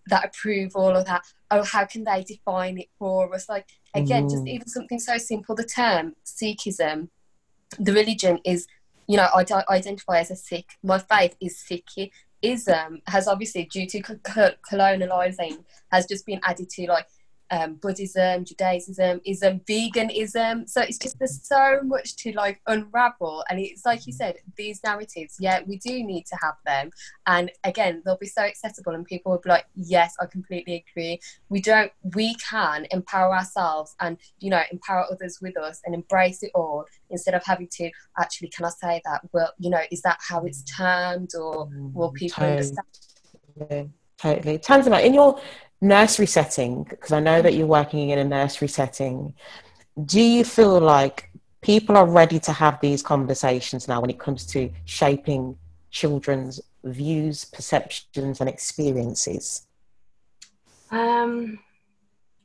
that 0.08 0.26
approval 0.26 0.96
or 0.96 1.04
that 1.04 1.24
oh 1.52 1.64
how 1.64 1.86
can 1.86 2.04
they 2.04 2.24
define 2.24 2.78
it 2.78 2.88
for 2.98 3.34
us 3.34 3.50
like 3.50 3.68
again 3.94 4.26
mm. 4.26 4.30
just 4.30 4.48
even 4.48 4.68
something 4.68 5.00
so 5.00 5.18
simple 5.18 5.56
the 5.56 5.64
term 5.64 6.16
sikhism 6.26 7.10
the 7.80 7.94
religion 7.94 8.40
is 8.46 8.68
you 9.08 9.18
know 9.18 9.28
i, 9.34 9.44
identify 9.70 10.20
as 10.20 10.32
a 10.32 10.36
sikh 10.36 10.78
my 10.84 11.00
faith 11.00 11.36
is 11.42 11.64
sikhism 11.70 13.02
has 13.08 13.28
obviously 13.28 13.66
due 13.66 13.88
to 13.88 14.02
colonializing 14.02 15.64
has 15.92 16.06
just 16.06 16.26
been 16.26 16.40
added 16.44 16.70
to 16.70 16.86
like 16.88 17.08
um, 17.52 17.76
Buddhism, 17.76 18.46
Judaism, 18.46 19.22
ism, 19.26 19.62
veganism. 19.70 20.70
So 20.70 20.82
it's 20.82 20.98
just 20.98 21.18
there's 21.20 21.46
so 21.46 21.80
much 21.84 22.16
to 22.18 22.32
like 22.34 22.62
unravel, 22.68 23.44
and 23.50 23.60
it's 23.60 23.86
like 23.86 24.08
you 24.08 24.14
said, 24.14 24.38
these 24.58 24.82
narratives. 24.84 25.38
Yeah, 25.40 25.62
we 25.66 25.78
do 25.78 26.04
need 26.04 26.26
to 26.28 26.38
have 26.42 26.56
them, 26.66 26.92
and 27.28 27.52
again, 27.64 28.02
they'll 28.06 28.18
be 28.18 28.28
so 28.28 28.42
accessible, 28.42 28.94
and 28.94 29.06
people 29.06 29.32
will 29.32 29.40
be 29.40 29.50
like, 29.50 29.66
"Yes, 29.76 30.16
I 30.20 30.26
completely 30.26 30.86
agree." 30.90 31.20
We 31.50 31.62
don't, 31.62 31.92
we 32.16 32.36
can 32.36 32.88
empower 32.92 33.36
ourselves, 33.36 33.96
and 34.00 34.18
you 34.40 34.50
know, 34.50 34.62
empower 34.72 35.06
others 35.12 35.40
with 35.42 35.58
us, 35.58 35.82
and 35.86 35.94
embrace 35.94 36.44
it 36.44 36.52
all 36.56 36.86
instead 37.10 37.34
of 37.34 37.44
having 37.46 37.68
to 37.74 37.92
actually. 38.20 38.50
Can 38.50 38.66
I 38.66 38.70
say 38.70 39.02
that? 39.06 39.22
Well, 39.34 39.54
you 39.60 39.70
know, 39.70 39.82
is 39.92 40.02
that 40.02 40.18
how 40.22 40.44
it's 40.46 40.64
termed, 40.64 41.32
or 41.36 41.70
will 41.94 42.12
mm, 42.12 42.16
people 42.16 42.44
totally. 42.44 42.52
understand? 42.52 43.92
Totally, 44.18 44.58
Tanzima. 44.58 45.04
In 45.04 45.14
your 45.14 45.40
nursery 45.82 46.26
setting, 46.26 46.84
because 46.84 47.12
I 47.12 47.20
know 47.20 47.42
that 47.42 47.54
you're 47.54 47.68
working 47.68 48.10
in 48.10 48.20
a 48.20 48.24
nursery 48.24 48.68
setting, 48.68 49.34
do 50.04 50.22
you 50.22 50.44
feel 50.44 50.80
like 50.80 51.30
people 51.62 51.98
are 51.98 52.08
ready 52.08 52.40
to 52.40 52.52
have 52.52 52.80
these 52.82 53.02
conversations 53.02 53.88
now 53.88 54.02
when 54.02 54.10
it 54.10 54.20
comes 54.20 54.46
to 54.48 54.70
shaping 54.86 55.58
children's 55.90 56.62
views, 56.84 57.46
perceptions, 57.46 58.40
and 58.40 58.50
experiences? 58.50 59.66
Um, 60.92 61.60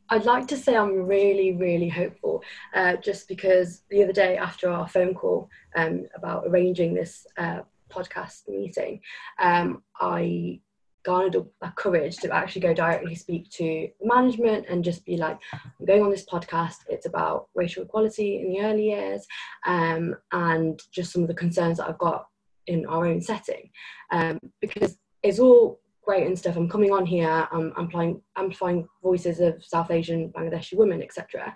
I'd 0.08 0.24
like 0.24 0.48
to 0.48 0.56
say 0.56 0.76
I'm 0.76 1.06
really, 1.06 1.52
really 1.52 1.88
hopeful, 1.88 2.42
uh, 2.74 2.96
just 2.96 3.28
because 3.28 3.82
the 3.90 4.02
other 4.02 4.12
day 4.12 4.36
after 4.36 4.68
our 4.70 4.88
phone 4.88 5.14
call 5.14 5.48
um, 5.76 6.06
about 6.14 6.44
arranging 6.46 6.94
this 6.94 7.26
uh, 7.36 7.60
podcast 7.90 8.48
meeting, 8.48 9.00
um, 9.38 9.82
I 10.00 10.60
garnered 11.04 11.36
a, 11.62 11.72
courage 11.76 12.16
to 12.18 12.30
actually 12.32 12.60
go 12.60 12.74
directly 12.74 13.14
speak 13.14 13.48
to 13.50 13.88
management 14.02 14.66
and 14.68 14.84
just 14.84 15.04
be 15.04 15.16
like, 15.16 15.38
I'm 15.52 15.86
going 15.86 16.02
on 16.02 16.10
this 16.10 16.26
podcast. 16.26 16.76
It's 16.88 17.06
about 17.06 17.48
racial 17.54 17.84
equality 17.84 18.40
in 18.40 18.50
the 18.50 18.60
early 18.60 18.90
years 18.90 19.26
um, 19.66 20.14
and 20.32 20.80
just 20.92 21.12
some 21.12 21.22
of 21.22 21.28
the 21.28 21.34
concerns 21.34 21.78
that 21.78 21.88
I've 21.88 21.98
got 21.98 22.26
in 22.66 22.86
our 22.86 23.06
own 23.06 23.20
setting. 23.20 23.70
Um, 24.10 24.38
because 24.60 24.98
it's 25.22 25.38
all 25.38 25.80
great 26.02 26.26
and 26.26 26.38
stuff. 26.38 26.56
I'm 26.56 26.68
coming 26.68 26.92
on 26.92 27.06
here, 27.06 27.48
I'm 27.52 27.72
amplifying, 27.76 28.20
amplifying 28.36 28.86
voices 29.02 29.40
of 29.40 29.64
South 29.64 29.90
Asian, 29.90 30.30
Bangladeshi 30.30 30.76
women, 30.76 31.02
etc. 31.02 31.54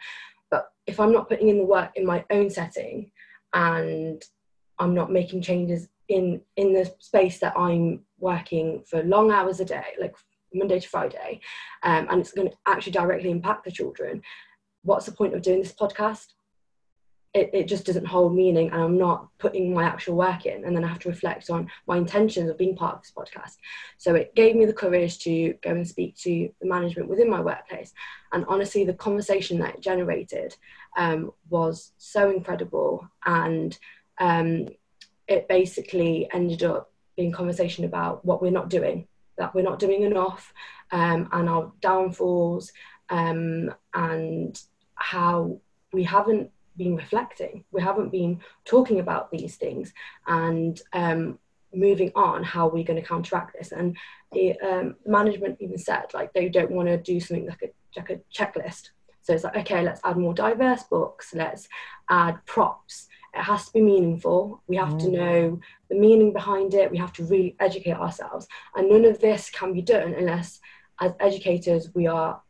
But 0.51 0.69
if 0.87 1.01
I'm 1.01 1.13
not 1.13 1.29
putting 1.29 1.49
in 1.49 1.59
the 1.59 1.65
work 1.65 1.91
in 1.97 2.07
my 2.07 2.25
own 2.31 2.51
setting 2.51 3.11
and 3.53 4.23
I'm 4.79 4.95
not 4.95 5.13
making 5.13 5.43
changes 5.43 5.89
in 6.09 6.41
in 6.57 6.73
the 6.73 6.93
space 6.99 7.39
that 7.39 7.57
I'm 7.57 8.01
working 8.19 8.83
for 8.89 9.03
long 9.03 9.31
hours 9.31 9.61
a 9.61 9.65
day, 9.65 9.85
like 10.01 10.15
Monday 10.53 10.81
to 10.81 10.89
Friday, 10.89 11.41
um, 11.83 12.07
and 12.11 12.21
it's 12.21 12.33
going 12.33 12.49
to 12.49 12.57
actually 12.67 12.93
directly 12.93 13.31
impact 13.31 13.65
the 13.65 13.71
children, 13.71 14.23
what's 14.83 15.07
the 15.07 15.13
point 15.13 15.35
of 15.35 15.43
doing 15.43 15.61
this 15.61 15.73
podcast? 15.73 16.29
It, 17.33 17.51
it 17.53 17.67
just 17.67 17.85
doesn't 17.85 18.07
hold 18.07 18.37
meaning, 18.37 18.71
and 18.71 18.81
I'm 18.81 18.97
not 18.97 19.27
putting 19.39 19.75
my 19.75 19.83
actual 19.83 20.15
work 20.15 20.47
in, 20.47 20.65
and 20.65 20.77
then 20.77 20.85
I 20.85 20.89
have 20.89 21.01
to 21.01 21.09
reflect 21.09 21.51
on 21.51 21.69
my 21.89 21.97
intentions 21.97 22.49
of 22.49 22.57
being 22.57 22.77
part 22.77 22.95
of 22.95 23.03
this 23.03 23.13
podcast. 23.17 23.57
So 23.99 24.15
it 24.15 24.37
gave 24.37 24.55
me 24.55 24.67
the 24.67 24.73
courage 24.73 25.19
to 25.21 25.55
go 25.61 25.71
and 25.71 25.87
speak 25.87 26.17
to 26.19 26.49
the 26.61 26.69
management 26.69 27.09
within 27.09 27.29
my 27.29 27.41
workplace, 27.41 27.93
and 28.33 28.45
honestly, 28.47 28.85
the 28.85 28.95
conversation 28.95 29.59
that 29.59 29.75
it 29.75 29.81
generated 29.81 30.57
um, 30.97 31.33
was 31.51 31.93
so 31.99 32.31
incredible, 32.31 33.09
and 33.27 33.77
um, 34.19 34.69
it 35.27 35.49
basically 35.49 36.29
ended 36.33 36.63
up 36.63 36.94
being 37.17 37.33
conversation 37.33 37.85
about 37.85 38.25
what 38.25 38.43
we're 38.43 38.51
not 38.51 38.71
doing, 38.71 39.07
that 39.39 39.55
we're 39.55 39.63
not 39.63 39.79
doing 39.79 40.03
enough, 40.03 40.53
um, 40.91 41.29
and 41.33 41.49
our 41.49 41.73
downfalls, 41.81 42.73
um, 43.11 43.73
and 43.93 44.61
how 44.95 45.61
we 45.93 46.05
haven't 46.05 46.51
been 46.77 46.97
reflecting, 46.97 47.65
we 47.71 47.83
haven't 47.83 48.11
been 48.11 48.41
talking 48.65 49.01
about 49.01 49.31
these 49.31 49.57
things, 49.57 49.93
and 50.27 50.81
um, 50.93 51.39
moving 51.73 52.13
on 52.15 52.43
how 52.43 52.69
we're 52.69 52.85
going 52.85 53.01
to 53.01 53.07
counteract 53.07 53.55
this. 53.57 53.73
And 53.73 53.97
the 54.33 54.59
um, 54.61 54.97
management 55.07 55.59
even 55.61 55.79
said 55.79 56.07
like 56.13 56.33
they 56.33 56.49
don't 56.49 56.71
want 56.71 56.89
to 56.89 56.97
do 56.97 57.21
something 57.21 57.47
like 57.47 57.63
a 57.63 57.71
like 57.97 58.11
a 58.11 58.21
checklist. 58.35 58.91
So 59.23 59.33
it's 59.33 59.45
like 59.45 59.57
okay, 59.59 59.83
let's 59.83 60.01
add 60.05 60.17
more 60.17 60.35
diverse 60.35 60.83
books, 60.85 61.33
let's 61.35 61.69
add 62.11 62.45
props 62.47 63.09
it 63.35 63.43
has 63.43 63.67
to 63.67 63.73
be 63.73 63.81
meaningful. 63.81 64.63
We 64.69 64.77
have 64.77 64.91
mm. 64.91 65.01
to 65.01 65.11
know 65.11 65.61
the 65.89 65.97
meaning 65.97 66.33
behind 66.33 66.75
it. 66.75 66.91
We 66.91 66.99
have 66.99 67.13
to 67.15 67.25
really 67.25 67.57
educate 67.59 67.97
ourselves. 67.97 68.47
And 68.77 68.89
none 68.89 69.05
of 69.05 69.21
this 69.21 69.51
can 69.51 69.73
be 69.73 69.83
done 69.83 70.15
unless, 70.15 70.61
as 71.01 71.13
educators, 71.21 71.91
we 71.95 72.07
are 72.07 72.41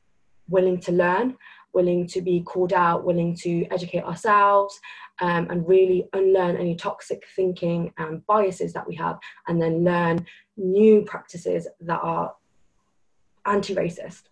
willing 0.48 0.78
to 0.80 0.92
learn, 0.92 1.36
willing 1.72 2.06
to 2.08 2.20
be 2.20 2.42
called 2.42 2.72
out, 2.72 3.04
willing 3.04 3.34
to 3.36 3.66
educate 3.70 4.04
ourselves, 4.04 4.78
um, 5.20 5.46
and 5.50 5.66
really 5.66 6.08
unlearn 6.12 6.56
any 6.56 6.76
toxic 6.76 7.24
thinking 7.34 7.92
and 7.98 8.24
biases 8.26 8.72
that 8.74 8.86
we 8.86 8.94
have, 8.96 9.18
and 9.48 9.60
then 9.60 9.84
learn 9.84 10.26
new 10.56 11.02
practices 11.02 11.66
that 11.80 12.00
are 12.02 12.34
anti 13.46 13.74
racist. 13.74 14.24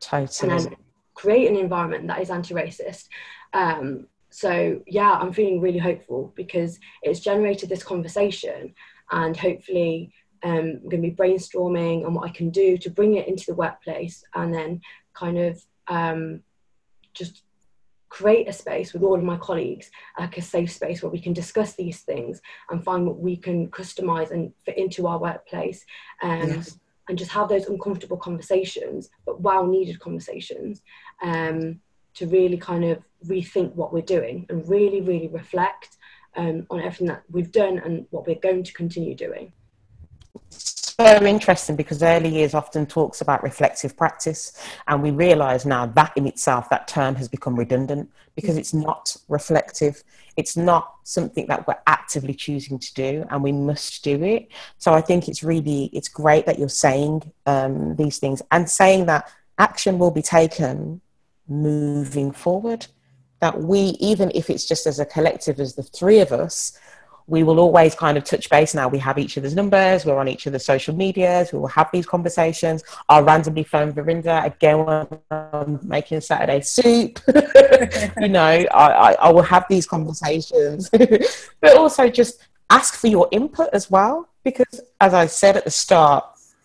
Totally. 0.00 0.50
And 0.50 0.60
then 0.60 0.76
create 1.14 1.48
an 1.48 1.56
environment 1.56 2.08
that 2.08 2.20
is 2.20 2.30
anti 2.30 2.54
racist. 2.54 3.08
Um, 3.52 4.06
so 4.30 4.80
yeah 4.86 5.12
i'm 5.12 5.32
feeling 5.32 5.60
really 5.60 5.78
hopeful 5.78 6.32
because 6.36 6.78
it's 7.02 7.20
generated 7.20 7.68
this 7.68 7.82
conversation 7.82 8.72
and 9.10 9.36
hopefully 9.36 10.12
um, 10.42 10.52
i'm 10.52 10.88
going 10.88 11.02
to 11.02 11.10
be 11.10 11.14
brainstorming 11.14 12.06
on 12.06 12.14
what 12.14 12.28
i 12.28 12.32
can 12.32 12.50
do 12.50 12.78
to 12.78 12.90
bring 12.90 13.16
it 13.16 13.28
into 13.28 13.46
the 13.46 13.54
workplace 13.54 14.24
and 14.34 14.54
then 14.54 14.80
kind 15.14 15.38
of 15.38 15.60
um, 15.88 16.40
just 17.12 17.42
create 18.08 18.48
a 18.48 18.52
space 18.52 18.92
with 18.92 19.02
all 19.02 19.14
of 19.14 19.22
my 19.22 19.36
colleagues 19.36 19.90
like 20.18 20.36
a 20.36 20.42
safe 20.42 20.70
space 20.70 21.02
where 21.02 21.12
we 21.12 21.20
can 21.20 21.32
discuss 21.32 21.74
these 21.74 22.00
things 22.00 22.40
and 22.70 22.84
find 22.84 23.06
what 23.06 23.18
we 23.18 23.36
can 23.36 23.68
customize 23.70 24.32
and 24.32 24.52
fit 24.64 24.76
into 24.76 25.06
our 25.06 25.18
workplace 25.18 25.84
um, 26.22 26.48
yes. 26.48 26.78
and 27.08 27.16
just 27.16 27.30
have 27.30 27.48
those 27.48 27.66
uncomfortable 27.66 28.16
conversations 28.16 29.10
but 29.24 29.40
well 29.40 29.66
needed 29.66 29.98
conversations 30.00 30.82
um, 31.22 31.80
to 32.14 32.26
really 32.26 32.56
kind 32.56 32.84
of 32.84 33.02
rethink 33.26 33.74
what 33.74 33.92
we're 33.92 34.02
doing 34.02 34.46
and 34.48 34.68
really, 34.68 35.00
really 35.00 35.28
reflect 35.28 35.96
um, 36.36 36.66
on 36.70 36.80
everything 36.80 37.08
that 37.08 37.22
we've 37.30 37.52
done 37.52 37.78
and 37.78 38.06
what 38.10 38.26
we're 38.26 38.34
going 38.36 38.62
to 38.62 38.72
continue 38.72 39.14
doing. 39.14 39.52
So 40.50 41.24
interesting 41.24 41.76
because 41.76 42.02
early 42.02 42.28
years 42.28 42.52
often 42.52 42.84
talks 42.84 43.22
about 43.22 43.42
reflective 43.42 43.96
practice, 43.96 44.52
and 44.86 45.02
we 45.02 45.10
realise 45.10 45.64
now 45.64 45.86
that 45.86 46.12
in 46.14 46.26
itself, 46.26 46.68
that 46.68 46.88
term 46.88 47.14
has 47.14 47.26
become 47.26 47.56
redundant 47.56 48.10
because 48.34 48.58
it's 48.58 48.74
not 48.74 49.16
reflective. 49.28 50.04
It's 50.36 50.58
not 50.58 50.96
something 51.04 51.46
that 51.46 51.66
we're 51.66 51.78
actively 51.86 52.34
choosing 52.34 52.78
to 52.78 52.94
do, 52.94 53.24
and 53.30 53.42
we 53.42 53.50
must 53.50 54.04
do 54.04 54.22
it. 54.22 54.48
So 54.76 54.92
I 54.92 55.00
think 55.00 55.26
it's 55.26 55.42
really 55.42 55.84
it's 55.94 56.08
great 56.08 56.44
that 56.44 56.58
you're 56.58 56.68
saying 56.68 57.32
um, 57.46 57.96
these 57.96 58.18
things 58.18 58.42
and 58.50 58.68
saying 58.68 59.06
that 59.06 59.32
action 59.58 59.98
will 59.98 60.10
be 60.10 60.22
taken 60.22 61.00
moving 61.50 62.32
forward. 62.32 62.86
That 63.40 63.62
we, 63.62 63.96
even 64.00 64.30
if 64.34 64.50
it's 64.50 64.66
just 64.66 64.86
as 64.86 64.98
a 64.98 65.06
collective 65.06 65.60
as 65.60 65.74
the 65.74 65.82
three 65.82 66.20
of 66.20 66.30
us, 66.30 66.78
we 67.30 67.44
will 67.44 67.60
always 67.60 67.94
kind 67.94 68.18
of 68.18 68.24
touch 68.24 68.50
base 68.50 68.74
now. 68.74 68.88
We 68.88 68.98
have 68.98 69.16
each 69.16 69.38
other's 69.38 69.54
numbers, 69.54 70.04
we're 70.04 70.18
on 70.18 70.26
each 70.26 70.48
other's 70.48 70.64
social 70.64 70.94
medias, 70.94 71.52
we 71.52 71.60
will 71.60 71.68
have 71.68 71.88
these 71.92 72.04
conversations. 72.04 72.82
I'll 73.08 73.22
randomly 73.22 73.62
phone 73.62 73.92
Verinda 73.92 74.44
again 74.44 74.84
when 74.84 75.06
I'm 75.30 75.78
making 75.82 76.22
Saturday 76.22 76.60
soup. 76.60 77.20
you 78.20 78.28
know, 78.28 78.40
I, 78.42 78.66
I, 78.74 79.12
I 79.12 79.32
will 79.32 79.42
have 79.42 79.64
these 79.70 79.86
conversations, 79.86 80.90
but 81.60 81.76
also 81.76 82.08
just 82.08 82.48
ask 82.68 82.94
for 82.94 83.06
your 83.06 83.28
input 83.30 83.68
as 83.72 83.90
well. 83.90 84.28
Because 84.42 84.80
as 85.00 85.14
I 85.14 85.26
said 85.26 85.56
at 85.56 85.64
the 85.64 85.70
start, 85.70 86.24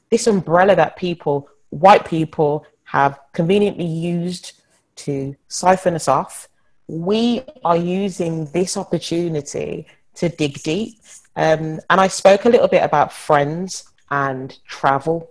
this 0.10 0.26
umbrella 0.26 0.76
that 0.76 0.96
people, 0.96 1.48
white 1.70 2.06
people, 2.06 2.66
have 2.86 3.20
conveniently 3.34 3.86
used 3.86 4.55
to 4.96 5.36
siphon 5.48 5.96
us 5.96 6.08
off. 6.08 6.48
We 6.88 7.44
are 7.64 7.78
using 7.78 8.46
this 8.46 8.78
opportunity 8.78 9.88
to 10.16 10.30
dig 10.30 10.62
deep. 10.64 11.00
Um, 11.36 11.80
and 11.90 12.00
I 12.02 12.08
spoke 12.08 12.46
a 12.46 12.50
little 12.50 12.68
bit 12.68 12.84
about 12.84 13.12
friends 13.12 13.92
and 14.12 14.58
travel. 14.68 15.30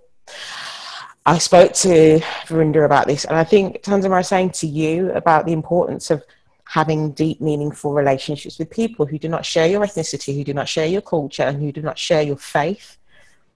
I 1.26 1.38
spoke 1.38 1.72
to 1.74 2.20
Verinda 2.48 2.84
about 2.84 3.06
this, 3.06 3.24
and 3.24 3.36
I 3.36 3.44
think 3.44 3.82
Tanzima 3.82 4.18
was 4.18 4.28
saying 4.28 4.50
to 4.50 4.66
you 4.66 5.10
about 5.12 5.46
the 5.46 5.52
importance 5.52 6.10
of 6.10 6.22
having 6.66 7.12
deep, 7.12 7.40
meaningful 7.40 7.94
relationships 7.94 8.58
with 8.58 8.70
people 8.70 9.06
who 9.06 9.18
do 9.18 9.28
not 9.28 9.46
share 9.46 9.66
your 9.66 9.82
ethnicity, 9.82 10.34
who 10.36 10.44
do 10.44 10.52
not 10.52 10.68
share 10.68 10.86
your 10.86 11.00
culture, 11.00 11.44
and 11.44 11.62
who 11.62 11.72
do 11.72 11.80
not 11.80 11.98
share 11.98 12.22
your 12.22 12.36
faith. 12.36 12.98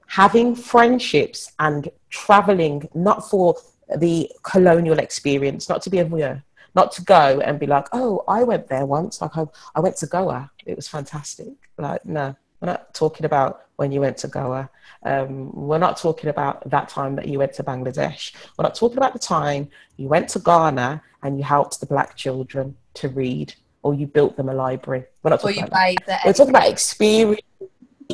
Having 0.06 0.54
friendships 0.54 1.52
and 1.59 1.90
traveling, 2.09 2.88
not 2.94 3.28
for 3.28 3.56
the 3.97 4.30
colonial 4.43 4.99
experience, 4.99 5.68
not 5.68 5.82
to 5.82 5.91
be 5.91 5.99
a 5.99 6.43
not 6.74 6.93
to 6.93 7.03
go 7.03 7.41
and 7.41 7.59
be 7.59 7.66
like, 7.66 7.89
oh, 7.93 8.22
I 8.28 8.43
went 8.45 8.68
there 8.68 8.86
once. 8.86 9.20
Like 9.20 9.36
I, 9.36 9.47
I 9.74 9.80
went 9.80 9.97
to 9.97 10.07
Goa. 10.07 10.51
It 10.66 10.76
was 10.76 10.86
fantastic. 10.86 11.49
Like, 11.76 12.05
no, 12.05 12.36
we're 12.61 12.66
not 12.66 12.95
talking 12.95 13.26
about 13.26 13.62
when 13.76 13.91
you 13.91 14.01
went 14.01 14.16
to 14.18 14.28
Goa. 14.28 14.68
Um, 15.03 15.51
we're 15.53 15.78
not 15.78 15.97
talking 15.97 16.30
about 16.30 16.68
that 16.70 16.89
time 16.89 17.16
that 17.16 17.26
you 17.26 17.39
went 17.39 17.53
to 17.55 17.62
Bangladesh. 17.62 18.34
We're 18.57 18.64
not 18.64 18.74
talking 18.74 18.99
about 18.99 19.12
the 19.12 19.18
time 19.18 19.68
you 19.97 20.09
went 20.09 20.28
to 20.30 20.39
Ghana 20.41 21.03
and 21.22 21.39
you 21.39 21.45
helped 21.45 21.80
the 21.80 21.86
black 21.86 22.16
children 22.16 22.76
to 22.95 23.09
read 23.09 23.55
or 23.82 23.95
you 23.95 24.07
built 24.07 24.36
them 24.36 24.49
a 24.49 24.55
library. 24.55 25.05
We're 25.22 25.30
not 25.30 25.41
talking, 25.41 25.64
about, 25.64 25.97
that. 26.07 26.22
We're 26.24 26.32
talking 26.32 26.55
about 26.55 26.68
experience. 26.68 27.41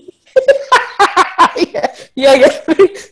yeah, 1.57 1.95
yeah, 2.15 2.35
yeah. 2.35 2.61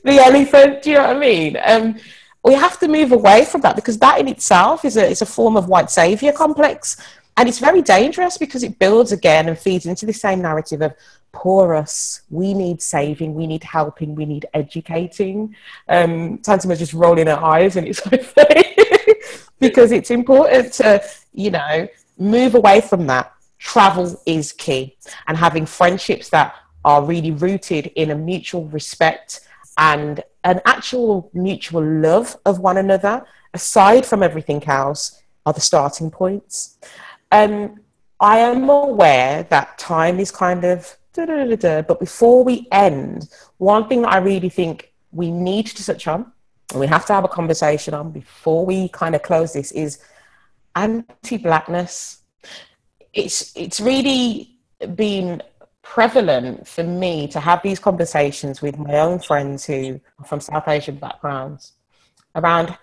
the 0.05 0.23
elephant. 0.25 0.83
Do 0.83 0.91
you 0.91 0.97
know 0.97 1.09
what 1.09 1.17
I 1.17 1.21
mean? 1.21 1.59
Um, 1.65 1.97
we 2.45 2.55
have 2.55 2.79
to 2.81 2.89
move 2.89 3.13
away 3.13 3.45
from 3.45 3.61
that 3.61 3.77
because 3.77 3.99
that 3.99 4.19
in 4.19 4.29
itself 4.29 4.85
is 4.85 4.97
a, 4.97 5.13
a 5.13 5.27
form 5.27 5.57
of 5.57 5.69
white 5.69 5.91
savior 5.91 6.33
complex. 6.33 6.97
And 7.37 7.49
it's 7.49 7.59
very 7.59 7.83
dangerous 7.83 8.37
because 8.37 8.63
it 8.63 8.79
builds 8.79 9.13
again 9.13 9.49
and 9.49 9.59
feeds 9.59 9.87
into 9.87 10.05
the 10.05 10.13
same 10.13 10.43
narrative 10.43 10.83
of 10.83 10.95
poor 11.33 11.75
us, 11.75 12.23
we 12.31 12.53
need 12.53 12.83
saving, 12.83 13.35
we 13.35 13.47
need 13.47 13.65
helping, 13.65 14.15
we 14.15 14.27
need 14.27 14.47
educating. 14.53 15.57
Um, 15.89 16.39
Tanzima's 16.39 16.79
just 16.79 16.93
rolling 16.93 17.27
her 17.27 17.43
eyes 17.43 17.77
and 17.77 17.89
it's 17.89 18.03
so 18.05 18.17
funny 18.19 18.77
because 19.59 19.93
it's 19.93 20.11
important 20.11 20.75
to, 20.75 21.03
you 21.33 21.51
know, 21.51 21.89
move 22.19 22.55
away 22.55 22.81
from 22.81 23.07
that. 23.07 23.33
Travel 23.59 24.21
is 24.27 24.53
key 24.53 24.97
and 25.29 25.37
having 25.37 25.65
friendships 25.65 26.29
that 26.31 26.55
are 26.85 27.03
really 27.03 27.31
rooted 27.31 27.87
in 27.95 28.11
a 28.11 28.15
mutual 28.15 28.67
respect 28.67 29.41
and 29.79 30.23
an 30.45 30.61
actual 30.65 31.31
mutual 31.33 31.85
love 31.85 32.37
of 32.45 32.59
one 32.59 32.77
another, 32.77 33.25
aside 33.55 34.05
from 34.05 34.23
everything 34.23 34.63
else, 34.65 35.23
are 35.47 35.53
the 35.53 35.61
starting 35.61 36.11
points. 36.11 36.79
Um, 37.31 37.81
I 38.21 38.39
am 38.39 38.69
aware 38.69 39.45
that 39.45 39.79
time 39.79 40.21
is 40.21 40.31
kind 40.31 40.65
of, 40.65 40.97
da, 41.13 41.25
da, 41.25 41.57
da, 41.57 41.83
but 41.83 41.99
before 41.99 42.45
we 42.45 42.69
end, 42.71 43.29
one 43.59 43.89
thing 43.89 44.03
that 44.03 44.13
I 44.13 44.19
really 44.19 44.49
think 44.49 44.93
we 45.11 45.31
need 45.31 45.67
to 45.67 45.85
touch 45.85 46.07
on, 46.07 46.33
and 46.71 46.81
we 46.81 46.87
have 46.87 47.05
to 47.07 47.13
have 47.13 47.25
a 47.25 47.29
conversation 47.29 47.95
on 47.95 48.13
before 48.13 48.65
we 48.65 48.89
kind 48.89 49.15
of 49.15 49.23
close 49.23 49.53
this, 49.53 49.73
is 49.73 49.99
anti-blackness. 50.77 52.23
It's 53.13 53.53
it's 53.55 53.79
really 53.79 54.57
been 54.95 55.43
prevalent 55.83 56.67
for 56.67 56.85
me 56.85 57.29
to 57.29 57.41
have 57.41 57.61
these 57.63 57.79
conversations 57.79 58.63
with 58.63 58.79
my 58.79 59.01
own 59.01 59.19
friends 59.19 59.65
who 59.65 60.01
are 60.19 60.25
from 60.25 60.41
South 60.41 60.67
Asian 60.69 60.97
backgrounds 60.97 61.73
around 62.35 62.77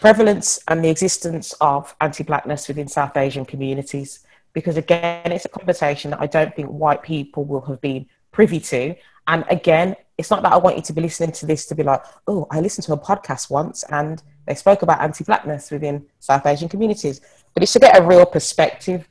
prevalence 0.00 0.60
and 0.68 0.84
the 0.84 0.90
existence 0.90 1.54
of 1.60 1.94
anti-blackness 2.00 2.68
within 2.68 2.88
South 2.88 3.16
Asian 3.16 3.44
communities. 3.44 4.20
Because 4.52 4.76
again, 4.76 5.32
it's 5.32 5.44
a 5.44 5.48
conversation 5.48 6.10
that 6.10 6.20
I 6.20 6.26
don't 6.26 6.54
think 6.54 6.68
white 6.68 7.02
people 7.02 7.44
will 7.44 7.62
have 7.62 7.80
been 7.80 8.06
privy 8.32 8.60
to. 8.60 8.94
And 9.26 9.44
again, 9.48 9.94
it's 10.16 10.30
not 10.30 10.42
that 10.42 10.52
I 10.52 10.56
want 10.56 10.76
you 10.76 10.82
to 10.82 10.92
be 10.92 11.00
listening 11.00 11.32
to 11.32 11.46
this 11.46 11.66
to 11.66 11.74
be 11.74 11.82
like, 11.82 12.02
oh, 12.26 12.46
I 12.50 12.60
listened 12.60 12.84
to 12.86 12.92
a 12.94 12.98
podcast 12.98 13.50
once 13.50 13.84
and 13.84 14.22
they 14.46 14.54
spoke 14.54 14.82
about 14.82 15.00
anti-blackness 15.00 15.70
within 15.70 16.06
South 16.18 16.44
Asian 16.44 16.68
communities. 16.68 17.20
But 17.54 17.62
it's 17.62 17.72
to 17.74 17.78
get 17.78 17.96
a 17.96 18.02
real 18.02 18.26
perspective 18.26 19.08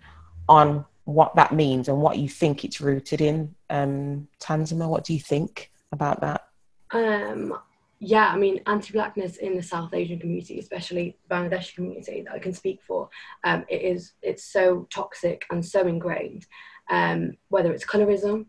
on 0.49 0.85
what 1.07 1.33
that 1.37 1.53
means 1.53 1.87
and 1.87 2.01
what 2.01 2.17
you 2.17 2.27
think 2.27 2.65
it's 2.65 2.81
rooted 2.81 3.21
in. 3.21 3.55
Um, 3.69 4.27
Tanzima, 4.41 4.89
what 4.89 5.05
do 5.05 5.13
you 5.13 5.21
think 5.21 5.71
about 5.93 6.19
that? 6.19 6.49
Um, 6.91 7.57
yeah, 7.99 8.27
I 8.27 8.37
mean, 8.37 8.59
anti-blackness 8.67 9.37
in 9.37 9.55
the 9.55 9.63
South 9.63 9.93
Asian 9.93 10.19
community, 10.19 10.59
especially 10.59 11.17
Bangladeshi 11.31 11.75
community, 11.75 12.23
that 12.23 12.33
I 12.33 12.39
can 12.39 12.53
speak 12.53 12.81
for, 12.85 13.09
um, 13.45 13.63
it 13.69 13.83
is 13.83 14.13
it's 14.21 14.43
so 14.43 14.85
toxic 14.91 15.45
and 15.49 15.65
so 15.65 15.87
ingrained. 15.87 16.45
Um, 16.89 17.37
whether 17.47 17.71
it's 17.71 17.85
colorism, 17.85 18.47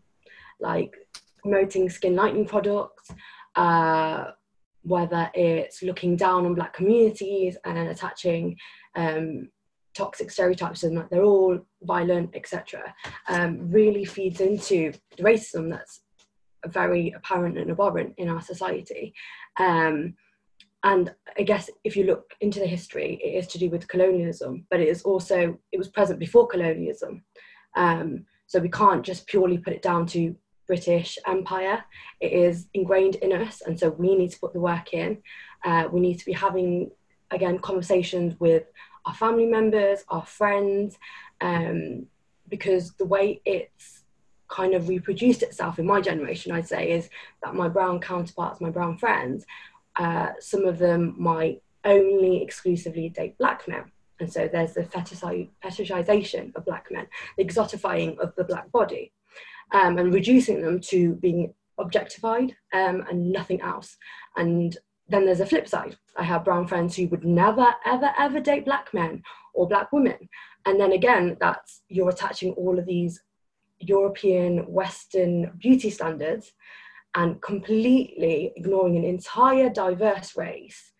like 0.59 0.97
promoting 1.41 1.89
skin 1.89 2.15
lightening 2.17 2.45
products, 2.45 3.09
uh, 3.55 4.31
whether 4.83 5.31
it's 5.33 5.81
looking 5.81 6.17
down 6.17 6.45
on 6.45 6.55
black 6.55 6.73
communities 6.73 7.55
and 7.63 7.77
attaching 7.77 8.57
um, 8.95 9.49
toxic 9.93 10.31
stereotypes 10.31 10.83
and 10.83 10.97
that 10.97 11.09
they're 11.09 11.23
all 11.23 11.59
violent, 11.83 12.35
etc., 12.35 12.93
um, 13.27 13.69
really 13.71 14.05
feeds 14.05 14.41
into 14.41 14.93
the 15.17 15.23
racism 15.23 15.69
that's 15.69 16.01
very 16.67 17.11
apparent 17.11 17.57
and 17.57 17.71
abhorrent 17.71 18.13
in 18.17 18.29
our 18.29 18.41
society. 18.41 19.13
Um, 19.59 20.15
and 20.83 21.13
I 21.37 21.43
guess 21.43 21.69
if 21.83 21.97
you 21.97 22.05
look 22.05 22.31
into 22.41 22.59
the 22.59 22.67
history, 22.67 23.19
it 23.21 23.37
is 23.37 23.47
to 23.47 23.57
do 23.57 23.69
with 23.69 23.87
colonialism, 23.87 24.65
but 24.69 24.79
it 24.79 24.87
is 24.87 25.01
also 25.03 25.57
it 25.71 25.77
was 25.77 25.89
present 25.89 26.19
before 26.19 26.47
colonialism. 26.47 27.23
Um, 27.75 28.25
so 28.47 28.59
we 28.59 28.69
can't 28.69 29.05
just 29.05 29.27
purely 29.27 29.57
put 29.57 29.73
it 29.73 29.81
down 29.81 30.05
to 30.07 30.35
British 30.67 31.17
Empire. 31.27 31.83
It 32.21 32.31
is 32.31 32.67
ingrained 32.73 33.15
in 33.15 33.33
us, 33.33 33.61
and 33.61 33.77
so 33.77 33.89
we 33.89 34.15
need 34.15 34.31
to 34.31 34.39
put 34.39 34.53
the 34.53 34.59
work 34.59 34.93
in. 34.93 35.17
Uh, 35.65 35.89
we 35.91 35.99
need 35.99 36.19
to 36.19 36.25
be 36.25 36.33
having 36.33 36.91
again 37.31 37.59
conversations 37.59 38.39
with 38.39 38.63
our 39.09 39.15
family 39.15 39.47
members, 39.47 40.03
our 40.09 40.23
friends, 40.23 40.99
um, 41.41 42.05
because 42.47 42.93
the 42.93 43.05
way 43.05 43.41
it's 43.43 44.03
kind 44.47 44.75
of 44.75 44.87
reproduced 44.87 45.41
itself 45.41 45.79
in 45.79 45.85
my 45.85 45.99
generation, 45.99 46.51
I'd 46.51 46.67
say, 46.67 46.91
is 46.91 47.09
that 47.41 47.55
my 47.55 47.67
brown 47.69 47.99
counterparts, 48.01 48.61
my 48.61 48.69
brown 48.69 48.99
friends, 48.99 49.45
uh, 49.95 50.29
some 50.39 50.65
of 50.65 50.77
them 50.77 51.15
might 51.17 51.63
only 51.85 52.43
exclusively 52.43 53.09
date 53.09 53.35
black 53.39 53.67
men. 53.67 53.85
And 54.19 54.31
so 54.31 54.47
there's 54.47 54.73
the 54.73 54.83
fetishization 54.83 56.55
of 56.55 56.65
black 56.65 56.87
men, 56.91 57.07
the 57.35 57.45
exotifying 57.45 58.19
of 58.19 58.35
the 58.35 58.43
black 58.43 58.71
body, 58.71 59.11
um, 59.71 59.97
and 59.97 60.13
reducing 60.13 60.61
them 60.61 60.79
to 60.81 61.15
being 61.15 61.51
objectified 61.79 62.55
um, 62.73 63.05
and 63.09 63.31
nothing 63.31 63.61
else. 63.61 63.97
And 64.37 64.77
then 65.09 65.25
there's 65.25 65.39
a 65.39 65.45
flip 65.45 65.67
side. 65.67 65.97
I 66.15 66.23
have 66.23 66.45
brown 66.45 66.67
friends 66.67 66.95
who 66.95 67.07
would 67.07 67.25
never, 67.25 67.67
ever, 67.85 68.11
ever 68.17 68.39
date 68.39 68.65
black 68.65 68.93
men 68.93 69.23
or 69.53 69.67
black 69.67 69.91
women. 69.91 70.29
And 70.65 70.79
then 70.79 70.91
again, 70.91 71.37
that's 71.39 71.81
you're 71.89 72.09
attaching 72.09 72.53
all 72.53 72.77
of 72.77 72.85
these 72.85 73.21
European 73.79 74.59
Western 74.71 75.51
beauty 75.57 75.89
standards 75.89 76.53
and 77.15 77.41
completely 77.41 78.53
ignoring 78.55 78.97
an 78.97 79.03
entire 79.03 79.69
diverse 79.69 80.37
race 80.37 80.91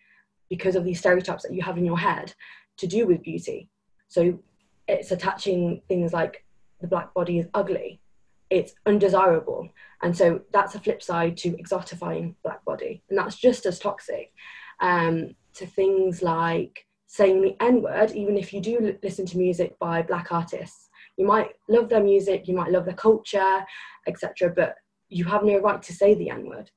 because 0.49 0.75
of 0.75 0.83
these 0.83 0.99
stereotypes 0.99 1.43
that 1.43 1.53
you 1.53 1.61
have 1.61 1.77
in 1.77 1.85
your 1.85 1.99
head 1.99 2.33
to 2.77 2.87
do 2.87 3.05
with 3.05 3.21
beauty. 3.21 3.69
So 4.07 4.39
it's 4.87 5.11
attaching 5.11 5.81
things 5.87 6.13
like 6.13 6.43
the 6.81 6.87
black 6.87 7.13
body 7.13 7.37
is 7.39 7.47
ugly, 7.53 8.01
it's 8.49 8.73
undesirable. 8.85 9.69
And 10.01 10.15
so 10.15 10.41
that's 10.51 10.75
a 10.75 10.79
flip 10.79 11.03
side 11.03 11.37
to 11.37 11.51
exotifying 11.51 12.35
black 12.43 12.63
body. 12.65 13.03
And 13.09 13.17
that's 13.17 13.35
just 13.35 13.65
as 13.65 13.79
toxic 13.79 14.31
um, 14.79 15.35
to 15.55 15.65
things 15.65 16.21
like 16.21 16.85
saying 17.07 17.41
the 17.41 17.55
N 17.61 17.81
word, 17.81 18.11
even 18.11 18.37
if 18.37 18.53
you 18.53 18.61
do 18.61 18.97
listen 19.03 19.25
to 19.27 19.37
music 19.37 19.77
by 19.79 20.01
black 20.01 20.31
artists 20.31 20.89
you 21.19 21.25
might 21.25 21.51
love 21.67 21.89
their 21.89 22.01
music, 22.01 22.47
you 22.47 22.55
might 22.55 22.71
love 22.71 22.85
their 22.85 22.93
culture, 22.93 23.65
etc. 24.07 24.53
But 24.55 24.75
you 25.09 25.25
have 25.25 25.43
no 25.43 25.59
right 25.59 25.81
to 25.83 25.93
say 25.93 26.15
the 26.15 26.29
N 26.29 26.47
word, 26.47 26.71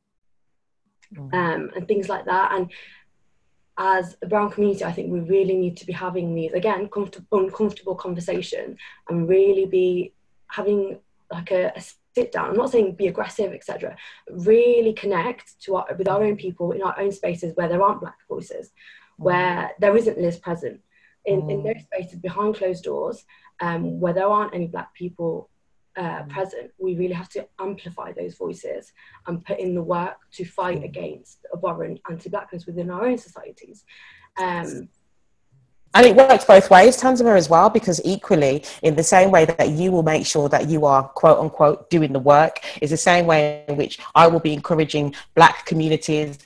mm. 1.15 1.33
um, 1.33 1.71
and 1.77 1.87
things 1.87 2.09
like 2.09 2.25
that. 2.25 2.51
And 2.53 2.69
as 3.79 4.17
a 4.21 4.27
brown 4.27 4.51
community, 4.51 4.85
I 4.85 4.91
think 4.91 5.13
we 5.13 5.21
really 5.21 5.55
need 5.55 5.77
to 5.77 5.87
be 5.87 5.93
having 5.93 6.35
these 6.35 6.53
again 6.53 6.91
uncomfortable 7.31 7.95
conversations 7.95 8.77
and 9.09 9.29
really 9.29 9.67
be 9.67 10.13
having 10.49 10.99
like 11.33 11.51
a, 11.51 11.73
a 11.75 11.83
sit 12.15 12.33
down. 12.33 12.51
I'm 12.51 12.57
not 12.57 12.71
saying 12.71 12.95
be 12.95 13.09
aggressive, 13.09 13.53
etc. 13.53 13.97
Really 14.31 14.93
connect 14.93 15.61
to 15.63 15.77
our, 15.77 15.87
with 15.97 16.09
our 16.09 16.23
own 16.23 16.37
people 16.37 16.73
in 16.73 16.83
our 16.83 16.99
own 16.99 17.13
spaces 17.13 17.55
where 17.57 17.69
there 17.69 17.83
aren't 17.83 18.01
black 18.01 18.19
voices, 18.29 18.69
mm. 18.69 19.25
where 19.25 19.73
there 19.81 19.97
isn't 19.97 20.19
Liz 20.19 20.39
present. 20.39 20.81
In, 21.25 21.49
in 21.49 21.63
mm. 21.63 21.65
those 21.75 21.85
spaces 21.85 22.19
behind 22.19 22.57
closed 22.57 22.83
doors, 22.83 23.25
um, 23.61 24.01
where 24.01 24.13
there 24.13 24.27
aren't 24.27 24.55
any 24.55 24.67
black 24.67 24.93
people 24.93 25.49
uh, 25.97 26.23
mm. 26.23 26.29
present, 26.29 26.73
we 26.79 26.97
really 26.97 27.15
have 27.15 27.29
to 27.31 27.47
amplify 27.61 28.13
those 28.13 28.35
voices 28.35 28.93
and 29.27 29.45
put 29.45 29.61
in 29.61 29.75
the 29.75 29.83
work 29.83 30.17
to 30.33 30.45
fight 30.45 30.83
against 30.83 31.39
abhorrent 31.55 32.01
anti-blackness 32.11 32.67
within 32.67 32.91
our 32.91 33.07
own 33.07 33.19
societies. 33.19 33.85
Um, 34.37 34.89
and 35.95 36.07
it 36.07 36.17
works 36.17 36.45
both 36.45 36.71
ways, 36.71 36.97
Tanzima, 36.97 37.37
as 37.37 37.49
well, 37.49 37.69
because 37.69 38.01
equally, 38.05 38.65
in 38.83 38.95
the 38.95 39.03
same 39.03 39.31
way 39.31 39.45
that 39.45 39.71
you 39.71 39.93
will 39.93 40.03
make 40.03 40.25
sure 40.27 40.49
that 40.49 40.69
you 40.69 40.87
are 40.87 41.03
quote 41.05 41.39
unquote 41.39 41.91
doing 41.91 42.13
the 42.13 42.19
work, 42.19 42.61
is 42.81 42.91
the 42.91 42.97
same 42.97 43.27
way 43.27 43.65
in 43.69 43.77
which 43.77 43.99
I 44.15 44.27
will 44.27 44.41
be 44.41 44.53
encouraging 44.53 45.15
Black 45.35 45.67
communities, 45.67 46.39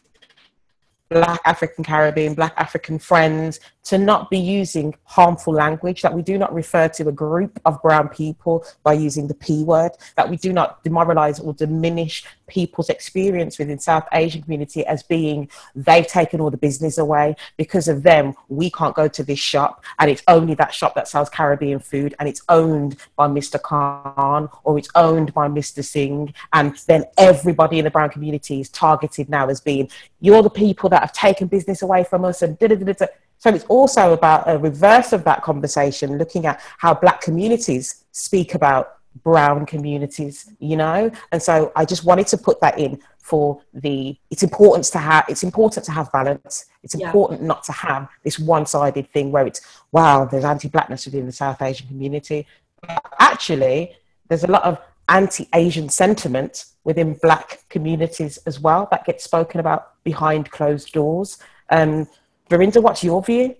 Black 1.08 1.40
African 1.44 1.84
Caribbean, 1.84 2.34
Black 2.34 2.54
African 2.56 2.98
friends 2.98 3.60
to 3.86 3.98
not 3.98 4.28
be 4.30 4.38
using 4.38 4.92
harmful 5.04 5.54
language, 5.54 6.02
that 6.02 6.12
we 6.12 6.20
do 6.20 6.36
not 6.36 6.52
refer 6.52 6.88
to 6.88 7.08
a 7.08 7.12
group 7.12 7.60
of 7.64 7.80
brown 7.82 8.08
people 8.08 8.64
by 8.82 8.92
using 8.92 9.28
the 9.28 9.34
P 9.34 9.62
word, 9.62 9.92
that 10.16 10.28
we 10.28 10.36
do 10.36 10.52
not 10.52 10.82
demoralize 10.82 11.38
or 11.38 11.54
diminish 11.54 12.24
people's 12.48 12.88
experience 12.88 13.58
within 13.58 13.78
South 13.78 14.06
Asian 14.12 14.42
community 14.42 14.84
as 14.86 15.04
being 15.04 15.48
they've 15.76 16.06
taken 16.06 16.40
all 16.40 16.50
the 16.50 16.56
business 16.56 16.98
away. 16.98 17.36
Because 17.56 17.86
of 17.86 18.02
them, 18.02 18.34
we 18.48 18.70
can't 18.70 18.94
go 18.94 19.06
to 19.06 19.22
this 19.22 19.38
shop 19.38 19.84
and 20.00 20.10
it's 20.10 20.22
only 20.26 20.54
that 20.54 20.74
shop 20.74 20.96
that 20.96 21.06
sells 21.06 21.30
Caribbean 21.30 21.78
food 21.78 22.14
and 22.18 22.28
it's 22.28 22.42
owned 22.48 22.96
by 23.14 23.28
Mr. 23.28 23.60
Khan 23.60 24.48
or 24.64 24.78
it's 24.78 24.88
owned 24.96 25.32
by 25.32 25.46
Mr. 25.46 25.84
Singh. 25.84 26.34
And 26.52 26.76
then 26.88 27.04
everybody 27.18 27.78
in 27.78 27.84
the 27.84 27.90
brown 27.92 28.10
community 28.10 28.60
is 28.60 28.68
targeted 28.68 29.28
now 29.28 29.48
as 29.48 29.60
being 29.60 29.88
you're 30.20 30.42
the 30.42 30.50
people 30.50 30.88
that 30.88 30.95
have 31.02 31.12
taken 31.12 31.46
business 31.48 31.82
away 31.82 32.04
from 32.04 32.24
us 32.24 32.42
and 32.42 32.58
da 32.58 32.68
da 32.68 32.74
da 32.76 32.92
da 32.92 33.06
so 33.38 33.50
it's 33.50 33.64
also 33.64 34.12
about 34.12 34.48
a 34.48 34.58
reverse 34.58 35.12
of 35.12 35.24
that 35.24 35.42
conversation, 35.42 36.18
looking 36.18 36.46
at 36.46 36.60
how 36.78 36.94
black 36.94 37.20
communities 37.20 38.04
speak 38.12 38.54
about 38.54 38.96
brown 39.22 39.66
communities, 39.66 40.50
you 40.58 40.76
know? 40.76 41.10
And 41.32 41.42
so 41.42 41.72
I 41.76 41.84
just 41.84 42.04
wanted 42.04 42.26
to 42.28 42.38
put 42.38 42.60
that 42.60 42.78
in 42.78 43.00
for 43.18 43.60
the 43.74 44.16
it's 44.30 44.44
important 44.44 44.84
to 44.84 44.98
have 44.98 45.24
it's 45.28 45.42
important 45.42 45.84
to 45.86 45.92
have 45.92 46.10
balance. 46.12 46.66
It's 46.82 46.94
important 46.94 47.40
yeah. 47.40 47.48
not 47.48 47.64
to 47.64 47.72
have 47.72 48.08
this 48.22 48.38
one-sided 48.38 49.10
thing 49.12 49.32
where 49.32 49.46
it's 49.46 49.60
wow, 49.90 50.24
there's 50.24 50.44
anti-blackness 50.44 51.06
within 51.06 51.26
the 51.26 51.32
South 51.32 51.60
Asian 51.60 51.88
community. 51.88 52.46
But 52.80 53.02
actually, 53.18 53.96
there's 54.28 54.44
a 54.44 54.50
lot 54.50 54.62
of 54.62 54.78
anti-Asian 55.08 55.88
sentiment 55.88 56.66
within 56.84 57.14
black 57.22 57.64
communities 57.68 58.38
as 58.46 58.60
well 58.60 58.88
that 58.90 59.04
gets 59.04 59.24
spoken 59.24 59.60
about 59.60 60.02
behind 60.04 60.50
closed 60.50 60.92
doors. 60.92 61.38
Um, 61.70 62.06
Verinda, 62.50 62.82
what's 62.82 63.02
your 63.02 63.22
view? 63.22 63.56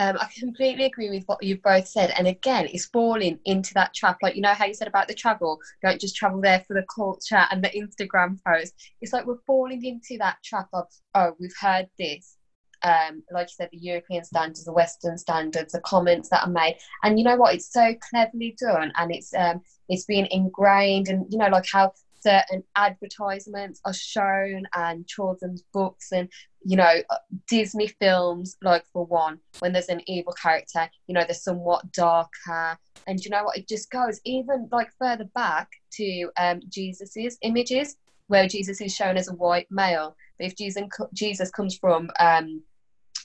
Um, 0.00 0.16
I 0.20 0.28
completely 0.38 0.84
agree 0.84 1.10
with 1.10 1.24
what 1.26 1.42
you've 1.42 1.62
both 1.62 1.88
said. 1.88 2.12
And 2.16 2.28
again, 2.28 2.68
it's 2.72 2.86
falling 2.86 3.40
into 3.46 3.74
that 3.74 3.94
trap. 3.94 4.18
Like, 4.22 4.36
you 4.36 4.42
know 4.42 4.54
how 4.54 4.66
you 4.66 4.74
said 4.74 4.86
about 4.86 5.08
the 5.08 5.14
travel, 5.14 5.58
don't 5.82 6.00
just 6.00 6.14
travel 6.14 6.40
there 6.40 6.64
for 6.68 6.74
the 6.74 6.86
culture 6.94 7.44
and 7.50 7.64
the 7.64 7.70
Instagram 7.70 8.38
post. 8.46 8.74
It's 9.00 9.12
like 9.12 9.26
we're 9.26 9.42
falling 9.46 9.84
into 9.84 10.16
that 10.18 10.36
trap 10.44 10.68
of, 10.72 10.86
oh, 11.16 11.32
we've 11.40 11.56
heard 11.60 11.88
this. 11.98 12.37
Um, 12.82 13.22
like 13.32 13.48
you 13.48 13.54
said, 13.56 13.70
the 13.72 13.78
European 13.78 14.24
standards, 14.24 14.64
the 14.64 14.72
Western 14.72 15.18
standards, 15.18 15.72
the 15.72 15.80
comments 15.80 16.28
that 16.30 16.44
are 16.44 16.50
made. 16.50 16.78
And 17.02 17.18
you 17.18 17.24
know 17.24 17.36
what? 17.36 17.54
It's 17.54 17.72
so 17.72 17.94
cleverly 18.10 18.56
done 18.60 18.92
and 18.96 19.12
it's 19.12 19.34
um, 19.34 19.60
it's 19.88 20.04
being 20.04 20.28
ingrained 20.30 21.08
and 21.08 21.26
you 21.30 21.38
know, 21.38 21.48
like 21.48 21.66
how 21.72 21.92
certain 22.20 22.62
advertisements 22.76 23.80
are 23.84 23.94
shown 23.94 24.64
and 24.74 25.06
children's 25.06 25.62
books 25.72 26.12
and 26.12 26.28
you 26.64 26.76
know 26.76 26.94
uh, 27.10 27.16
disney 27.48 27.86
films 27.86 28.56
like 28.62 28.84
for 28.92 29.04
one 29.06 29.38
when 29.60 29.72
there's 29.72 29.88
an 29.88 30.00
evil 30.06 30.32
character 30.32 30.88
you 31.06 31.14
know 31.14 31.22
they're 31.24 31.34
somewhat 31.34 31.90
darker 31.92 32.78
and 33.06 33.24
you 33.24 33.30
know 33.30 33.44
what 33.44 33.56
it 33.56 33.68
just 33.68 33.90
goes 33.90 34.20
even 34.24 34.68
like 34.72 34.90
further 34.98 35.28
back 35.34 35.68
to 35.92 36.30
um 36.38 36.60
jesus's 36.68 37.38
images 37.42 37.96
where 38.26 38.48
jesus 38.48 38.80
is 38.80 38.94
shown 38.94 39.16
as 39.16 39.28
a 39.28 39.34
white 39.34 39.66
male 39.70 40.16
if 40.38 40.56
jesus 40.56 40.82
jesus 41.14 41.50
comes 41.50 41.76
from 41.76 42.10
um 42.18 42.62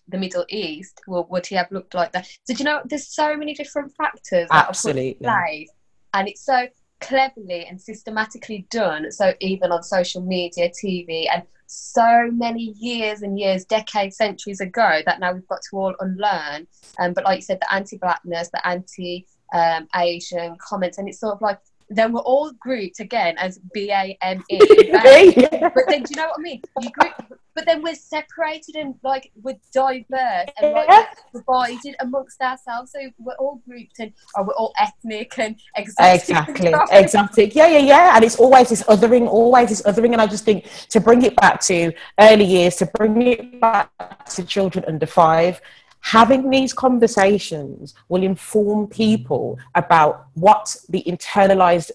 the 0.08 0.18
Middle 0.18 0.46
East, 0.50 1.02
well, 1.08 1.28
would 1.30 1.46
he 1.46 1.56
have 1.56 1.72
looked 1.72 1.94
like 1.94 2.12
that? 2.12 2.28
So, 2.44 2.54
do 2.54 2.60
you 2.60 2.66
know, 2.66 2.82
there's 2.86 3.08
so 3.08 3.36
many 3.38 3.54
different 3.54 3.94
factors 3.96 4.48
that 4.50 4.70
Absolutely. 4.70 5.12
are 5.12 5.14
put 5.14 5.20
in 5.20 5.24
place, 5.24 5.70
and 6.14 6.28
it's 6.28 6.46
so 6.46 6.68
cleverly 7.04 7.66
and 7.66 7.80
systematically 7.80 8.66
done. 8.70 9.12
So 9.12 9.34
even 9.42 9.72
on 9.72 9.84
social 9.84 10.22
media, 10.22 10.70
TV, 10.70 11.28
and 11.32 11.44
so 11.68 12.30
many 12.32 12.74
years 12.80 13.22
and 13.22 13.38
years, 13.38 13.66
decades, 13.66 14.18
centuries 14.18 14.62
ago 14.62 15.02
that 15.06 15.20
now 15.20 15.34
we've 15.34 15.48
got 15.48 15.62
to 15.70 15.78
all 15.78 15.96
unlearn. 16.00 16.68
Um, 17.00 17.14
but 17.14 17.24
like 17.26 17.38
you 17.38 17.42
said, 17.42 17.60
the 17.60 17.74
anti-blackness, 17.74 18.50
the 18.50 18.68
anti-Asian 18.68 20.52
um, 20.52 20.58
comments, 20.60 20.98
and 20.98 21.08
it's 21.08 21.20
sort 21.20 21.36
of 21.36 21.42
like 21.42 21.60
then 21.90 22.14
we're 22.14 22.22
all 22.22 22.52
grouped 22.60 23.00
again 23.00 23.38
as 23.38 23.60
B 23.74 23.92
A 23.92 24.18
M 24.22 24.44
E. 24.50 24.58
But 25.62 25.84
then, 25.88 26.04
do 26.04 26.10
you 26.10 26.16
know 26.16 26.28
what 26.28 26.40
I 26.40 26.42
mean? 26.42 26.62
You 26.80 26.90
group, 26.92 27.40
but 27.56 27.66
then 27.66 27.82
we're 27.82 27.96
separated 27.96 28.76
and 28.76 28.96
like 29.04 29.32
we're 29.42 29.58
diverse 29.72 30.50
and 30.62 30.74
like 30.74 31.08
divided 31.34 31.96
amongst 32.00 32.42
ourselves. 32.42 32.92
So 32.92 33.00
we're 33.20 33.36
all 33.36 33.62
grouped 33.68 34.00
and 34.00 34.12
oh, 34.38 34.44
we're 34.44 34.54
all 34.54 34.74
ethnic 34.80 35.38
and 35.38 35.56
exotic. 35.76 36.22
Exactly, 36.22 36.74
exotic. 36.92 37.56
Yeah, 37.56 37.68
yeah, 37.68 37.80
yeah. 37.80 38.16
And 38.16 38.24
it's 38.24 38.38
always 38.38 38.70
this 38.70 38.84
othering, 38.84 39.28
always 39.28 39.70
this 39.70 39.82
othering. 39.84 40.14
And 40.14 40.22
I 40.22 40.28
just 40.28 40.46
think 40.46 40.70
to 40.90 41.00
bring 41.00 41.22
it 41.24 41.36
back 41.36 41.62
to 41.62 41.94
early 42.20 42.46
years, 42.46 42.76
to 42.78 42.86
bring 42.88 43.22
it 43.22 43.62
back 43.62 43.90
to 44.30 44.44
children 44.44 44.84
under 44.88 45.06
five, 45.06 45.62
having 46.04 46.50
these 46.50 46.74
conversations 46.74 47.94
will 48.10 48.24
inform 48.24 48.86
people 48.88 49.58
about 49.76 50.28
what 50.34 50.76
the 50.90 51.02
internalized 51.08 51.92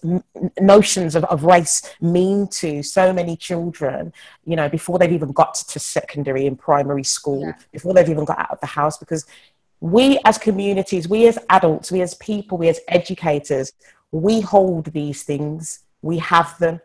notions 0.59 1.15
of, 1.15 1.23
of 1.25 1.43
race 1.43 1.93
mean 2.01 2.47
to 2.47 2.81
so 2.81 3.13
many 3.13 3.37
children 3.37 4.11
you 4.45 4.55
know 4.55 4.67
before 4.67 4.97
they've 4.97 5.13
even 5.13 5.31
got 5.31 5.53
to 5.53 5.79
secondary 5.79 6.47
and 6.47 6.57
primary 6.57 7.03
school 7.03 7.41
yeah. 7.41 7.53
before 7.71 7.93
they've 7.93 8.09
even 8.09 8.25
got 8.25 8.39
out 8.39 8.49
of 8.49 8.59
the 8.61 8.65
house 8.65 8.97
because 8.97 9.27
we 9.79 10.19
as 10.25 10.39
communities 10.39 11.07
we 11.07 11.27
as 11.27 11.37
adults 11.51 11.91
we 11.91 12.01
as 12.01 12.15
people 12.15 12.57
we 12.57 12.67
as 12.67 12.79
educators 12.87 13.71
we 14.11 14.41
hold 14.41 14.85
these 14.87 15.21
things 15.21 15.81
we 16.01 16.17
have 16.17 16.57
them 16.57 16.81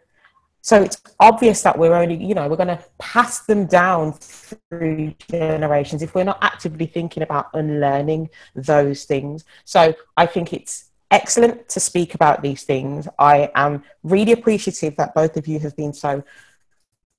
so 0.64 0.80
it's 0.80 0.96
obvious 1.20 1.60
that 1.60 1.78
we're 1.78 1.92
only, 1.92 2.16
you 2.16 2.34
know, 2.34 2.48
we're 2.48 2.56
going 2.56 2.68
to 2.68 2.82
pass 2.98 3.40
them 3.40 3.66
down 3.66 4.14
through 4.14 5.12
generations 5.30 6.00
if 6.00 6.14
we're 6.14 6.24
not 6.24 6.38
actively 6.40 6.86
thinking 6.86 7.22
about 7.22 7.50
unlearning 7.52 8.30
those 8.54 9.04
things. 9.04 9.44
So 9.66 9.94
I 10.16 10.24
think 10.24 10.54
it's 10.54 10.86
excellent 11.10 11.68
to 11.68 11.80
speak 11.80 12.14
about 12.14 12.40
these 12.40 12.62
things. 12.62 13.06
I 13.18 13.50
am 13.54 13.84
really 14.04 14.32
appreciative 14.32 14.96
that 14.96 15.14
both 15.14 15.36
of 15.36 15.46
you 15.46 15.58
have 15.58 15.76
been 15.76 15.92
so 15.92 16.24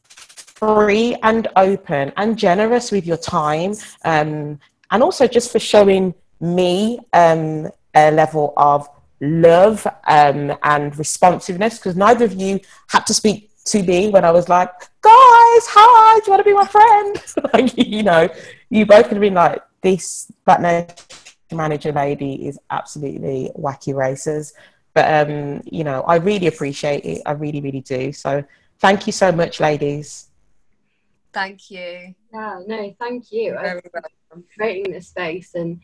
free 0.08 1.16
and 1.22 1.48
open 1.56 2.14
and 2.18 2.40
generous 2.40 2.92
with 2.92 3.06
your 3.06 3.18
time, 3.18 3.76
um, 4.06 4.60
and 4.90 5.04
also 5.04 5.28
just 5.28 5.52
for 5.52 5.60
showing 5.60 6.16
me 6.40 6.98
um, 7.14 7.70
a 7.94 8.10
level 8.10 8.56
of 8.58 8.90
love 9.22 9.86
um, 10.08 10.56
and 10.64 10.98
responsiveness 10.98 11.78
because 11.78 11.96
neither 11.96 12.26
of 12.26 12.34
you 12.34 12.60
had 12.90 13.06
to 13.08 13.14
speak 13.14 13.52
to 13.66 13.82
me 13.84 14.10
when 14.10 14.24
I 14.24 14.32
was 14.32 14.48
like, 14.48 14.70
guys, 15.02 15.66
hi, 15.68 16.20
do 16.20 16.26
you 16.26 16.32
want 16.32 16.40
to 16.40 16.44
be 16.44 16.54
my 16.54 16.66
friend? 16.66 17.24
like, 17.54 17.78
you 17.78 18.04
know, 18.04 18.30
you 18.70 18.86
both 18.86 19.04
could 19.04 19.14
have 19.14 19.22
been 19.22 19.34
like, 19.34 19.62
this 19.82 20.32
Black 20.46 21.00
manager 21.52 21.92
lady 21.92 22.48
is 22.48 22.60
absolutely 22.70 23.52
wacky 23.56 23.94
racers. 23.94 24.54
But, 24.94 25.30
um, 25.30 25.62
you 25.66 25.84
know, 25.84 26.02
I 26.04 26.16
really 26.16 26.48
appreciate 26.48 27.06
it. 27.06 27.22
I 27.26 27.32
really, 27.34 27.62
really 27.62 27.82
do. 27.82 28.14
So 28.14 28.44
thank 28.80 29.06
you 29.08 29.14
so 29.14 29.32
much, 29.32 29.60
ladies. 29.60 30.30
Thank 31.34 31.70
you. 31.70 32.16
Yeah, 32.34 32.62
no, 32.66 32.96
thank 32.98 33.32
you. 33.32 33.52
Very 33.60 33.82
welcome. 33.94 34.46
Creating 34.56 34.94
this 34.94 35.10
space 35.10 35.54
and 35.54 35.82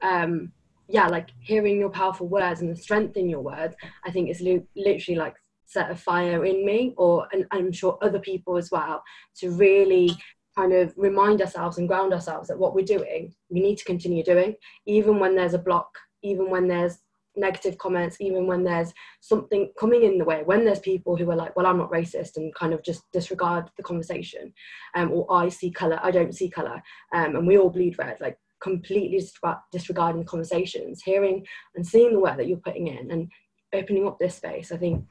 um, 0.00 0.52
yeah, 0.88 1.06
like 1.08 1.30
hearing 1.40 1.78
your 1.78 1.90
powerful 1.90 2.28
words 2.28 2.60
and 2.60 2.70
the 2.70 2.80
strength 2.80 3.16
in 3.16 3.28
your 3.28 3.40
words, 3.40 3.74
I 4.04 4.10
think 4.10 4.30
is 4.30 4.40
li- 4.40 4.66
literally 4.76 5.18
like 5.18 5.36
set 5.66 5.90
a 5.90 5.96
fire 5.96 6.44
in 6.44 6.64
me, 6.64 6.94
or 6.96 7.26
and 7.32 7.46
I'm 7.50 7.72
sure 7.72 7.98
other 8.02 8.18
people 8.18 8.56
as 8.56 8.70
well, 8.70 9.02
to 9.36 9.50
really 9.50 10.10
kind 10.56 10.72
of 10.72 10.92
remind 10.96 11.40
ourselves 11.40 11.78
and 11.78 11.88
ground 11.88 12.12
ourselves 12.12 12.48
that 12.48 12.58
what 12.58 12.74
we're 12.74 12.84
doing, 12.84 13.34
we 13.50 13.60
need 13.60 13.76
to 13.78 13.84
continue 13.84 14.22
doing, 14.22 14.54
even 14.86 15.18
when 15.18 15.34
there's 15.34 15.54
a 15.54 15.58
block, 15.58 15.88
even 16.22 16.48
when 16.48 16.68
there's 16.68 16.98
negative 17.36 17.76
comments, 17.78 18.20
even 18.20 18.46
when 18.46 18.62
there's 18.62 18.92
something 19.20 19.72
coming 19.76 20.04
in 20.04 20.18
the 20.18 20.24
way, 20.24 20.42
when 20.44 20.64
there's 20.64 20.78
people 20.78 21.16
who 21.16 21.28
are 21.30 21.36
like, 21.36 21.56
well, 21.56 21.66
I'm 21.66 21.78
not 21.78 21.90
racist 21.90 22.36
and 22.36 22.54
kind 22.54 22.72
of 22.72 22.84
just 22.84 23.02
disregard 23.12 23.68
the 23.76 23.82
conversation, 23.82 24.52
um, 24.94 25.10
or 25.10 25.26
I 25.32 25.48
see 25.48 25.70
colour, 25.70 25.98
I 26.02 26.12
don't 26.12 26.34
see 26.34 26.48
colour, 26.48 26.80
um, 27.12 27.34
and 27.34 27.46
we 27.46 27.58
all 27.58 27.70
bleed 27.70 27.98
red, 27.98 28.20
like 28.20 28.38
completely 28.64 29.22
disregarding 29.70 30.24
conversations, 30.24 31.02
hearing 31.02 31.46
and 31.76 31.86
seeing 31.86 32.14
the 32.14 32.18
work 32.18 32.38
that 32.38 32.48
you're 32.48 32.56
putting 32.56 32.88
in 32.88 33.10
and 33.10 33.30
opening 33.74 34.08
up 34.08 34.18
this 34.18 34.36
space, 34.36 34.72
I 34.72 34.78
think 34.78 35.04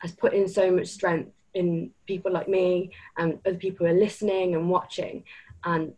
has 0.00 0.12
put 0.12 0.34
in 0.34 0.46
so 0.46 0.70
much 0.70 0.88
strength 0.88 1.32
in 1.54 1.90
people 2.06 2.30
like 2.30 2.48
me 2.48 2.92
and 3.16 3.38
other 3.46 3.56
people 3.56 3.86
who 3.86 3.92
are 3.92 3.98
listening 3.98 4.54
and 4.54 4.68
watching. 4.68 5.24
And 5.64 5.94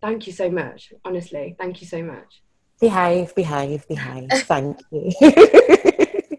thank 0.00 0.28
you 0.28 0.32
so 0.32 0.48
much, 0.48 0.92
honestly. 1.04 1.56
Thank 1.58 1.80
you 1.80 1.88
so 1.88 2.00
much. 2.00 2.42
Behave, 2.80 3.34
behave, 3.34 3.86
behave. 3.88 4.30
thank 4.32 4.80
you. 4.92 5.10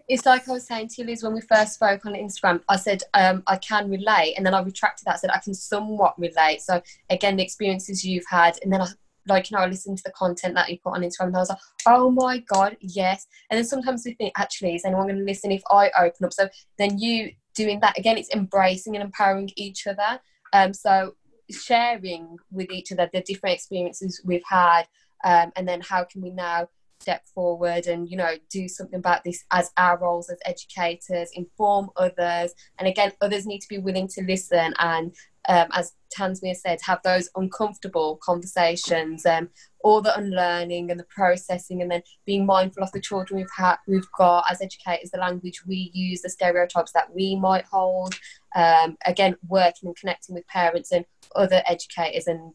it's 0.07 0.25
like 0.25 0.47
I 0.47 0.53
was 0.53 0.65
saying 0.65 0.87
to 0.89 1.01
you, 1.01 1.07
Liz, 1.07 1.21
when 1.21 1.33
we 1.33 1.41
first 1.41 1.73
spoke 1.73 2.05
on 2.05 2.13
Instagram, 2.13 2.61
I 2.69 2.77
said 2.77 3.03
um, 3.13 3.43
I 3.45 3.57
can 3.57 3.89
relate, 3.89 4.35
and 4.37 4.45
then 4.45 4.53
I 4.53 4.61
retracted 4.61 5.05
that, 5.05 5.19
said 5.19 5.31
I 5.31 5.39
can 5.39 5.53
somewhat 5.53 6.17
relate. 6.17 6.61
So 6.61 6.81
again, 7.09 7.35
the 7.35 7.43
experiences 7.43 8.05
you've 8.05 8.25
had, 8.29 8.57
and 8.63 8.71
then 8.71 8.81
I 8.81 8.87
like 9.27 9.49
you 9.49 9.57
know, 9.57 9.63
I 9.63 9.67
listened 9.67 9.97
to 9.97 10.03
the 10.05 10.11
content 10.11 10.55
that 10.55 10.69
you 10.69 10.77
put 10.83 10.93
on 10.93 11.01
Instagram 11.01 11.27
and 11.27 11.37
I 11.37 11.39
was 11.39 11.49
like, 11.49 11.59
oh 11.85 12.11
my 12.11 12.39
god, 12.39 12.77
yes. 12.81 13.25
And 13.49 13.57
then 13.57 13.65
sometimes 13.65 14.03
we 14.05 14.13
think, 14.15 14.33
actually, 14.37 14.75
is 14.75 14.85
anyone 14.85 15.07
going 15.07 15.19
to 15.19 15.25
listen 15.25 15.51
if 15.51 15.63
I 15.69 15.91
open 15.97 16.25
up? 16.25 16.33
So 16.33 16.49
then 16.77 16.99
you 16.99 17.31
doing 17.55 17.79
that 17.81 17.97
again, 17.97 18.17
it's 18.17 18.33
embracing 18.33 18.95
and 18.95 19.03
empowering 19.03 19.49
each 19.55 19.87
other. 19.87 20.19
Um, 20.53 20.73
so 20.73 21.15
sharing 21.51 22.37
with 22.51 22.71
each 22.71 22.91
other 22.91 23.09
the 23.13 23.21
different 23.21 23.55
experiences 23.55 24.21
we've 24.25 24.43
had, 24.47 24.83
um, 25.23 25.51
and 25.55 25.67
then 25.67 25.81
how 25.81 26.03
can 26.03 26.21
we 26.21 26.31
now 26.31 26.67
step 26.99 27.25
forward 27.35 27.85
and 27.85 28.09
you 28.09 28.15
know 28.15 28.31
do 28.49 28.65
something 28.69 28.97
about 28.97 29.25
this 29.25 29.43
as 29.51 29.69
our 29.75 29.99
roles 29.99 30.29
as 30.29 30.37
educators 30.45 31.29
inform 31.33 31.89
others 31.97 32.53
and 32.79 32.87
again 32.87 33.11
others 33.19 33.45
need 33.45 33.59
to 33.59 33.67
be 33.67 33.77
willing 33.77 34.07
to 34.07 34.23
listen 34.23 34.73
and 34.79 35.13
um, 35.49 35.67
as 35.73 35.93
Tanzima 36.15 36.55
said, 36.55 36.79
have 36.83 37.01
those 37.03 37.29
uncomfortable 37.35 38.19
conversations, 38.23 39.25
um, 39.25 39.49
all 39.83 40.01
the 40.01 40.17
unlearning 40.17 40.91
and 40.91 40.99
the 40.99 41.05
processing, 41.05 41.81
and 41.81 41.91
then 41.91 42.01
being 42.25 42.45
mindful 42.45 42.83
of 42.83 42.91
the 42.91 43.01
children 43.01 43.39
we've 43.39 43.47
had, 43.55 43.77
we've 43.87 44.11
got 44.17 44.45
as 44.49 44.61
educators, 44.61 45.11
the 45.11 45.17
language 45.17 45.65
we 45.65 45.91
use, 45.93 46.21
the 46.21 46.29
stereotypes 46.29 46.91
that 46.93 47.13
we 47.13 47.35
might 47.35 47.65
hold. 47.65 48.15
Um, 48.55 48.97
again, 49.05 49.35
working 49.47 49.87
and 49.87 49.95
connecting 49.95 50.35
with 50.35 50.47
parents 50.47 50.91
and 50.91 51.05
other 51.35 51.61
educators, 51.65 52.27
and 52.27 52.53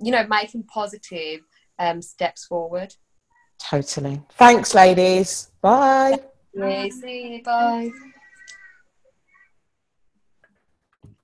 you 0.00 0.10
know, 0.10 0.26
making 0.26 0.64
positive 0.64 1.40
um, 1.78 2.02
steps 2.02 2.46
forward. 2.46 2.94
Totally. 3.58 4.22
Thanks, 4.30 4.74
ladies. 4.74 5.50
Bye. 5.60 6.18
Yeah, 6.54 6.88
see 6.88 7.36
you. 7.36 7.42
Bye. 7.42 7.90